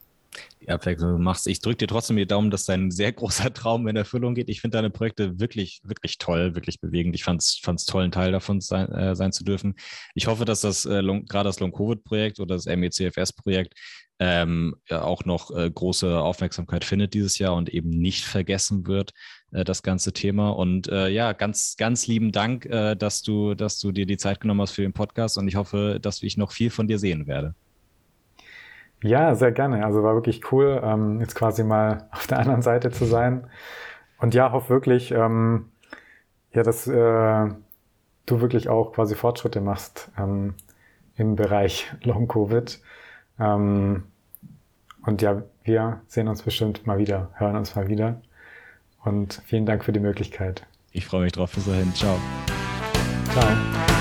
[0.60, 1.46] Ja, perfekt, du machst.
[1.46, 4.48] Ich drücke dir trotzdem die Daumen, dass dein sehr großer Traum in Erfüllung geht.
[4.48, 7.14] Ich finde deine Projekte wirklich, wirklich toll, wirklich bewegend.
[7.14, 9.74] Ich fand es toll, ein Teil davon sein, äh, sein zu dürfen.
[10.14, 13.74] Ich hoffe, dass das äh, gerade das Long-Covid-Projekt oder das MECFS-Projekt
[14.20, 19.12] ähm, ja, auch noch äh, große Aufmerksamkeit findet dieses Jahr und eben nicht vergessen wird,
[19.52, 20.50] äh, das ganze Thema.
[20.50, 24.40] Und äh, ja, ganz, ganz lieben Dank, äh, dass du, dass du dir die Zeit
[24.40, 27.26] genommen hast für den Podcast und ich hoffe, dass ich noch viel von dir sehen
[27.26, 27.54] werde.
[29.02, 29.84] Ja, sehr gerne.
[29.84, 33.46] Also war wirklich cool, ähm, jetzt quasi mal auf der anderen Seite zu sein.
[34.18, 35.70] Und ja, hoffe wirklich, ähm,
[36.52, 37.48] ja, dass äh,
[38.26, 40.54] du wirklich auch quasi Fortschritte machst ähm,
[41.16, 42.80] im Bereich Long Covid.
[43.38, 44.04] Ähm,
[45.06, 48.20] und ja, wir sehen uns bestimmt mal wieder, hören uns mal wieder.
[49.04, 50.66] Und vielen Dank für die Möglichkeit.
[50.92, 51.52] Ich freue mich drauf.
[51.54, 51.94] Bis dahin.
[51.94, 52.18] Ciao.
[53.32, 53.99] Ciao.